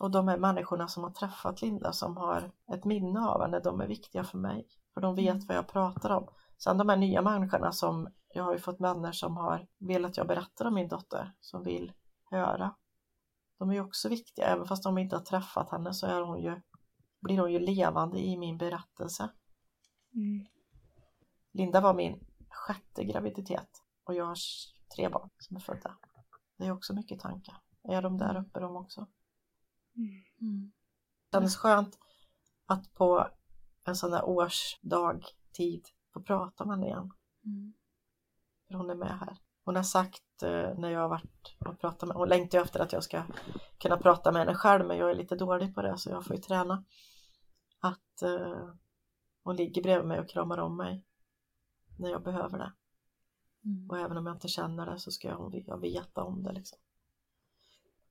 Och 0.00 0.10
de 0.10 0.28
här 0.28 0.38
människorna 0.38 0.88
som 0.88 1.02
har 1.02 1.10
träffat 1.10 1.62
Linda 1.62 1.92
som 1.92 2.16
har 2.16 2.50
ett 2.72 2.84
minne 2.84 3.20
av 3.20 3.42
henne, 3.42 3.60
de 3.60 3.80
är 3.80 3.86
viktiga 3.86 4.24
för 4.24 4.38
mig. 4.38 4.66
För 4.94 5.00
de 5.00 5.14
vet 5.14 5.44
vad 5.48 5.56
jag 5.56 5.68
pratar 5.68 6.10
om. 6.10 6.28
Sen 6.58 6.78
de 6.78 6.88
här 6.88 6.96
nya 6.96 7.22
människorna 7.22 7.72
som, 7.72 8.08
jag 8.28 8.44
har 8.44 8.52
ju 8.52 8.58
fått 8.58 8.80
vänner 8.80 9.12
som 9.12 9.36
har 9.36 9.66
velat 9.78 10.10
att 10.10 10.16
jag 10.16 10.26
berättar 10.26 10.64
om 10.64 10.74
min 10.74 10.88
dotter, 10.88 11.34
som 11.40 11.62
vill 11.62 11.92
höra. 12.24 12.74
De 13.58 13.70
är 13.70 13.74
ju 13.74 13.80
också 13.80 14.08
viktiga, 14.08 14.46
även 14.46 14.66
fast 14.66 14.82
de 14.82 14.98
inte 14.98 15.16
har 15.16 15.22
träffat 15.22 15.70
henne 15.70 15.94
så 15.94 16.06
är 16.06 16.20
hon 16.20 16.42
ju, 16.42 16.60
blir 17.20 17.38
hon 17.38 17.52
ju 17.52 17.58
levande 17.58 18.18
i 18.18 18.38
min 18.38 18.58
berättelse. 18.58 19.30
Mm. 20.14 20.46
Linda 21.52 21.80
var 21.80 21.94
min 21.94 22.26
sjätte 22.48 23.04
graviditet 23.04 23.68
och 24.04 24.14
jag 24.14 24.24
har 24.24 24.36
tre 24.96 25.08
barn 25.08 25.30
som 25.38 25.56
är 25.56 25.60
födda. 25.60 25.98
Det 26.56 26.66
är 26.66 26.72
också 26.72 26.94
mycket 26.94 27.20
tankar. 27.20 27.62
Är 27.82 28.02
de 28.02 28.18
där 28.18 28.36
uppe 28.36 28.60
de 28.60 28.76
också? 28.76 29.06
Mm. 30.40 30.72
Det 31.30 31.36
kändes 31.36 31.56
skönt 31.56 31.98
att 32.66 32.94
på 32.94 33.28
en 33.84 33.96
sån 33.96 34.10
där 34.10 34.24
årsdag 34.24 35.20
tid 35.52 35.88
få 36.14 36.22
prata 36.22 36.64
med 36.64 36.76
henne 36.76 36.86
igen. 36.86 37.10
Mm. 37.44 37.74
För 38.68 38.74
hon 38.74 38.90
är 38.90 38.94
med 38.94 39.18
här. 39.18 39.38
Hon 39.68 39.76
har 39.76 39.82
sagt 39.82 40.42
eh, 40.42 40.74
när 40.78 40.90
jag 40.90 41.00
har 41.00 41.08
varit 41.08 41.56
och 41.58 41.80
pratat 41.80 42.08
med 42.08 42.16
hon 42.16 42.28
längtar 42.28 42.58
ju 42.58 42.64
efter 42.64 42.80
att 42.80 42.92
jag 42.92 43.02
ska 43.04 43.22
kunna 43.78 43.96
prata 43.96 44.32
med 44.32 44.40
henne 44.40 44.54
själv 44.54 44.86
men 44.86 44.96
jag 44.96 45.10
är 45.10 45.14
lite 45.14 45.36
dålig 45.36 45.74
på 45.74 45.82
det 45.82 45.98
så 45.98 46.10
jag 46.10 46.24
får 46.26 46.36
ju 46.36 46.42
träna. 46.42 46.84
Att 47.80 48.22
eh, 48.22 48.68
hon 49.44 49.56
ligger 49.56 49.82
bredvid 49.82 50.08
mig 50.08 50.20
och 50.20 50.28
kramar 50.28 50.58
om 50.58 50.76
mig 50.76 51.04
när 51.98 52.10
jag 52.10 52.22
behöver 52.22 52.58
det. 52.58 52.72
Mm. 53.64 53.90
Och 53.90 53.98
även 53.98 54.16
om 54.16 54.26
jag 54.26 54.36
inte 54.36 54.48
känner 54.48 54.86
det 54.86 54.98
så 54.98 55.10
ska 55.10 55.28
jag, 55.28 55.64
jag 55.66 55.80
veta 55.80 56.22
om 56.22 56.42
det 56.42 56.52
liksom. 56.52 56.78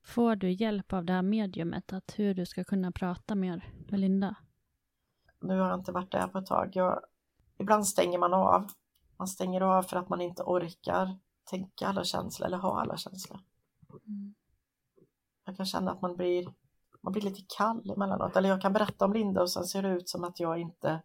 Får 0.05 0.35
du 0.35 0.51
hjälp 0.51 0.93
av 0.93 1.05
det 1.05 1.13
här 1.13 1.21
mediumet, 1.21 1.93
att 1.93 2.19
hur 2.19 2.33
du 2.33 2.45
ska 2.45 2.63
kunna 2.63 2.91
prata 2.91 3.35
mer 3.35 3.73
med 3.89 3.99
Linda? 3.99 4.35
Nu 5.39 5.59
har 5.59 5.69
jag 5.69 5.79
inte 5.79 5.91
varit 5.91 6.11
där 6.11 6.27
på 6.27 6.37
ett 6.37 6.45
tag. 6.45 6.71
Jag, 6.73 6.99
ibland 7.57 7.87
stänger 7.87 8.17
man 8.17 8.33
av. 8.33 8.67
Man 9.17 9.27
stänger 9.27 9.61
av 9.61 9.83
för 9.83 9.97
att 9.97 10.09
man 10.09 10.21
inte 10.21 10.43
orkar 10.43 11.17
tänka 11.47 11.87
alla 11.87 12.03
känslor 12.03 12.47
eller 12.47 12.57
ha 12.57 12.81
alla 12.81 12.97
känslor. 12.97 13.39
Mm. 14.07 14.35
Jag 15.45 15.57
kan 15.57 15.65
känna 15.65 15.91
att 15.91 16.01
man 16.01 16.15
blir, 16.15 16.53
man 17.01 17.13
blir 17.13 17.21
lite 17.21 17.41
kall 17.57 17.89
emellanåt. 17.89 18.35
Eller 18.35 18.49
jag 18.49 18.61
kan 18.61 18.73
berätta 18.73 19.05
om 19.05 19.13
Linda 19.13 19.41
och 19.41 19.51
sen 19.51 19.63
ser 19.63 19.81
det 19.81 19.89
ut 19.89 20.09
som 20.09 20.23
att 20.23 20.39
jag 20.39 20.59
inte, 20.59 21.01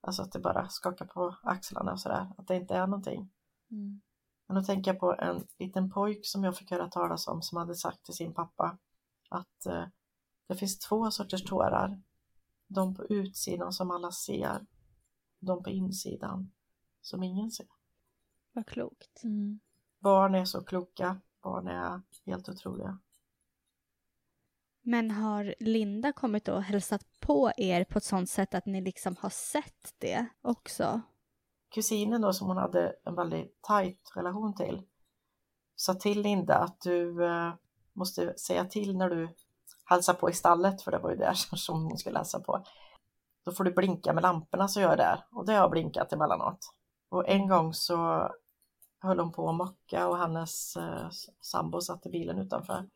alltså 0.00 0.22
att 0.22 0.32
det 0.32 0.38
bara 0.38 0.68
skakar 0.68 1.06
på 1.06 1.36
axlarna 1.42 1.92
och 1.92 2.00
sådär. 2.00 2.32
Att 2.38 2.48
det 2.48 2.56
inte 2.56 2.74
är 2.74 2.86
någonting. 2.86 3.32
Mm. 3.70 4.00
Men 4.46 4.56
då 4.56 4.62
tänker 4.62 4.90
jag 4.90 5.00
på 5.00 5.14
en 5.18 5.46
liten 5.58 5.90
pojk 5.90 6.26
som 6.26 6.44
jag 6.44 6.56
fick 6.56 6.70
höra 6.70 6.88
talas 6.88 7.28
om 7.28 7.42
som 7.42 7.58
hade 7.58 7.74
sagt 7.74 8.04
till 8.04 8.14
sin 8.14 8.34
pappa 8.34 8.78
att 9.28 9.66
eh, 9.66 9.84
det 10.46 10.56
finns 10.56 10.78
två 10.78 11.10
sorters 11.10 11.44
tårar. 11.44 12.02
De 12.68 12.94
på 12.94 13.04
utsidan 13.04 13.72
som 13.72 13.90
alla 13.90 14.12
ser, 14.12 14.66
de 15.38 15.62
på 15.62 15.70
insidan 15.70 16.52
som 17.00 17.22
ingen 17.22 17.50
ser. 17.50 17.66
Vad 18.52 18.66
klokt. 18.66 19.24
Mm. 19.24 19.60
Barn 20.06 20.34
är 20.34 20.44
så 20.44 20.64
kloka, 20.64 21.20
barn 21.42 21.68
är 21.68 22.00
helt 22.26 22.48
otroliga. 22.48 22.98
Men 24.82 25.10
har 25.10 25.54
Linda 25.60 26.12
kommit 26.12 26.48
och 26.48 26.62
hälsat 26.62 27.06
på 27.20 27.52
er 27.56 27.84
på 27.84 27.98
ett 27.98 28.04
sånt 28.04 28.30
sätt 28.30 28.54
att 28.54 28.66
ni 28.66 28.80
liksom 28.80 29.16
har 29.20 29.30
sett 29.30 29.94
det 29.98 30.26
också? 30.42 31.00
Kusinen 31.74 32.20
då 32.20 32.32
som 32.32 32.48
hon 32.48 32.56
hade 32.56 32.96
en 33.04 33.14
väldigt 33.14 33.62
tajt 33.62 34.12
relation 34.16 34.54
till 34.54 34.82
sa 35.76 35.94
till 35.94 36.22
Linda 36.22 36.54
att 36.58 36.80
du 36.80 37.24
eh, 37.24 37.54
måste 37.92 38.38
säga 38.38 38.64
till 38.64 38.96
när 38.96 39.10
du 39.10 39.28
hälsar 39.84 40.14
på 40.14 40.30
i 40.30 40.32
stallet 40.32 40.82
för 40.82 40.90
det 40.90 40.98
var 40.98 41.10
ju 41.10 41.16
där 41.16 41.34
som 41.56 41.82
hon 41.82 41.98
skulle 41.98 42.18
hälsa 42.18 42.40
på. 42.40 42.64
Då 43.44 43.52
får 43.52 43.64
du 43.64 43.72
blinka 43.72 44.12
med 44.12 44.22
lamporna 44.22 44.68
så 44.68 44.80
gör 44.80 44.88
jag 44.88 44.98
där 44.98 45.24
och 45.30 45.46
det 45.46 45.52
har 45.52 45.60
jag 45.60 45.70
blinkat 45.70 46.12
emellanåt. 46.12 46.58
Och 47.08 47.28
en 47.28 47.48
gång 47.48 47.74
så 47.74 48.30
höll 49.00 49.18
hon 49.18 49.32
på 49.32 49.48
att 49.48 49.56
mocka 49.56 50.08
och 50.08 50.18
hennes 50.18 50.76
eh, 50.76 51.08
sambo 51.40 51.80
satt 51.80 52.06
i 52.06 52.10
bilen 52.10 52.38
utanför. 52.38 52.88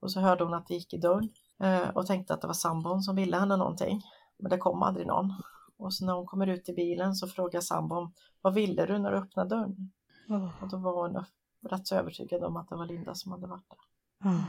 Och 0.00 0.12
så 0.12 0.20
hörde 0.20 0.44
hon 0.44 0.54
att 0.54 0.66
det 0.66 0.74
gick 0.74 0.94
i 0.94 0.98
dörren 0.98 1.28
eh, 1.60 1.88
och 1.88 2.06
tänkte 2.06 2.34
att 2.34 2.40
det 2.40 2.46
var 2.46 2.54
sambon 2.54 3.02
som 3.02 3.16
ville 3.16 3.36
henne 3.36 3.56
någonting. 3.56 4.02
Men 4.38 4.50
det 4.50 4.58
kom 4.58 4.82
aldrig 4.82 5.06
någon. 5.06 5.34
Och 5.76 5.94
så 5.94 6.06
när 6.06 6.12
hon 6.12 6.26
kommer 6.26 6.46
ut 6.46 6.68
i 6.68 6.72
bilen 6.72 7.14
så 7.14 7.28
frågar 7.28 7.60
sambon 7.60 8.12
Vad 8.40 8.54
ville 8.54 8.86
du 8.86 8.98
när 8.98 9.12
du 9.12 9.18
öppnade 9.18 9.48
dörren? 9.48 9.92
Oh. 10.28 10.62
Och 10.62 10.68
då 10.68 10.76
var 10.76 11.08
hon 11.08 11.24
rätt 11.70 11.86
så 11.86 11.94
övertygad 11.94 12.44
om 12.44 12.56
att 12.56 12.68
det 12.68 12.76
var 12.76 12.86
Linda 12.86 13.14
som 13.14 13.32
hade 13.32 13.46
varit 13.46 13.68
där. 13.68 14.30
Oh. 14.30 14.44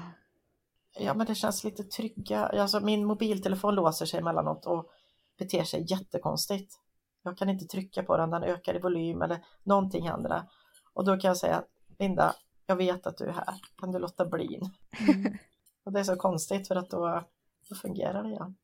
Ja 0.99 1.13
men 1.13 1.27
det 1.27 1.35
känns 1.35 1.63
lite 1.63 1.83
trygga. 1.83 2.45
Alltså 2.45 2.79
min 2.79 3.05
mobiltelefon 3.05 3.75
låser 3.75 4.05
sig 4.05 4.19
emellanåt 4.19 4.65
och 4.65 4.89
beter 5.37 5.63
sig 5.63 5.85
jättekonstigt. 5.89 6.79
Jag 7.23 7.37
kan 7.37 7.49
inte 7.49 7.65
trycka 7.65 8.03
på 8.03 8.17
den, 8.17 8.29
den 8.29 8.43
ökar 8.43 8.75
i 8.75 8.79
volym 8.79 9.21
eller 9.21 9.45
någonting 9.63 10.07
händer. 10.07 10.43
Och 10.99 11.05
då 11.05 11.17
kan 11.17 11.27
jag 11.27 11.37
säga 11.37 11.63
Linda, 11.99 12.35
jag 12.65 12.75
vet 12.75 13.07
att 13.07 13.17
du 13.17 13.25
är 13.25 13.33
här. 13.33 13.61
Kan 13.77 13.91
du 13.91 13.99
låta 13.99 14.25
bli? 14.25 14.59
Mm. 15.09 15.37
Och 15.83 15.91
det 15.91 15.99
är 15.99 16.03
så 16.03 16.15
konstigt 16.15 16.67
för 16.67 16.75
att 16.75 16.89
då, 16.89 17.23
då 17.69 17.75
fungerar 17.75 18.23
det 18.23 18.29
igen. 18.29 18.55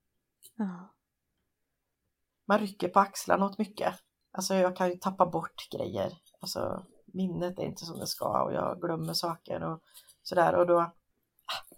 Ja. 0.56 0.94
Man 2.48 2.60
rycker 2.60 2.88
på 2.88 3.00
axlarna 3.00 3.46
åt 3.46 3.58
mycket. 3.58 3.94
Alltså 4.32 4.56
jag 4.56 4.76
kan 4.76 4.90
ju 4.90 4.96
tappa 4.96 5.26
bort 5.26 5.70
grejer. 5.72 6.14
Alltså 6.40 6.86
minnet 7.06 7.60
är 7.60 7.64
inte 7.64 7.86
som 7.86 8.00
det 8.00 8.08
ska 8.08 8.44
och 8.44 8.54
jag 8.54 8.82
glömmer 8.82 9.14
saker 9.14 9.64
och 9.64 9.82
sådär 10.24 10.56
och 10.56 10.68
då 10.68 10.80
ah, 10.80 10.94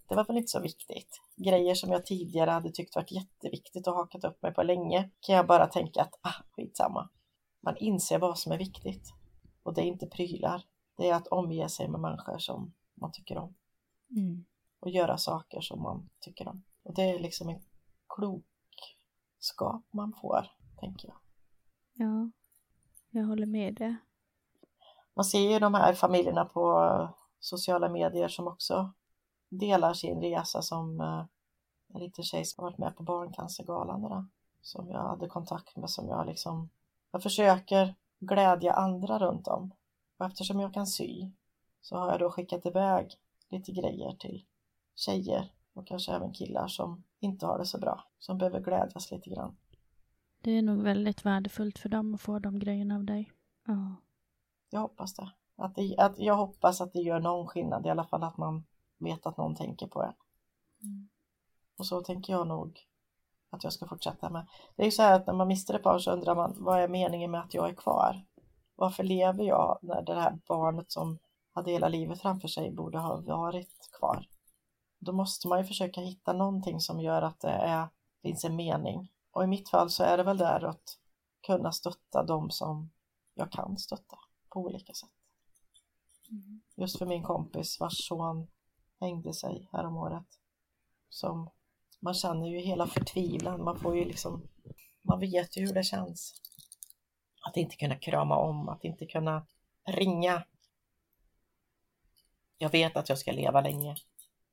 det 0.09 0.15
var 0.15 0.25
väl 0.25 0.37
inte 0.37 0.51
så 0.51 0.59
viktigt. 0.59 1.21
Grejer 1.35 1.75
som 1.75 1.91
jag 1.91 2.05
tidigare 2.05 2.51
hade 2.51 2.71
tyckt 2.71 2.95
varit 2.95 3.11
jätteviktigt 3.11 3.87
och 3.87 3.93
hakat 3.93 4.23
upp 4.23 4.41
mig 4.41 4.53
på 4.53 4.63
länge 4.63 5.09
kan 5.19 5.35
jag 5.35 5.47
bara 5.47 5.67
tänka 5.67 6.01
att 6.01 6.13
ah, 6.21 6.43
skitsamma. 6.55 7.09
Man 7.63 7.77
inser 7.77 8.19
vad 8.19 8.39
som 8.39 8.51
är 8.51 8.57
viktigt. 8.57 9.16
Och 9.67 9.73
det 9.73 9.81
är 9.81 9.85
inte 9.85 10.07
prylar. 10.07 10.63
Det 10.97 11.09
är 11.09 11.15
att 11.15 11.27
omge 11.27 11.69
sig 11.69 11.87
med 11.87 11.99
människor 11.99 12.37
som 12.37 12.73
man 12.93 13.11
tycker 13.11 13.37
om. 13.37 13.55
Mm. 14.09 14.45
Och 14.79 14.89
göra 14.89 15.17
saker 15.17 15.61
som 15.61 15.81
man 15.81 16.09
tycker 16.19 16.47
om. 16.47 16.63
Och 16.83 16.93
det 16.93 17.01
är 17.01 17.19
liksom 17.19 17.49
en 17.49 17.61
klokskap 18.07 19.83
man 19.91 20.13
får, 20.21 20.51
tänker 20.79 21.07
jag. 21.07 21.17
ja, 21.93 22.31
jag 23.09 23.25
håller 23.25 23.45
med 23.45 23.75
det. 23.75 23.95
Man 25.13 25.25
ser 25.25 25.51
ju 25.51 25.59
de 25.59 25.73
här 25.73 25.93
familjerna 25.93 26.45
på 26.45 27.09
sociala 27.39 27.89
medier 27.89 28.27
som 28.27 28.47
också 28.47 28.93
delar 29.49 29.93
sin 29.93 30.21
resa 30.21 30.61
som 30.61 31.01
eh, 31.01 31.25
en 31.93 31.99
liten 31.99 32.23
tjej 32.23 32.45
som 32.45 32.63
har 32.63 32.71
varit 32.71 32.79
med 32.79 32.95
på 32.95 33.03
Barncancergalan 33.03 34.01
där, 34.01 34.25
som 34.61 34.89
jag 34.89 35.03
hade 35.03 35.27
kontakt 35.27 35.75
med 35.75 35.89
som 35.89 36.09
jag 36.09 36.27
liksom 36.27 36.69
jag 37.11 37.23
försöker 37.23 37.95
glädja 38.19 38.73
andra 38.73 39.19
runt 39.19 39.47
om 39.47 39.73
och 40.17 40.25
eftersom 40.25 40.59
jag 40.59 40.73
kan 40.73 40.87
sy 40.87 41.31
så 41.81 41.97
har 41.97 42.11
jag 42.11 42.19
då 42.19 42.31
skickat 42.31 42.65
iväg 42.65 43.15
lite 43.49 43.71
grejer 43.71 44.11
till 44.11 44.45
tjejer 44.95 45.51
och 45.73 45.87
kanske 45.87 46.13
även 46.13 46.33
killar 46.33 46.67
som 46.67 47.03
inte 47.19 47.45
har 47.45 47.59
det 47.59 47.65
så 47.65 47.79
bra 47.79 48.03
som 48.19 48.37
behöver 48.37 48.59
glädjas 48.59 49.11
lite 49.11 49.29
grann. 49.29 49.57
Det 50.41 50.51
är 50.51 50.61
nog 50.61 50.81
väldigt 50.81 51.25
värdefullt 51.25 51.77
för 51.77 51.89
dem 51.89 52.15
att 52.15 52.21
få 52.21 52.39
de 52.39 52.59
grejerna 52.59 52.95
av 52.95 53.03
dig. 53.03 53.31
Ja. 53.65 53.95
Jag 54.69 54.79
hoppas 54.79 55.13
det. 55.13 55.31
Att, 55.55 55.75
det, 55.75 55.95
att 55.97 56.19
jag 56.19 56.35
hoppas 56.35 56.81
att 56.81 56.93
det 56.93 56.99
gör 56.99 57.19
någon 57.19 57.47
skillnad 57.47 57.85
i 57.85 57.89
alla 57.89 58.03
fall 58.03 58.23
att 58.23 58.37
man 58.37 58.65
vet 58.97 59.25
att 59.25 59.37
någon 59.37 59.55
tänker 59.55 59.87
på 59.87 60.03
en. 60.03 60.13
Mm. 60.83 61.09
Och 61.77 61.85
så 61.85 62.01
tänker 62.01 62.33
jag 62.33 62.47
nog 62.47 62.79
att 63.49 63.63
jag 63.63 63.73
ska 63.73 63.87
fortsätta 63.87 64.29
med. 64.29 64.47
Det 64.75 64.81
är 64.83 64.85
ju 64.85 64.91
så 64.91 65.01
här 65.01 65.15
att 65.15 65.27
när 65.27 65.33
man 65.33 65.47
mister 65.47 65.73
ett 65.73 65.83
barn 65.83 65.99
så 65.99 66.11
undrar 66.11 66.35
man 66.35 66.55
vad 66.57 66.79
är 66.79 66.87
meningen 66.87 67.31
med 67.31 67.41
att 67.41 67.53
jag 67.53 67.69
är 67.69 67.73
kvar? 67.73 68.25
Varför 68.75 69.03
lever 69.03 69.43
jag 69.43 69.79
när 69.81 70.01
det 70.01 70.13
här 70.13 70.39
barnet 70.47 70.91
som 70.91 71.19
hade 71.53 71.71
hela 71.71 71.87
livet 71.87 72.21
framför 72.21 72.47
sig 72.47 72.71
borde 72.71 72.99
ha 72.99 73.21
varit 73.21 73.89
kvar? 73.99 74.27
Då 74.99 75.11
måste 75.11 75.47
man 75.47 75.59
ju 75.59 75.65
försöka 75.65 76.01
hitta 76.01 76.33
någonting 76.33 76.79
som 76.79 76.99
gör 76.99 77.21
att 77.21 77.39
det 77.39 77.49
är, 77.49 77.87
finns 78.21 78.45
en 78.45 78.55
mening. 78.55 79.11
Och 79.31 79.43
i 79.43 79.47
mitt 79.47 79.69
fall 79.69 79.89
så 79.89 80.03
är 80.03 80.17
det 80.17 80.23
väl 80.23 80.37
där 80.37 80.65
att 80.65 80.97
kunna 81.47 81.71
stötta 81.71 82.23
de 82.23 82.51
som 82.51 82.89
jag 83.33 83.51
kan 83.51 83.77
stötta 83.77 84.17
på 84.49 84.59
olika 84.59 84.93
sätt. 84.93 85.09
Just 86.75 86.97
för 86.97 87.05
min 87.05 87.23
kompis 87.23 87.79
vars 87.79 88.07
son 88.07 88.47
hängde 88.99 89.33
sig 89.33 89.69
häromåret 89.71 90.27
som 91.09 91.49
man 91.99 92.13
känner 92.13 92.47
ju 92.47 92.59
hela 92.59 92.87
förtvivlan, 92.87 93.63
man 93.63 93.79
får 93.79 93.97
ju 93.97 94.05
liksom, 94.05 94.47
man 95.01 95.19
vet 95.19 95.57
ju 95.57 95.65
hur 95.65 95.73
det 95.73 95.83
känns. 95.83 96.41
Att 97.41 97.57
inte 97.57 97.75
kunna 97.75 97.95
krama 97.95 98.35
om, 98.35 98.69
att 98.69 98.83
inte 98.83 99.05
kunna 99.05 99.45
ringa. 99.87 100.43
Jag 102.57 102.69
vet 102.69 102.97
att 102.97 103.09
jag 103.09 103.17
ska 103.17 103.31
leva 103.31 103.61
länge. 103.61 103.95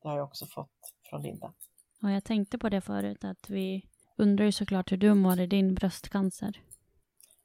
Det 0.01 0.07
har 0.07 0.17
jag 0.17 0.25
också 0.25 0.45
fått 0.45 0.93
från 1.09 1.21
Linda. 1.21 1.53
Och 2.01 2.11
jag 2.11 2.23
tänkte 2.23 2.57
på 2.57 2.69
det 2.69 2.81
förut, 2.81 3.23
att 3.23 3.49
vi 3.49 3.85
undrar 4.17 4.45
ju 4.45 4.51
såklart 4.51 4.91
hur 4.91 4.97
du 4.97 5.13
mår 5.13 5.39
i 5.39 5.47
din 5.47 5.73
bröstcancer. 5.73 6.61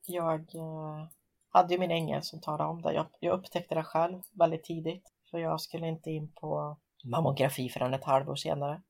Jag 0.06 0.54
eh, 0.54 1.06
hade 1.48 1.74
ju 1.74 1.80
min 1.80 1.90
ängel 1.90 2.22
som 2.22 2.40
talade 2.40 2.70
om 2.70 2.82
det. 2.82 2.92
Jag, 2.92 3.06
jag 3.20 3.38
upptäckte 3.38 3.74
det 3.74 3.84
själv 3.84 4.22
väldigt 4.32 4.64
tidigt. 4.64 5.12
För 5.30 5.38
jag 5.38 5.60
skulle 5.60 5.88
inte 5.88 6.10
in 6.10 6.32
på 6.32 6.76
mammografi 7.04 7.68
förrän 7.68 7.94
ett 7.94 8.04
halvår 8.04 8.36
senare. 8.36 8.82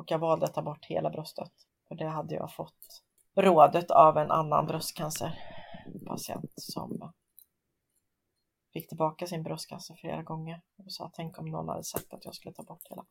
Och 0.00 0.10
jag 0.10 0.18
valde 0.18 0.46
att 0.46 0.54
ta 0.54 0.62
bort 0.62 0.84
hela 0.84 1.10
bröstet. 1.10 1.52
För 1.88 1.94
det 1.94 2.08
hade 2.08 2.34
jag 2.34 2.54
fått 2.54 3.02
rådet 3.34 3.90
av 3.90 4.18
en 4.18 4.30
annan 4.30 4.66
bröstcancerpatient 4.66 6.52
som 6.56 7.12
fick 8.72 8.88
tillbaka 8.88 9.26
sin 9.26 9.42
bröstcancer 9.42 9.94
flera 9.94 10.22
gånger 10.22 10.62
och 10.78 10.92
sa 10.92 11.10
tänk 11.14 11.38
om 11.38 11.50
någon 11.50 11.68
hade 11.68 11.84
sagt 11.84 12.12
att 12.12 12.24
jag 12.24 12.34
skulle 12.34 12.54
ta 12.54 12.62
bort 12.62 12.90
hela. 12.90 13.04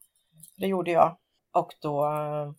Det 0.56 0.68
gjorde 0.68 0.92
jag 0.92 1.18
och 1.52 1.76
då 1.82 2.14
eh, 2.14 2.52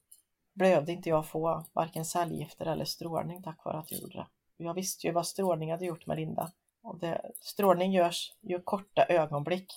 behövde 0.52 0.92
inte 0.92 1.08
jag 1.08 1.26
få 1.26 1.64
varken 1.72 2.04
cellgifter 2.04 2.66
eller 2.66 2.84
strålning 2.84 3.42
tack 3.42 3.64
vare 3.64 3.78
att 3.78 3.92
jag 3.92 4.00
gjorde 4.00 4.18
det. 4.18 4.26
Jag 4.56 4.74
visste 4.74 5.06
ju 5.06 5.12
vad 5.12 5.26
strålning 5.26 5.70
hade 5.70 5.86
gjort 5.86 6.06
med 6.06 6.16
Linda. 6.16 6.52
Och 6.82 6.98
det, 6.98 7.32
strålning 7.40 7.92
görs 7.92 8.32
ju 8.40 8.62
korta 8.62 9.04
ögonblick. 9.04 9.72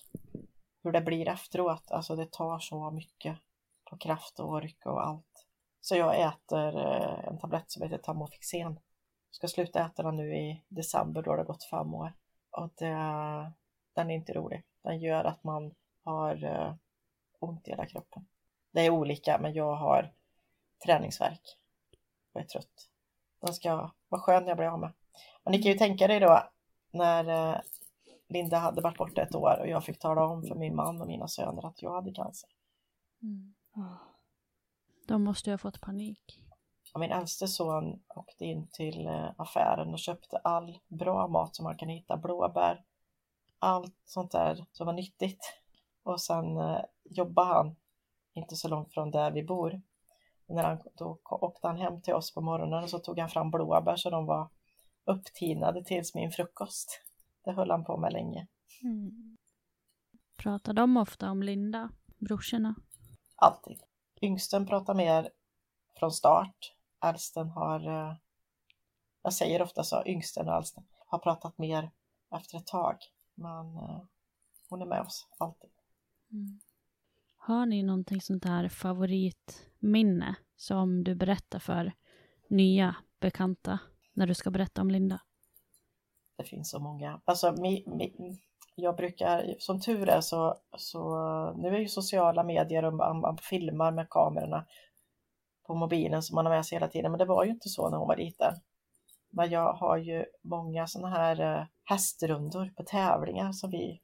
Hur 0.84 0.92
det 0.92 1.02
blir 1.02 1.28
efteråt, 1.30 1.92
alltså 1.92 2.16
det 2.16 2.32
tar 2.32 2.60
så 2.60 2.92
mycket 2.92 3.38
på 3.94 3.98
kraft 4.00 4.40
och 4.40 4.50
ork 4.50 4.86
och 4.86 5.08
allt. 5.08 5.46
Så 5.82 5.96
jag 5.96 6.22
äter 6.22 6.78
eh, 6.78 7.28
en 7.28 7.40
tablett 7.40 7.72
som 7.72 7.84
heter 7.84 7.98
Tamofixen. 7.98 8.80
Jag 9.30 9.36
ska 9.36 9.48
sluta 9.48 9.86
äta 9.86 10.04
den 10.04 10.16
nu 10.16 10.36
i 10.36 10.64
december 10.68 11.22
då 11.22 11.36
det 11.36 11.44
gått 11.44 11.64
fem 11.64 11.94
år. 11.94 12.14
Och 12.52 12.70
det, 12.76 12.96
den 13.94 14.12
är 14.12 14.16
inte 14.16 14.34
rolig. 14.34 14.64
Den 14.84 15.00
gör 15.00 15.24
att 15.24 15.44
man 15.44 15.74
har 16.04 16.44
eh, 16.44 16.76
ont 17.40 17.68
i 17.68 17.72
hela 17.72 17.86
kroppen. 17.86 18.26
Det 18.72 18.82
är 18.82 18.90
olika, 18.90 19.38
men 19.42 19.54
jag 19.54 19.76
har 19.76 20.14
träningsverk 20.86 21.58
och 22.34 22.42
är 22.42 22.46
trött. 22.46 22.90
Den 23.42 23.54
ska 23.54 23.92
vara 24.10 24.22
skön 24.22 24.48
jag 24.48 24.58
blir 24.58 24.68
av 24.68 24.80
med. 24.80 24.94
Och 25.44 25.52
ni 25.52 25.64
kan 25.64 25.72
ju 25.72 25.78
tänka 25.78 26.08
dig 26.08 26.20
då 26.20 26.44
när 26.92 27.54
eh, 27.54 27.60
Linda 28.30 28.58
hade 28.58 28.82
varit 28.82 28.98
borta 28.98 29.22
ett 29.22 29.36
år 29.36 29.60
och 29.60 29.68
jag 29.68 29.84
fick 29.84 30.00
tala 30.00 30.26
om 30.26 30.44
för 30.44 30.56
min 30.56 30.76
man 30.76 31.02
och 31.02 31.08
mina 31.08 31.28
söner 31.28 31.66
att 31.66 31.82
jag 31.82 31.94
hade 31.94 32.14
cancer. 32.14 32.50
Mm. 33.22 33.54
De 35.08 35.24
måste 35.24 35.50
ju 35.50 35.54
ha 35.54 35.58
fått 35.58 35.82
panik. 35.82 36.40
Min 37.00 37.12
äldste 37.12 37.48
son 37.48 38.04
åkte 38.16 38.46
in 38.46 38.68
till 38.68 39.08
eh, 39.08 39.32
affären 39.38 39.94
och 39.94 40.00
köpte 40.00 40.38
all 40.38 40.80
bra 40.88 41.28
mat 41.28 41.56
som 41.56 41.64
man 41.64 41.78
kan 41.78 41.90
hitta, 41.90 42.18
blåbär, 42.18 42.84
allt 43.60 43.96
sånt 44.06 44.32
där 44.32 44.66
som 44.72 44.86
var 44.86 44.94
nyttigt. 44.94 45.40
Och 46.04 46.22
sen 46.22 46.58
eh, 46.58 46.82
jobbade 47.04 47.54
han 47.54 47.76
inte 48.34 48.56
så 48.56 48.68
långt 48.68 48.94
från 48.94 49.12
där 49.12 49.32
vi 49.32 49.44
bor. 49.44 49.82
Och 50.48 50.56
när 50.56 50.64
han, 50.64 50.78
då 50.94 51.20
åkte 51.24 51.68
han 51.68 51.78
hem 51.78 52.02
till 52.02 52.14
oss 52.14 52.34
på 52.34 52.42
morgonen 52.42 52.84
och 52.84 52.90
så 52.90 53.00
tog 53.00 53.20
han 53.20 53.30
fram 53.30 53.52
blåbär 53.52 53.96
så 53.96 54.10
de 54.10 54.26
var 54.26 54.50
upptinade 55.06 55.84
tills 55.84 56.16
min 56.16 56.32
frukost. 56.32 57.02
Det 57.44 57.52
höll 57.52 57.72
han 57.72 57.84
på 57.84 57.98
med 57.98 58.14
länge. 58.14 58.48
Mm. 58.84 59.38
Pratar 60.38 60.74
de 60.74 60.98
ofta 60.98 61.32
om 61.32 61.44
Linda, 61.44 61.90
brorsorna? 62.18 62.76
Alltid. 63.36 63.84
Yngsten 64.22 64.66
pratar 64.66 64.94
mer 64.94 65.30
från 66.00 66.12
start. 66.12 66.74
Äldsten 67.04 67.50
har, 67.50 67.88
eh, 67.88 68.16
jag 69.22 69.34
säger 69.34 69.62
ofta 69.62 69.84
så, 69.84 70.04
yngsten 70.06 70.50
och 70.50 70.56
äldsten 70.56 70.84
har 71.08 71.20
pratat 71.20 71.58
mer 71.58 71.92
efter 72.32 72.58
ett 72.58 72.68
tag. 72.68 72.98
Men 73.36 73.78
eh, 73.78 74.02
hon 74.70 74.82
är 74.82 74.86
med 74.86 75.02
oss 75.02 75.28
alltid. 75.38 75.70
Mm. 76.32 76.60
Har 77.36 77.66
ni 77.66 77.84
någonting 77.84 78.22
sånt 78.22 78.46
här 78.46 78.70
favoritminne 78.70 80.36
som 80.56 81.04
du 81.04 81.16
berättar 81.16 81.60
för 81.60 81.94
nya 82.48 82.96
bekanta 83.20 83.80
när 84.14 84.28
du 84.28 84.34
ska 84.34 84.52
berätta 84.52 84.82
om 84.82 84.92
Linda? 84.92 85.22
Det 86.38 86.44
finns 86.44 86.70
så 86.70 86.80
många. 86.80 87.22
Alltså, 87.26 87.52
mi, 87.52 87.84
mi, 87.88 88.42
jag 88.76 88.96
brukar, 88.96 89.56
som 89.60 89.80
tur 89.80 90.10
är 90.10 90.22
så, 90.22 90.56
så 90.78 91.00
nu 91.54 91.76
är 91.76 91.80
ju 91.80 91.88
sociala 91.88 92.44
medier 92.44 92.86
och 92.86 92.94
man, 92.94 93.20
man 93.20 93.38
filmar 93.38 93.92
med 93.92 94.10
kamerorna 94.10 94.66
på 95.68 95.76
mobilen 95.76 96.24
som 96.24 96.36
man 96.36 96.46
har 96.46 96.54
med 96.54 96.66
sig 96.66 96.76
hela 96.76 96.88
tiden, 96.88 97.12
men 97.12 97.20
det 97.20 97.26
var 97.26 97.44
ju 97.44 97.52
inte 97.52 97.70
så 97.70 97.90
när 97.90 97.98
hon 97.98 98.08
var 98.08 98.18
liten. 98.18 98.54
Men 99.30 99.50
jag 99.50 99.74
har 99.74 99.98
ju 99.98 100.26
många 100.42 100.88
sådana 100.88 101.16
här 101.16 101.42
eh, 101.42 101.66
hästrundor 101.84 102.74
på 102.78 102.84
tävlingar 102.84 103.52
som 103.52 103.72
vi 103.72 104.02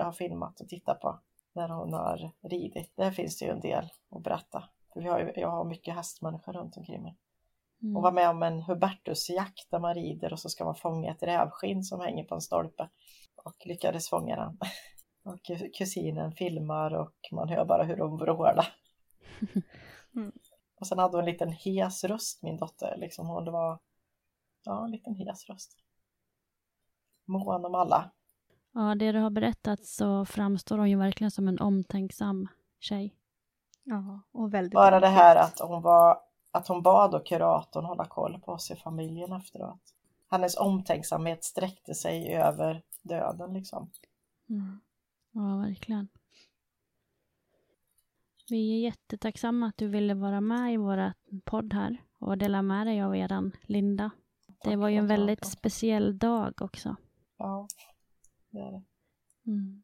har 0.00 0.12
filmat 0.12 0.60
och 0.60 0.68
tittat 0.68 1.00
på 1.00 1.20
när 1.52 1.68
hon 1.68 1.92
har 1.92 2.32
ridit. 2.42 2.92
Där 2.96 3.10
finns 3.10 3.38
det 3.38 3.44
ju 3.44 3.50
en 3.50 3.60
del 3.60 3.88
att 4.10 4.22
berätta. 4.22 4.64
För 4.92 5.00
vi 5.00 5.08
har 5.08 5.20
ju, 5.20 5.32
jag 5.36 5.50
har 5.50 5.64
mycket 5.64 5.94
hästmänniskor 5.94 6.52
runt 6.52 6.76
omkring 6.76 7.02
mig. 7.02 7.16
Mm. 7.82 7.96
Och 7.96 8.02
var 8.02 8.12
med 8.12 8.28
om 8.28 8.42
en 8.42 8.62
Hubertusjakt 8.62 9.70
där 9.70 9.78
man 9.78 9.94
rider 9.94 10.32
och 10.32 10.38
så 10.38 10.48
ska 10.48 10.64
man 10.64 10.74
fånga 10.74 11.10
ett 11.10 11.22
rävskinn 11.22 11.82
som 11.82 12.00
hänger 12.00 12.24
på 12.24 12.34
en 12.34 12.40
stolpe. 12.40 12.88
Och 13.44 13.56
lyckades 13.66 14.08
fånga 14.08 14.36
den. 14.36 14.58
Och 15.22 15.40
kusinen 15.78 16.32
filmar 16.32 16.94
och 16.94 17.14
man 17.32 17.48
hör 17.48 17.64
bara 17.64 17.84
hur 17.84 17.98
hon 17.98 18.16
vrålar. 18.18 18.74
Mm. 20.14 20.32
Och 20.80 20.86
sen 20.86 20.98
hade 20.98 21.16
hon 21.16 21.24
en 21.24 21.32
liten 21.32 21.52
hes 21.52 22.04
röst, 22.04 22.42
min 22.42 22.56
dotter. 22.56 22.96
Liksom 22.96 23.26
hon 23.26 23.52
var, 23.52 23.78
ja, 24.64 24.84
en 24.84 24.90
liten 24.90 25.14
hes 25.14 25.48
röst. 25.48 25.76
Mån 27.24 27.64
om 27.64 27.74
alla. 27.74 28.10
Ja, 28.72 28.94
det 28.94 29.12
du 29.12 29.18
har 29.18 29.30
berättat 29.30 29.84
så 29.84 30.24
framstår 30.24 30.78
hon 30.78 30.90
ju 30.90 30.98
verkligen 30.98 31.30
som 31.30 31.48
en 31.48 31.60
omtänksam 31.60 32.48
tjej. 32.78 33.14
Ja, 33.84 34.20
och 34.32 34.54
väldigt 34.54 34.72
Bara 34.72 35.00
det 35.00 35.08
här 35.08 35.36
att 35.36 35.60
hon 35.60 35.82
var, 35.82 36.18
att 36.50 36.68
hon 36.68 36.82
bad 36.82 37.14
och 37.14 37.26
kuratorn 37.26 37.84
hålla 37.84 38.04
koll 38.04 38.40
på 38.40 38.52
oss 38.52 38.70
i 38.70 38.76
familjen 38.76 39.32
efteråt. 39.32 39.94
Hennes 40.30 40.56
omtänksamhet 40.56 41.44
sträckte 41.44 41.94
sig 41.94 42.34
över 42.34 42.82
döden 43.02 43.52
liksom. 43.52 43.90
Mm. 44.48 44.80
Ja, 45.32 45.56
verkligen. 45.56 46.08
Vi 48.48 48.76
är 48.76 48.80
jättetacksamma 48.80 49.66
att 49.66 49.76
du 49.76 49.88
ville 49.88 50.14
vara 50.14 50.40
med 50.40 50.74
i 50.74 50.76
vår 50.76 51.12
podd 51.44 51.72
här 51.72 51.96
och 52.18 52.38
dela 52.38 52.62
med 52.62 52.86
dig 52.86 53.02
av 53.02 53.16
eran 53.16 53.52
Linda. 53.62 54.10
Det 54.64 54.76
var 54.76 54.88
ju 54.88 54.96
en 54.96 55.06
väldigt 55.06 55.46
speciell 55.46 56.18
dag 56.18 56.62
också. 56.62 56.96
Ja, 57.36 57.66
det 58.50 58.58
är 58.58 58.72
det. 58.72 58.82
Mm. 59.46 59.82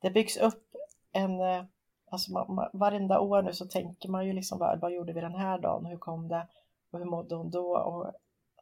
Det 0.00 0.10
byggs 0.10 0.36
upp 0.36 0.76
en, 1.12 1.40
eh, 1.40 1.64
alltså 2.10 2.32
man, 2.32 2.68
varenda 2.72 3.20
år 3.20 3.42
nu 3.42 3.52
så 3.52 3.66
tänker 3.66 4.08
man 4.08 4.26
ju 4.26 4.32
liksom 4.32 4.58
vad, 4.58 4.80
vad 4.80 4.92
gjorde 4.92 5.12
vi 5.12 5.20
den 5.20 5.34
här 5.34 5.58
dagen, 5.58 5.86
hur 5.86 5.98
kom 5.98 6.28
det 6.28 6.48
och 6.90 6.98
hur 6.98 7.06
mådde 7.06 7.34
hon 7.34 7.50
då 7.50 7.76
och 7.78 8.12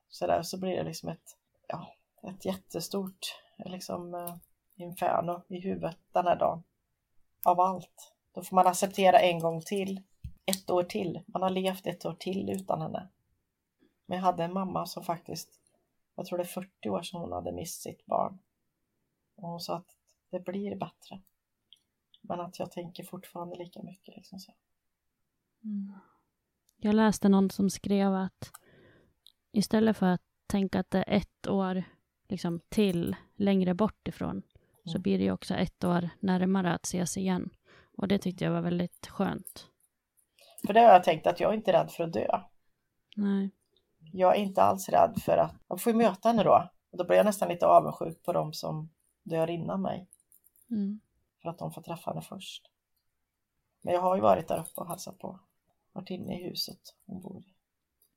sådär 0.08 0.42
så 0.42 0.60
blir 0.60 0.76
det 0.76 0.84
liksom 0.84 1.08
ett, 1.08 1.36
ja, 1.68 1.94
ett 2.22 2.44
jättestort 2.44 3.42
liksom 3.58 4.14
eh, 4.14 4.36
inferno 4.74 5.42
i 5.48 5.60
huvudet 5.60 5.98
den 6.12 6.26
här 6.26 6.38
dagen. 6.38 6.62
Av 7.44 7.60
allt. 7.60 8.12
Då 8.32 8.42
får 8.42 8.56
man 8.56 8.66
acceptera 8.66 9.18
en 9.18 9.38
gång 9.38 9.60
till, 9.60 10.02
ett 10.46 10.70
år 10.70 10.82
till. 10.82 11.20
Man 11.26 11.42
har 11.42 11.50
levt 11.50 11.86
ett 11.86 12.04
år 12.04 12.14
till 12.14 12.50
utan 12.50 12.80
henne. 12.80 13.08
Men 14.06 14.18
jag 14.18 14.24
hade 14.24 14.44
en 14.44 14.52
mamma 14.52 14.86
som 14.86 15.04
faktiskt, 15.04 15.60
jag 16.14 16.26
tror 16.26 16.38
det 16.38 16.44
är 16.44 16.46
40 16.46 16.88
år 16.88 17.02
sedan 17.02 17.20
hon 17.20 17.32
hade 17.32 17.52
mist 17.52 17.82
sitt 17.82 18.06
barn. 18.06 18.38
Och 19.34 19.48
hon 19.48 19.60
sa 19.60 19.76
att 19.76 19.96
det 20.30 20.40
blir 20.40 20.76
bättre. 20.76 21.20
Men 22.20 22.40
att 22.40 22.58
jag 22.58 22.70
tänker 22.70 23.04
fortfarande 23.04 23.56
lika 23.56 23.82
mycket. 23.82 24.16
Liksom 24.16 24.38
så. 24.38 24.52
Mm. 25.64 25.92
Jag 26.76 26.94
läste 26.94 27.28
någon 27.28 27.50
som 27.50 27.70
skrev 27.70 28.14
att 28.14 28.50
istället 29.52 29.96
för 29.96 30.06
att 30.06 30.22
tänka 30.46 30.80
att 30.80 30.90
det 30.90 30.98
är 30.98 31.16
ett 31.16 31.46
år 31.46 31.84
liksom, 32.32 32.60
till 32.68 33.16
längre 33.36 33.74
bort 33.74 34.08
ifrån 34.08 34.30
mm. 34.30 34.42
så 34.84 34.98
blir 34.98 35.18
det 35.18 35.24
ju 35.24 35.32
också 35.32 35.54
ett 35.54 35.84
år 35.84 36.08
närmare 36.20 36.72
att 36.72 36.84
ses 36.84 37.16
igen. 37.16 37.50
Och 37.96 38.08
det 38.08 38.18
tyckte 38.18 38.44
jag 38.44 38.52
var 38.52 38.60
väldigt 38.60 39.06
skönt. 39.06 39.66
För 40.66 40.74
det 40.74 40.80
har 40.80 40.92
jag 40.92 41.04
tänkt 41.04 41.26
att 41.26 41.40
jag 41.40 41.52
är 41.52 41.56
inte 41.56 41.72
rädd 41.72 41.90
för 41.90 42.04
att 42.04 42.12
dö. 42.12 42.40
Nej. 43.16 43.50
Jag 44.12 44.36
är 44.36 44.40
inte 44.40 44.62
alls 44.62 44.88
rädd 44.88 45.14
för 45.24 45.36
att, 45.36 45.54
jag 45.68 45.80
får 45.80 45.92
ju 45.92 45.98
möta 45.98 46.28
henne 46.28 46.42
då. 46.42 46.70
Och 46.90 46.98
då 46.98 47.04
blir 47.04 47.16
jag 47.16 47.26
nästan 47.26 47.48
lite 47.48 47.66
avundsjuk 47.66 48.22
på 48.22 48.32
dem 48.32 48.52
som 48.52 48.90
dör 49.22 49.50
innan 49.50 49.82
mig. 49.82 50.08
Mm. 50.70 51.00
För 51.42 51.48
att 51.48 51.58
de 51.58 51.72
får 51.72 51.82
träffa 51.82 52.10
henne 52.10 52.22
först. 52.22 52.70
Men 53.82 53.94
jag 53.94 54.00
har 54.00 54.16
ju 54.16 54.22
varit 54.22 54.48
där 54.48 54.60
uppe 54.60 54.80
och 54.80 54.88
hälsat 54.88 55.18
på. 55.18 55.38
Varit 55.92 56.10
inne 56.10 56.40
i 56.40 56.48
huset 56.48 56.80
hon 57.06 57.22
bor 57.22 57.38
i. 57.40 57.54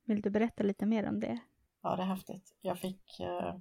Vill 0.04 0.22
du 0.22 0.30
berätta 0.30 0.62
lite 0.62 0.86
mer 0.86 1.08
om 1.08 1.20
det? 1.20 1.38
Ja, 1.82 1.96
det 1.96 2.02
är 2.02 2.06
häftigt. 2.06 2.56
Jag 2.60 2.78
fick 2.78 3.20
eh, 3.20 3.54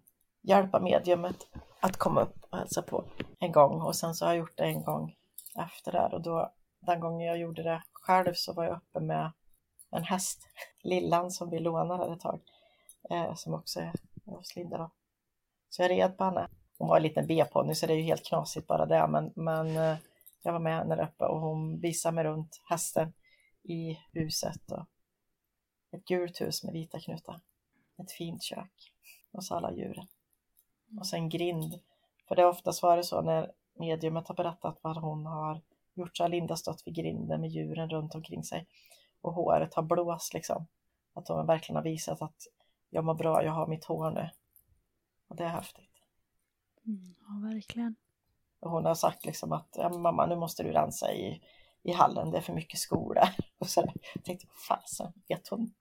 hjälpa 0.47 0.79
mediumet 0.79 1.47
att 1.79 1.97
komma 1.97 2.21
upp 2.21 2.35
och 2.49 2.57
hälsa 2.57 2.81
på 2.81 3.03
en 3.39 3.51
gång 3.51 3.81
och 3.81 3.95
sen 3.95 4.15
så 4.15 4.25
har 4.25 4.31
jag 4.31 4.39
gjort 4.39 4.57
det 4.57 4.63
en 4.63 4.83
gång 4.83 5.15
efter 5.55 5.91
det 5.91 6.09
och 6.11 6.21
då 6.21 6.53
den 6.79 6.99
gången 6.99 7.27
jag 7.27 7.37
gjorde 7.37 7.63
det 7.63 7.83
själv 7.91 8.33
så 8.33 8.53
var 8.53 8.63
jag 8.63 8.77
uppe 8.77 8.99
med 8.99 9.31
en 9.91 10.03
häst, 10.03 10.39
Lillan 10.83 11.31
som 11.31 11.49
vi 11.49 11.59
lånade 11.59 12.13
ett 12.13 12.19
tag, 12.19 12.39
eh, 13.09 13.35
som 13.35 13.53
också 13.53 13.79
är 13.79 13.93
hos 14.25 14.55
Linda 14.55 14.77
då. 14.77 14.91
Så 15.69 15.81
jag 15.81 15.91
red 15.91 16.17
på 16.17 16.23
henne. 16.23 16.47
Hon 16.77 16.87
var 16.87 16.97
en 16.97 17.03
liten 17.03 17.27
B-ponny 17.27 17.75
så 17.75 17.85
det 17.85 17.93
är 17.93 17.97
ju 17.97 18.03
helt 18.03 18.25
knasigt 18.25 18.67
bara 18.67 18.85
det, 18.85 19.07
men, 19.07 19.31
men 19.35 19.77
eh, 19.77 19.97
jag 20.41 20.53
var 20.53 20.59
med 20.59 20.77
henne 20.77 20.95
där 20.95 21.03
uppe 21.03 21.25
och 21.25 21.41
hon 21.41 21.79
visade 21.79 22.15
mig 22.15 22.23
runt 22.23 22.61
hästen 22.69 23.13
i 23.63 23.99
huset. 24.11 24.71
Och 24.71 24.85
ett 25.91 26.05
gult 26.05 26.41
hus 26.41 26.63
med 26.63 26.73
vita 26.73 26.99
knutar. 26.99 27.41
Ett 27.97 28.11
fint 28.11 28.43
kök 28.43 28.93
och 29.31 29.43
så 29.43 29.55
alla 29.55 29.71
djuren. 29.71 30.07
Och 30.99 31.07
sen 31.07 31.29
grind. 31.29 31.79
För 32.27 32.35
det 32.35 32.41
har 32.41 32.49
oftast 32.49 32.83
varit 32.83 33.05
så 33.05 33.21
när 33.21 33.51
mediumet 33.73 34.27
har 34.27 34.35
berättat 34.35 34.79
vad 34.81 34.97
hon 34.97 35.25
har 35.25 35.61
gjort 35.93 36.17
så 36.17 36.23
har 36.23 36.29
Linda 36.29 36.55
stått 36.55 36.87
vid 36.87 36.95
grinden 36.95 37.41
med 37.41 37.49
djuren 37.49 37.89
runt 37.89 38.15
omkring 38.15 38.43
sig 38.43 38.67
och 39.21 39.33
håret 39.33 39.73
har 39.73 39.83
blåst 39.83 40.33
liksom. 40.33 40.67
Att 41.13 41.27
hon 41.27 41.47
verkligen 41.47 41.75
har 41.75 41.83
visat 41.83 42.21
att 42.21 42.47
jag 42.89 43.05
mår 43.05 43.13
bra, 43.13 43.43
jag 43.43 43.51
har 43.51 43.67
mitt 43.67 43.85
hår 43.85 44.11
nu. 44.11 44.29
Och 45.27 45.35
det 45.35 45.43
är 45.43 45.47
häftigt. 45.47 46.01
Mm, 46.85 47.15
ja, 47.19 47.49
verkligen. 47.53 47.95
Och 48.59 48.71
hon 48.71 48.85
har 48.85 48.95
sagt 48.95 49.25
liksom 49.25 49.51
att 49.51 49.69
ja, 49.77 49.89
mamma 49.89 50.25
nu 50.25 50.35
måste 50.35 50.63
du 50.63 50.71
rensa 50.71 51.13
i, 51.13 51.41
i 51.83 51.91
hallen, 51.91 52.31
det 52.31 52.37
är 52.37 52.41
för 52.41 52.53
mycket 52.53 52.79
skor 52.79 53.13
där. 53.13 53.35
Och 53.57 53.69
så 53.69 53.93
jag 54.13 54.23
tänkte, 54.23 54.47
fasen, 54.67 55.13
vet 55.27 55.47
hon? 55.47 55.73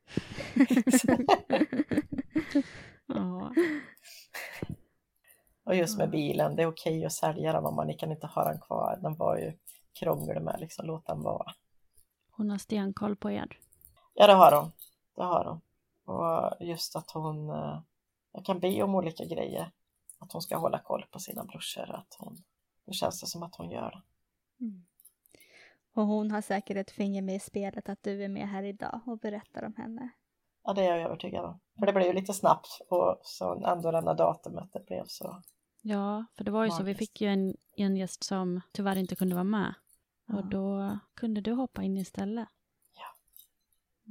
Ja. 3.06 3.52
Och 5.64 5.74
just 5.74 5.98
med 5.98 6.10
bilen, 6.10 6.56
det 6.56 6.62
är 6.62 6.66
okej 6.66 7.04
att 7.04 7.12
sälja 7.12 7.52
den 7.52 7.62
mamma, 7.62 7.84
ni 7.84 7.94
kan 7.94 8.12
inte 8.12 8.26
ha 8.26 8.44
den 8.44 8.60
kvar. 8.60 8.98
Den 9.02 9.16
var 9.16 9.38
ju 9.38 9.52
krånglig 9.92 10.42
med, 10.42 10.60
liksom, 10.60 10.86
låt 10.86 11.06
den 11.06 11.22
vara. 11.22 11.52
Hon 12.30 12.50
har 12.50 12.58
stenkoll 12.58 13.16
på 13.16 13.30
er. 13.30 13.58
Ja, 14.14 14.26
det 14.26 14.32
har 14.32 14.52
hon. 14.52 14.72
Det 15.16 15.22
har 15.22 15.44
hon. 15.44 15.60
Och 16.16 16.66
just 16.66 16.96
att 16.96 17.10
hon, 17.10 17.50
eh, 17.50 17.80
jag 18.32 18.44
kan 18.44 18.60
be 18.60 18.82
om 18.82 18.94
olika 18.94 19.24
grejer. 19.24 19.70
Att 20.18 20.32
hon 20.32 20.42
ska 20.42 20.56
hålla 20.56 20.78
koll 20.78 21.06
på 21.10 21.18
sina 21.18 21.44
brorsor. 21.44 21.90
Att 21.90 22.16
hon, 22.18 22.36
då 22.86 22.92
känns 22.92 23.20
det 23.20 23.26
som 23.26 23.42
att 23.42 23.56
hon 23.56 23.70
gör 23.70 23.90
det. 23.90 24.02
Mm. 24.64 24.86
Och 25.94 26.06
hon 26.06 26.30
har 26.30 26.40
säkert 26.40 26.76
ett 26.76 26.90
finger 26.90 27.22
med 27.22 27.36
i 27.36 27.40
spelet 27.40 27.88
att 27.88 28.02
du 28.02 28.24
är 28.24 28.28
med 28.28 28.48
här 28.48 28.62
idag 28.62 29.00
och 29.06 29.18
berättar 29.18 29.62
om 29.62 29.74
henne. 29.76 30.10
Ja, 30.64 30.72
det 30.72 30.86
är 30.86 30.96
jag 30.96 31.06
övertygad 31.06 31.44
om. 31.44 31.60
För 31.78 31.86
det 31.86 31.92
blev 31.92 32.06
ju 32.06 32.12
lite 32.12 32.32
snabbt 32.32 32.80
och 32.88 33.20
så 33.22 33.64
ändå 33.66 33.90
det 33.90 34.00
här 34.00 34.14
datumet 34.14 34.72
det 34.72 34.86
blev 34.86 35.04
så. 35.06 35.42
Ja, 35.82 36.24
för 36.36 36.44
det 36.44 36.50
var 36.50 36.64
ju 36.64 36.70
så. 36.70 36.82
Vi 36.82 36.82
Magiskt. 36.82 36.98
fick 36.98 37.20
ju 37.20 37.28
en, 37.28 37.56
en 37.76 37.96
gäst 37.96 38.24
som 38.24 38.60
tyvärr 38.72 38.96
inte 38.96 39.16
kunde 39.16 39.34
vara 39.34 39.44
med. 39.44 39.74
Ja. 40.26 40.36
Och 40.36 40.46
då 40.46 40.98
kunde 41.14 41.40
du 41.40 41.52
hoppa 41.52 41.82
in 41.82 41.96
istället. 41.96 42.48
Ja. 42.92 43.06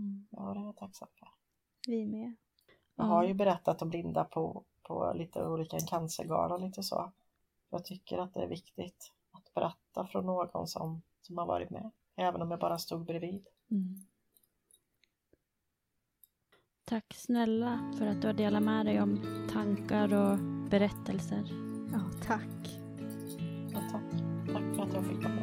Mm. 0.02 0.28
Ja, 0.32 0.54
det 0.54 0.60
är 0.60 0.64
jag 0.66 0.78
tacksam 0.78 1.08
för. 1.20 1.28
Vi 1.88 2.06
med. 2.06 2.36
Jag 2.96 3.06
har 3.06 3.24
ju 3.24 3.34
berättat 3.34 3.82
om 3.82 3.92
Linda 3.92 4.24
på, 4.24 4.64
på 4.82 5.14
lite 5.16 5.46
olika 5.48 5.80
cancergalor 5.80 6.54
och 6.56 6.62
lite 6.62 6.84
så. 6.84 7.12
Jag 7.70 7.86
tycker 7.86 8.18
att 8.18 8.34
det 8.34 8.44
är 8.44 8.48
viktigt 8.48 9.12
att 9.32 9.54
berätta 9.54 10.08
från 10.08 10.26
någon 10.26 10.68
som, 10.68 11.02
som 11.22 11.38
har 11.38 11.46
varit 11.46 11.70
med. 11.70 11.92
Även 12.16 12.42
om 12.42 12.52
jag 12.52 12.60
bara 12.60 12.78
stod 12.78 13.06
bredvid. 13.06 13.48
Mm. 13.72 14.06
Tack 16.94 17.14
snälla 17.14 17.80
för 17.98 18.08
att 18.08 18.22
du 18.22 18.28
har 18.28 18.34
delat 18.34 18.64
med 18.64 18.86
dig 18.86 19.02
om 19.02 19.20
tankar 19.52 20.14
och 20.14 20.38
berättelser. 20.70 21.44
Ja, 21.92 22.00
tack. 22.28 22.80
Ja, 23.74 23.80
tack. 23.92 24.22
Tack 24.54 24.76
för 24.76 24.84
att 24.84 24.94
jag 24.94 25.06
fick 25.06 25.24
vara 25.24 25.34
med. 25.34 25.43